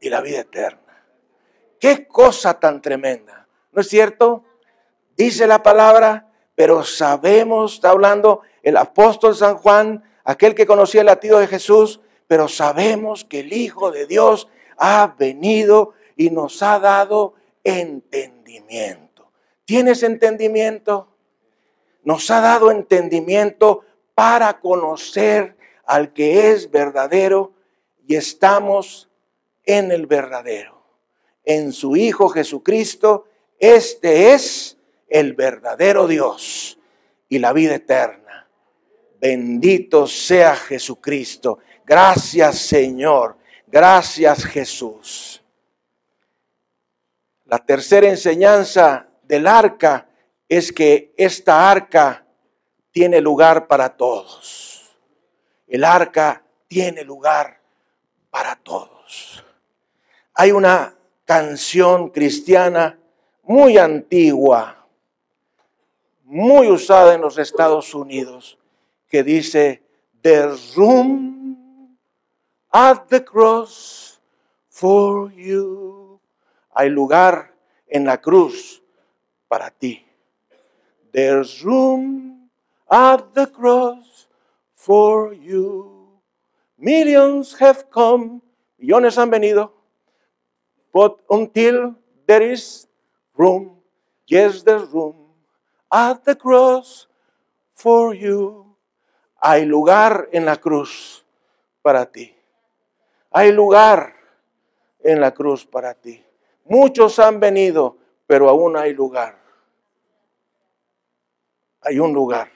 y 0.00 0.10
la 0.10 0.20
vida 0.20 0.40
eterna. 0.40 0.77
Qué 1.80 2.06
cosa 2.06 2.58
tan 2.58 2.82
tremenda, 2.82 3.46
¿no 3.72 3.80
es 3.80 3.88
cierto? 3.88 4.44
Dice 5.16 5.46
la 5.46 5.62
palabra, 5.62 6.28
pero 6.54 6.82
sabemos, 6.82 7.74
está 7.74 7.90
hablando 7.90 8.42
el 8.62 8.76
apóstol 8.76 9.34
San 9.34 9.56
Juan, 9.56 10.04
aquel 10.24 10.54
que 10.54 10.66
conocía 10.66 11.02
el 11.02 11.06
latido 11.06 11.38
de 11.38 11.46
Jesús, 11.46 12.00
pero 12.26 12.48
sabemos 12.48 13.24
que 13.24 13.40
el 13.40 13.52
Hijo 13.52 13.90
de 13.90 14.06
Dios 14.06 14.48
ha 14.76 15.14
venido 15.18 15.94
y 16.16 16.30
nos 16.30 16.62
ha 16.62 16.78
dado 16.78 17.34
entendimiento. 17.62 19.30
¿Tienes 19.64 20.02
entendimiento? 20.02 21.08
Nos 22.02 22.30
ha 22.30 22.40
dado 22.40 22.70
entendimiento 22.70 23.84
para 24.14 24.60
conocer 24.60 25.56
al 25.84 26.12
que 26.12 26.50
es 26.50 26.70
verdadero 26.70 27.52
y 28.06 28.16
estamos 28.16 29.08
en 29.64 29.92
el 29.92 30.06
verdadero. 30.06 30.77
En 31.48 31.72
su 31.72 31.96
Hijo 31.96 32.28
Jesucristo, 32.28 33.24
este 33.58 34.34
es 34.34 34.76
el 35.08 35.32
verdadero 35.32 36.06
Dios 36.06 36.78
y 37.26 37.38
la 37.38 37.54
vida 37.54 37.76
eterna. 37.76 38.46
Bendito 39.18 40.06
sea 40.06 40.54
Jesucristo. 40.54 41.60
Gracias 41.86 42.58
Señor. 42.58 43.38
Gracias 43.66 44.44
Jesús. 44.44 45.42
La 47.46 47.56
tercera 47.56 48.10
enseñanza 48.10 49.08
del 49.22 49.46
arca 49.46 50.06
es 50.50 50.70
que 50.70 51.14
esta 51.16 51.70
arca 51.70 52.26
tiene 52.90 53.22
lugar 53.22 53.66
para 53.66 53.96
todos. 53.96 54.98
El 55.66 55.82
arca 55.82 56.42
tiene 56.66 57.04
lugar 57.04 57.58
para 58.28 58.54
todos. 58.56 59.42
Hay 60.34 60.52
una 60.52 60.97
canción 61.28 62.08
cristiana 62.08 62.98
muy 63.42 63.76
antigua, 63.76 64.88
muy 66.24 66.68
usada 66.68 67.12
en 67.12 67.20
los 67.20 67.36
Estados 67.36 67.94
Unidos, 67.94 68.58
que 69.08 69.22
dice, 69.22 69.82
There's 70.22 70.74
room 70.74 71.98
at 72.72 73.08
the 73.08 73.22
cross 73.22 74.18
for 74.70 75.30
you. 75.34 76.18
Hay 76.74 76.88
lugar 76.88 77.54
en 77.88 78.06
la 78.06 78.18
cruz 78.22 78.82
para 79.48 79.70
ti. 79.70 80.06
There's 81.12 81.62
room 81.62 82.48
at 82.88 83.34
the 83.34 83.46
cross 83.48 84.30
for 84.72 85.34
you. 85.34 86.22
Millions 86.78 87.54
have 87.60 87.90
come, 87.90 88.40
millones 88.78 89.18
han 89.18 89.28
venido, 89.28 89.77
but 90.92 91.18
until 91.30 91.94
there 92.26 92.42
is 92.42 92.86
room, 93.36 93.76
yes, 94.26 94.62
there's 94.62 94.88
room 94.90 95.16
at 95.92 96.24
the 96.24 96.34
cross 96.34 97.06
for 97.72 98.14
you. 98.14 98.64
Hay 99.40 99.64
lugar 99.64 100.28
en 100.32 100.44
la 100.44 100.56
cruz 100.56 101.24
para 101.82 102.06
ti. 102.06 102.34
Hay 103.30 103.52
lugar 103.52 104.14
en 105.00 105.20
la 105.20 105.32
cruz 105.32 105.64
para 105.64 105.94
ti. 105.94 106.24
Muchos 106.64 107.18
han 107.18 107.38
venido, 107.40 107.96
pero 108.26 108.48
aún 108.48 108.76
hay 108.76 108.92
lugar. 108.92 109.38
Hay 111.82 111.98
un 112.00 112.12
lugar 112.12 112.50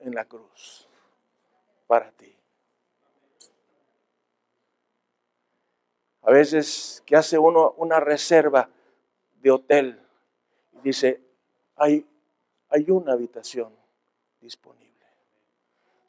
en 0.00 0.14
la 0.14 0.24
cruz 0.24 0.88
para 1.86 2.10
ti. 2.10 2.33
A 6.24 6.30
veces 6.30 7.02
que 7.04 7.16
hace 7.16 7.38
uno 7.38 7.74
una 7.76 8.00
reserva 8.00 8.68
de 9.40 9.50
hotel 9.50 10.00
y 10.72 10.80
dice, 10.80 11.20
hay, 11.76 12.06
hay 12.70 12.90
una 12.90 13.12
habitación 13.12 13.74
disponible. 14.40 14.84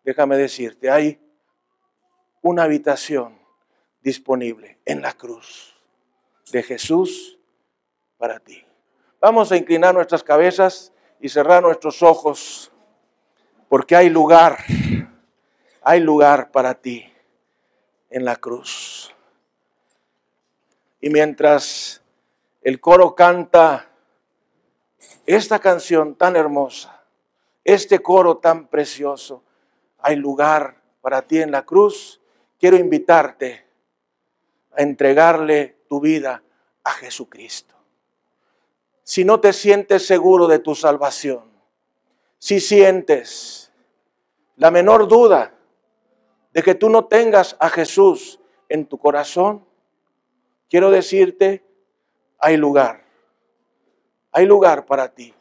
Déjame 0.04 0.38
decirte, 0.38 0.90
hay 0.90 1.20
una 2.42 2.64
habitación 2.64 3.40
disponible 4.02 4.80
en 4.86 5.02
la 5.02 5.14
cruz 5.14 5.76
de 6.52 6.62
Jesús 6.62 7.40
para 8.18 8.40
ti. 8.40 8.64
Vamos 9.20 9.52
a 9.52 9.58
inclinar 9.58 9.96
nuestras 9.96 10.24
cabezas 10.24 10.94
y 11.20 11.30
cerrar 11.30 11.64
nuestros 11.64 12.04
ojos, 12.04 12.72
porque 13.68 13.96
hay 13.96 14.10
lugar, 14.10 14.60
hay 15.82 16.00
lugar 16.02 16.52
para 16.52 16.76
ti 16.76 17.12
en 18.12 18.24
la 18.26 18.36
cruz. 18.36 19.15
Y 21.06 21.12
mientras 21.12 22.02
el 22.64 22.82
coro 22.82 23.14
canta 23.14 23.92
esta 25.28 25.60
canción 25.60 26.16
tan 26.16 26.36
hermosa, 26.36 27.04
este 27.64 28.00
coro 28.00 28.38
tan 28.38 28.66
precioso, 28.70 29.44
hay 30.00 30.16
lugar 30.16 30.82
para 31.02 31.22
ti 31.22 31.44
en 31.44 31.52
la 31.52 31.64
cruz, 31.64 32.20
quiero 32.60 32.76
invitarte 32.76 33.68
a 34.76 34.82
entregarle 34.82 35.78
tu 35.88 36.00
vida 36.00 36.42
a 36.84 36.90
Jesucristo. 36.90 37.76
Si 39.04 39.24
no 39.24 39.40
te 39.40 39.54
sientes 39.54 40.08
seguro 40.08 40.48
de 40.48 40.58
tu 40.58 40.74
salvación, 40.74 41.44
si 42.40 42.60
sientes 42.60 43.72
la 44.56 44.72
menor 44.72 45.08
duda 45.08 45.54
de 46.52 46.64
que 46.64 46.74
tú 46.74 46.90
no 46.90 47.06
tengas 47.06 47.56
a 47.60 47.70
Jesús 47.70 48.40
en 48.70 48.88
tu 48.88 48.98
corazón, 48.98 49.64
quiero 50.70 50.92
decirte, 50.92 51.64
hay 52.40 52.58
lugar, 52.58 53.04
hay 54.32 54.46
lugar 54.46 54.86
para 54.86 55.14
ti 55.14 55.34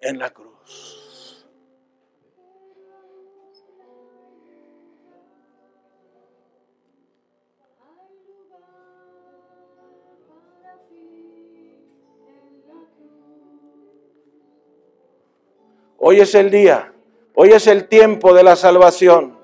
en 0.00 0.18
la 0.18 0.30
cruz. 0.30 0.48
Hoy 16.00 16.20
es 16.20 16.34
el 16.34 16.50
día, 16.50 16.92
hoy 17.34 17.50
es 17.50 17.66
el 17.66 17.88
tiempo 17.88 18.32
de 18.32 18.42
la 18.42 18.56
salvación. 18.56 19.36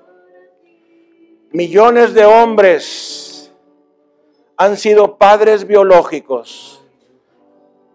Millones 1.51 2.13
de 2.13 2.25
hombres 2.25 3.24
han 4.57 4.77
sido 4.77 5.17
padres 5.17 5.65
biológicos 5.67 6.81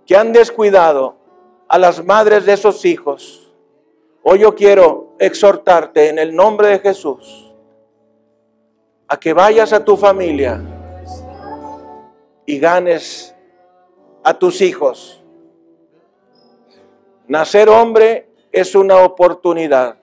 que 0.07 0.17
han 0.17 0.33
descuidado 0.33 1.17
a 1.69 1.79
las 1.79 2.05
madres 2.05 2.45
de 2.45 2.53
esos 2.53 2.85
hijos. 2.85 3.53
Hoy 4.23 4.41
yo 4.41 4.55
quiero 4.55 5.15
exhortarte 5.19 6.09
en 6.09 6.19
el 6.19 6.35
nombre 6.35 6.69
de 6.69 6.79
Jesús 6.81 7.53
a 9.09 9.19
que 9.19 9.33
vayas 9.33 9.73
a 9.73 9.85
tu 9.85 9.97
familia 9.97 10.63
y 12.45 12.59
ganes 12.59 13.35
a 14.23 14.35
tus 14.39 14.61
hijos. 14.61 15.23
Nacer 17.27 17.69
hombre 17.69 18.29
es 18.53 18.75
una 18.75 18.99
oportunidad. 18.99 19.97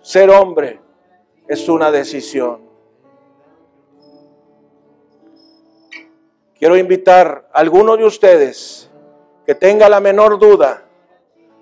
Ser 0.00 0.30
hombre 0.30 0.80
es 1.48 1.68
una 1.68 1.90
decisión. 1.90 2.65
Quiero 6.58 6.76
invitar 6.76 7.48
a 7.52 7.58
algunos 7.58 7.98
de 7.98 8.04
ustedes 8.04 8.90
que 9.44 9.54
tenga 9.54 9.88
la 9.88 10.00
menor 10.00 10.38
duda 10.38 10.84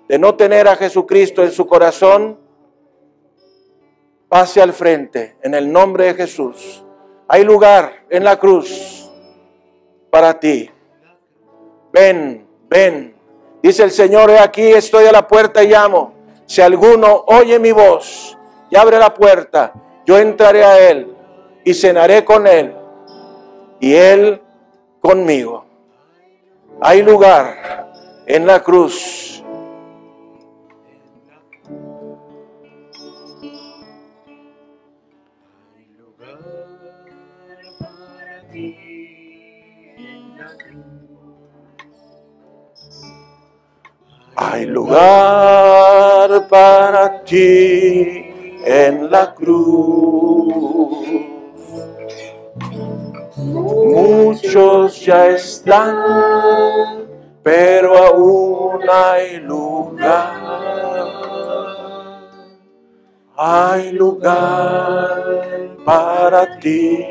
de 0.07 0.17
no 0.17 0.35
tener 0.35 0.67
a 0.67 0.75
Jesucristo 0.75 1.43
en 1.43 1.51
su 1.51 1.67
corazón, 1.67 2.39
pase 4.29 4.61
al 4.61 4.71
frente 4.71 5.35
en 5.41 5.53
el 5.53 5.71
nombre 5.71 6.05
de 6.05 6.13
Jesús. 6.13 6.83
Hay 7.27 7.43
lugar 7.43 8.05
en 8.09 8.23
la 8.23 8.39
cruz 8.39 9.11
para 10.09 10.39
ti. 10.39 10.69
Ven, 11.91 12.47
ven. 12.69 13.15
Dice 13.61 13.83
el 13.83 13.91
Señor, 13.91 14.29
he 14.29 14.39
aquí 14.39 14.61
estoy 14.61 15.05
a 15.05 15.11
la 15.11 15.27
puerta 15.27 15.63
y 15.63 15.67
llamo. 15.67 16.13
Si 16.45 16.61
alguno 16.61 17.25
oye 17.27 17.59
mi 17.59 17.71
voz 17.71 18.37
y 18.69 18.77
abre 18.77 18.97
la 18.99 19.13
puerta, 19.13 19.73
yo 20.05 20.17
entraré 20.17 20.63
a 20.63 20.89
él 20.89 21.13
y 21.63 21.73
cenaré 21.73 22.23
con 22.23 22.47
él 22.47 22.75
y 23.79 23.95
él 23.95 24.41
conmigo. 25.05 25.63
Hay 26.81 27.03
lugar 27.03 27.91
en 28.25 28.47
la 28.47 28.63
cruz 28.63 29.21
Hay 44.37 44.65
lugar 44.65 46.47
para 46.49 47.23
ti 47.23 48.25
en 48.65 49.09
la 49.09 49.33
cruz. 49.33 51.34
Muchos 53.45 55.05
ya 55.05 55.27
están, 55.27 55.95
pero 57.43 57.97
aún 57.97 58.79
hay 58.89 59.39
lugar. 59.39 60.33
Hay 63.37 63.91
lugar 63.91 65.75
para 65.85 66.57
ti 66.59 67.05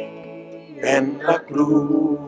en 0.82 1.20
la 1.22 1.38
cruz. 1.40 2.18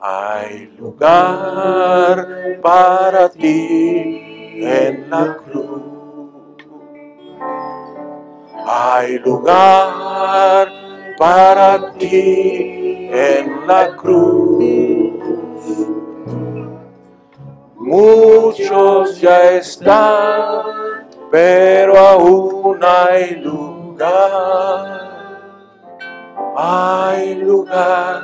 Hay 0.00 0.74
lugar 0.78 2.58
para 2.62 3.28
ti 3.28 4.56
en 4.62 5.10
la 5.10 5.36
cruz. 5.36 5.82
Hay 8.66 9.18
lugar 9.18 10.79
para 11.20 11.92
ti 11.98 13.10
en 13.12 13.66
la 13.66 13.94
cruz. 13.94 14.64
Muchos 17.76 19.20
ya 19.20 19.50
están, 19.50 20.62
pero 21.30 21.98
aún 21.98 22.78
hay 22.82 23.36
lugar. 23.36 24.08
Hay 26.56 27.34
lugar 27.34 28.22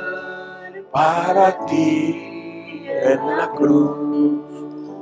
para 0.91 1.55
ti 1.67 2.83
en 2.87 3.37
la 3.37 3.47
cruz. 3.51 4.39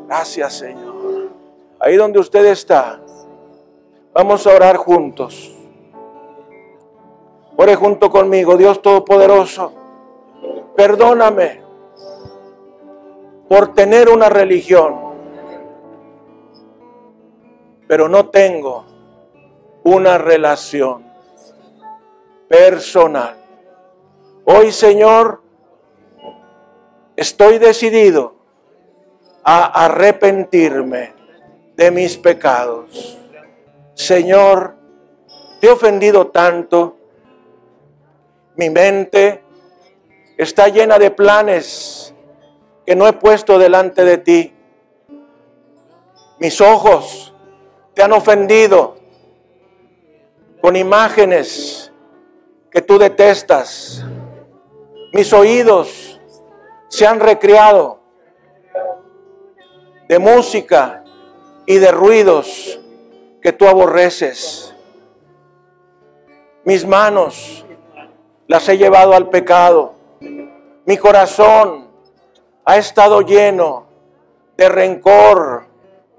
Gracias 0.05 0.53
Señor. 0.53 1.29
Ahí 1.79 1.95
donde 1.95 2.19
usted 2.19 2.45
está, 2.47 2.99
vamos 4.13 4.45
a 4.45 4.53
orar 4.53 4.75
juntos. 4.75 5.54
Ore 7.57 7.75
junto 7.75 8.09
conmigo, 8.09 8.57
Dios 8.57 8.81
Todopoderoso. 8.81 9.73
Perdóname 10.75 11.61
por 13.47 13.73
tener 13.73 14.09
una 14.09 14.27
religión, 14.29 14.95
pero 17.87 18.09
no 18.09 18.29
tengo 18.29 18.85
una 19.83 20.17
relación 20.17 21.05
personal. 22.49 23.37
Hoy, 24.45 24.71
Señor, 24.71 25.45
Estoy 27.15 27.59
decidido 27.59 28.35
a 29.41 29.85
arrepentirme 29.85 31.13
de 31.77 31.89
mis 31.89 32.17
pecados. 32.17 33.17
Señor, 33.93 34.75
te 35.61 35.67
he 35.67 35.69
ofendido 35.69 36.27
tanto. 36.27 36.97
Mi 38.57 38.69
mente 38.69 39.43
está 40.37 40.69
llena 40.69 40.97
de 40.97 41.11
planes 41.11 42.13
que 42.85 42.95
no 42.95 43.07
he 43.07 43.13
puesto 43.13 43.57
delante 43.57 44.05
de 44.05 44.17
ti. 44.17 44.53
Mis 46.39 46.61
ojos 46.61 47.33
te 47.93 48.03
han 48.03 48.13
ofendido 48.13 48.97
con 50.61 50.75
imágenes 50.75 51.91
que 52.71 52.81
tú 52.81 52.97
detestas. 52.97 54.05
Mis 55.11 55.33
oídos 55.33 56.21
se 56.87 57.05
han 57.05 57.19
recreado 57.19 57.99
de 60.07 60.19
música 60.19 61.03
y 61.65 61.77
de 61.77 61.91
ruidos 61.91 62.79
que 63.41 63.51
tú 63.51 63.67
aborreces. 63.67 64.73
Mis 66.63 66.85
manos 66.85 67.64
las 68.47 68.67
he 68.69 68.77
llevado 68.77 69.13
al 69.13 69.29
pecado. 69.29 69.95
Mi 70.85 70.97
corazón 70.97 71.87
ha 72.63 72.77
estado 72.77 73.21
lleno 73.21 73.87
de 74.57 74.69
rencor, 74.69 75.65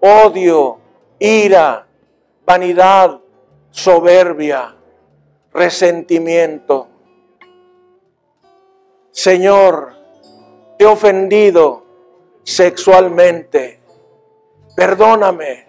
odio, 0.01 0.79
ira, 1.19 1.87
vanidad, 2.45 3.21
soberbia, 3.71 4.75
resentimiento. 5.53 6.89
Señor, 9.11 9.95
te 10.79 10.85
he 10.85 10.87
ofendido 10.87 11.85
sexualmente. 12.43 13.81
Perdóname 14.77 15.67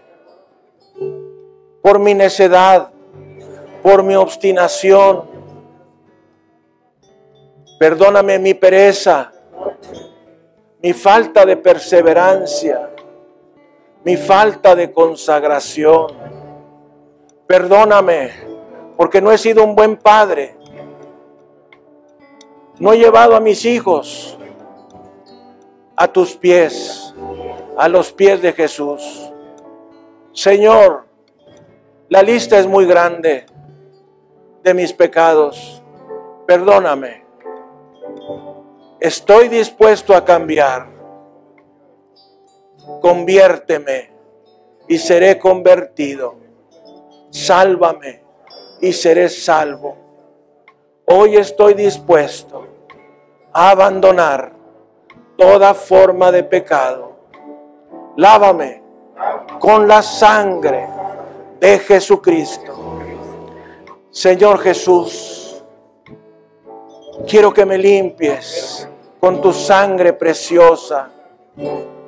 por 1.82 1.99
mi 1.99 2.14
necedad, 2.14 2.91
por 3.82 4.03
mi 4.03 4.16
obstinación. 4.16 5.36
Perdóname 7.78 8.39
mi 8.39 8.55
pereza, 8.55 9.32
mi 10.82 10.93
falta 10.93 11.45
de 11.45 11.57
perseverancia, 11.57 12.89
mi 14.03 14.17
falta 14.17 14.75
de 14.75 14.91
consagración. 14.91 16.07
Perdóname 17.45 18.32
porque 18.97 19.21
no 19.21 19.32
he 19.32 19.38
sido 19.38 19.63
un 19.63 19.75
buen 19.75 19.97
padre. 19.97 20.55
No 22.80 22.93
he 22.93 22.97
llevado 22.97 23.36
a 23.36 23.39
mis 23.39 23.63
hijos 23.65 24.38
a 25.95 26.07
tus 26.07 26.36
pies, 26.36 27.13
a 27.78 27.88
los 27.88 28.11
pies 28.11 28.41
de 28.41 28.53
Jesús. 28.53 29.32
Señor, 30.32 31.05
la 32.09 32.21
lista 32.21 32.59
es 32.59 32.67
muy 32.67 32.86
grande 32.86 33.45
de 34.63 34.73
mis 34.73 34.93
pecados. 34.93 35.84
Perdóname. 36.45 37.26
Estoy 38.99 39.47
dispuesto 39.47 40.16
a 40.16 40.26
cambiar. 40.26 40.88
Conviérteme 43.01 44.12
y 44.88 44.97
seré 44.97 45.38
convertido. 45.38 46.36
Sálvame 47.30 48.24
y 48.82 48.93
seré 48.93 49.30
salvo. 49.30 49.95
Hoy 51.05 51.38
estoy 51.38 51.74
dispuesto 51.74 52.66
a 53.53 53.70
abandonar 53.70 54.51
toda 55.38 55.74
forma 55.74 56.32
de 56.32 56.43
pecado. 56.43 57.16
Lávame 58.18 58.82
con 59.60 59.88
la 59.88 60.01
sangre 60.01 60.88
de 61.60 61.80
Jesucristo. 61.80 62.74
Señor 64.10 64.60
Jesús, 64.60 65.46
quiero 67.26 67.53
que 67.53 67.65
me 67.65 67.78
limpies 67.78 68.88
con 69.20 69.41
tu 69.41 69.51
sangre 69.51 70.13
preciosa. 70.13 71.09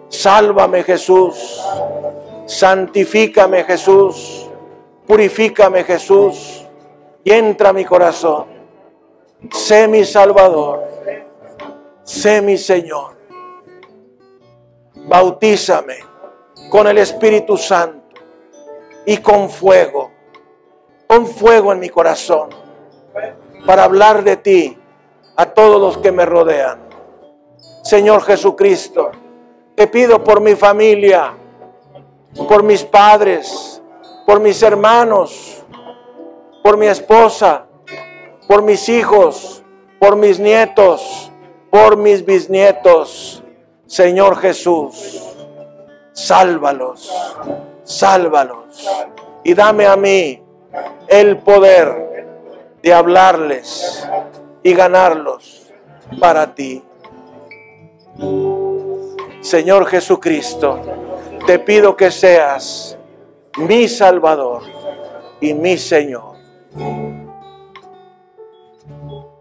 Sálvame 0.10 0.84
Jesús, 0.84 1.64
santifícame 2.45 3.64
Jesús, 3.64 4.49
purifícame 5.07 5.84
Jesús. 5.84 6.66
Y 7.24 7.32
entra 7.32 7.70
a 7.70 7.74
mi 7.74 7.86
corazón. 7.86 8.45
Sé 9.51 9.88
mi 9.88 10.03
Salvador, 10.03 10.84
sé 12.03 12.41
mi 12.41 12.57
Señor. 12.57 13.18
Bautízame 14.95 15.97
con 16.70 16.88
el 16.88 16.97
Espíritu 16.97 17.57
Santo 17.57 18.16
y 19.05 19.18
con 19.18 19.49
fuego, 19.49 20.12
con 21.07 21.26
fuego 21.26 21.72
en 21.72 21.80
mi 21.80 21.89
corazón, 21.89 22.49
para 23.66 23.86
hablar 23.86 24.24
de 24.24 24.38
ti 24.38 24.78
a 25.39 25.45
todos 25.45 25.79
los 25.79 25.97
que 25.99 26.11
me 26.11 26.25
rodean. 26.25 26.79
Señor 27.81 28.23
Jesucristo. 28.23 29.09
Te 29.73 29.87
pido 29.87 30.21
por 30.21 30.41
mi 30.41 30.53
familia, 30.55 31.33
por 32.45 32.61
mis 32.61 32.83
padres, 32.83 33.81
por 34.25 34.41
mis 34.41 34.61
hermanos, 34.61 35.63
por 36.61 36.75
mi 36.75 36.87
esposa, 36.87 37.67
por 38.49 38.63
mis 38.63 38.89
hijos, 38.89 39.63
por 39.97 40.17
mis 40.17 40.41
nietos, 40.41 41.31
por 41.71 41.95
mis 41.95 42.25
bisnietos. 42.25 43.41
Señor 43.85 44.35
Jesús, 44.39 45.23
sálvalos, 46.11 47.09
sálvalos 47.85 48.85
y 49.45 49.53
dame 49.53 49.85
a 49.85 49.95
mí 49.95 50.43
el 51.07 51.37
poder 51.37 52.27
de 52.83 52.93
hablarles 52.93 54.05
y 54.64 54.74
ganarlos 54.74 55.72
para 56.20 56.53
ti. 56.53 56.84
Señor 59.41 59.86
Jesucristo, 59.86 60.80
te 61.45 61.60
pido 61.60 61.95
que 61.95 62.12
seas 62.12 62.97
mi 63.57 63.88
Salvador 63.88 64.64
y 65.39 65.53
mi 65.53 65.78
Señor. 65.78 66.36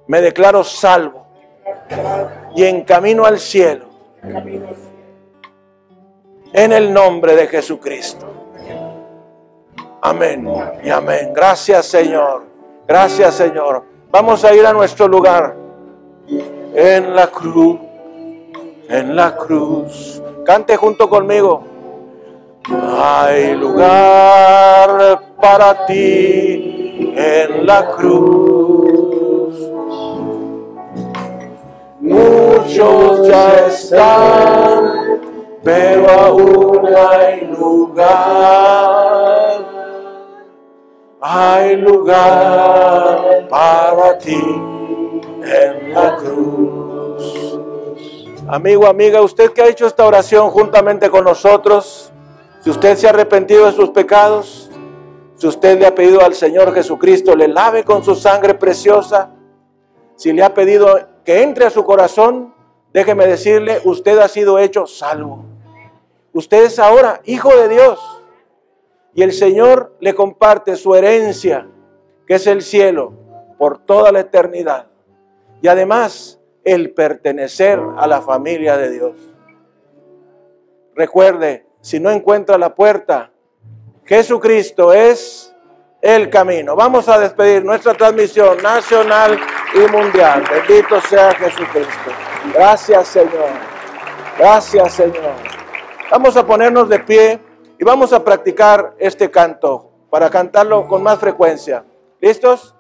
Me 0.07 0.21
declaro 0.21 0.65
salvo 0.65 1.27
y 2.55 2.65
en 2.65 2.85
camino 2.85 3.25
al 3.25 3.39
cielo. 3.39 3.87
En 6.53 6.73
el 6.73 6.93
nombre 6.93 7.37
de 7.37 7.47
Jesucristo. 7.47 8.27
Amén 10.01 10.49
y 10.83 10.91
amén. 10.91 11.33
Gracias 11.35 11.87
Señor. 11.87 12.47
Gracias 12.87 13.35
Señor. 13.35 13.98
Vamos 14.11 14.43
a 14.43 14.55
ir 14.55 14.65
a 14.65 14.73
nuestro 14.73 15.07
lugar. 15.07 15.55
En 16.75 17.15
la 17.15 17.27
cruz. 17.27 17.79
En 18.89 19.15
la 19.15 19.37
cruz. 19.37 20.23
Cante 20.47 20.79
junto 20.79 21.11
conmigo. 21.11 21.63
Hay 22.99 23.55
lugar 23.55 25.21
para 25.39 25.85
ti 25.85 27.13
en 27.17 27.67
la 27.67 27.87
cruz. 27.89 29.59
Muchos 32.01 33.29
ya 33.29 33.67
están, 33.67 35.21
pero 35.63 36.11
aún 36.11 36.81
hay 36.97 37.47
lugar. 37.47 39.48
Hay 41.21 41.75
lugar 41.77 43.49
para 43.49 44.19
ti 44.19 44.37
en 44.37 45.93
la 45.93 46.17
cruz. 46.17 47.59
Amigo, 48.47 48.87
amiga, 48.87 49.21
usted 49.21 49.51
que 49.53 49.63
ha 49.63 49.67
hecho 49.67 49.89
esta 49.89 50.07
oración 50.07 50.51
juntamente 50.51 51.11
con 51.11 51.25
nosotros, 51.25 52.13
si 52.61 52.71
usted 52.71 52.97
se 52.97 53.09
ha 53.09 53.11
arrepentido 53.11 53.67
de 53.67 53.73
sus 53.73 53.91
pecados, 53.91 54.71
si 55.35 55.49
usted 55.49 55.81
le 55.81 55.87
ha 55.87 55.95
pedido 55.95 56.23
al 56.23 56.35
Señor 56.35 56.73
Jesucristo 56.73 57.35
le 57.35 57.49
lave 57.49 57.83
con 57.83 58.05
su 58.05 58.15
sangre 58.15 58.55
preciosa, 58.55 59.31
si 60.15 60.33
le 60.33 60.45
ha 60.45 60.55
pedido 60.55 61.01
que 61.25 61.43
entre 61.43 61.67
a 61.67 61.71
su 61.71 61.85
corazón, 61.85 62.55
déjeme 62.93 63.27
decirle, 63.27 63.81
usted 63.85 64.19
ha 64.19 64.29
sido 64.29 64.59
hecho 64.61 64.87
salvo. 64.87 65.45
Usted 66.33 66.65
es 66.65 66.79
ahora 66.79 67.21
hijo 67.25 67.55
de 67.57 67.69
Dios. 67.69 68.18
Y 69.15 69.23
el 69.23 69.33
Señor 69.33 69.97
le 70.01 70.15
comparte 70.15 70.77
su 70.77 70.95
herencia, 70.95 71.67
que 72.27 72.35
es 72.35 72.47
el 72.47 72.63
cielo, 72.63 73.13
por 73.59 73.79
toda 73.79 74.13
la 74.13 74.21
eternidad. 74.21 74.87
Y 75.61 75.69
además, 75.69 76.41
el 76.65 76.93
pertenecer 76.93 77.81
a 77.97 78.07
la 78.07 78.21
familia 78.21 78.77
de 78.77 78.91
Dios. 78.91 79.17
Recuerde, 80.95 81.67
si 81.81 82.01
no 82.01 82.11
encuentra 82.11 82.59
la 82.59 82.75
puerta, 82.75 83.31
Jesucristo 84.05 84.93
es 84.93 85.55
el 86.01 86.31
camino. 86.31 86.77
Vamos 86.77 87.09
a 87.09 87.19
despedir 87.19 87.65
nuestra 87.65 87.95
transmisión 87.95 88.63
nacional 88.63 89.39
y 89.75 89.91
mundial. 89.91 90.45
Bendito 90.51 91.01
sea 91.03 91.33
Jesucristo. 91.35 92.11
Gracias 92.55 93.09
Señor. 93.09 93.51
Gracias 94.39 94.93
Señor. 94.93 95.35
Vamos 96.11 96.37
a 96.37 96.47
ponernos 96.47 96.89
de 96.89 96.99
pie 97.01 97.41
y 97.79 97.85
vamos 97.85 98.13
a 98.13 98.25
practicar 98.25 98.95
este 98.99 99.31
canto 99.31 99.91
para 100.11 100.31
cantarlo 100.31 100.87
con 100.89 101.03
más 101.03 101.19
frecuencia. 101.19 101.85
¿Listos? 102.21 102.75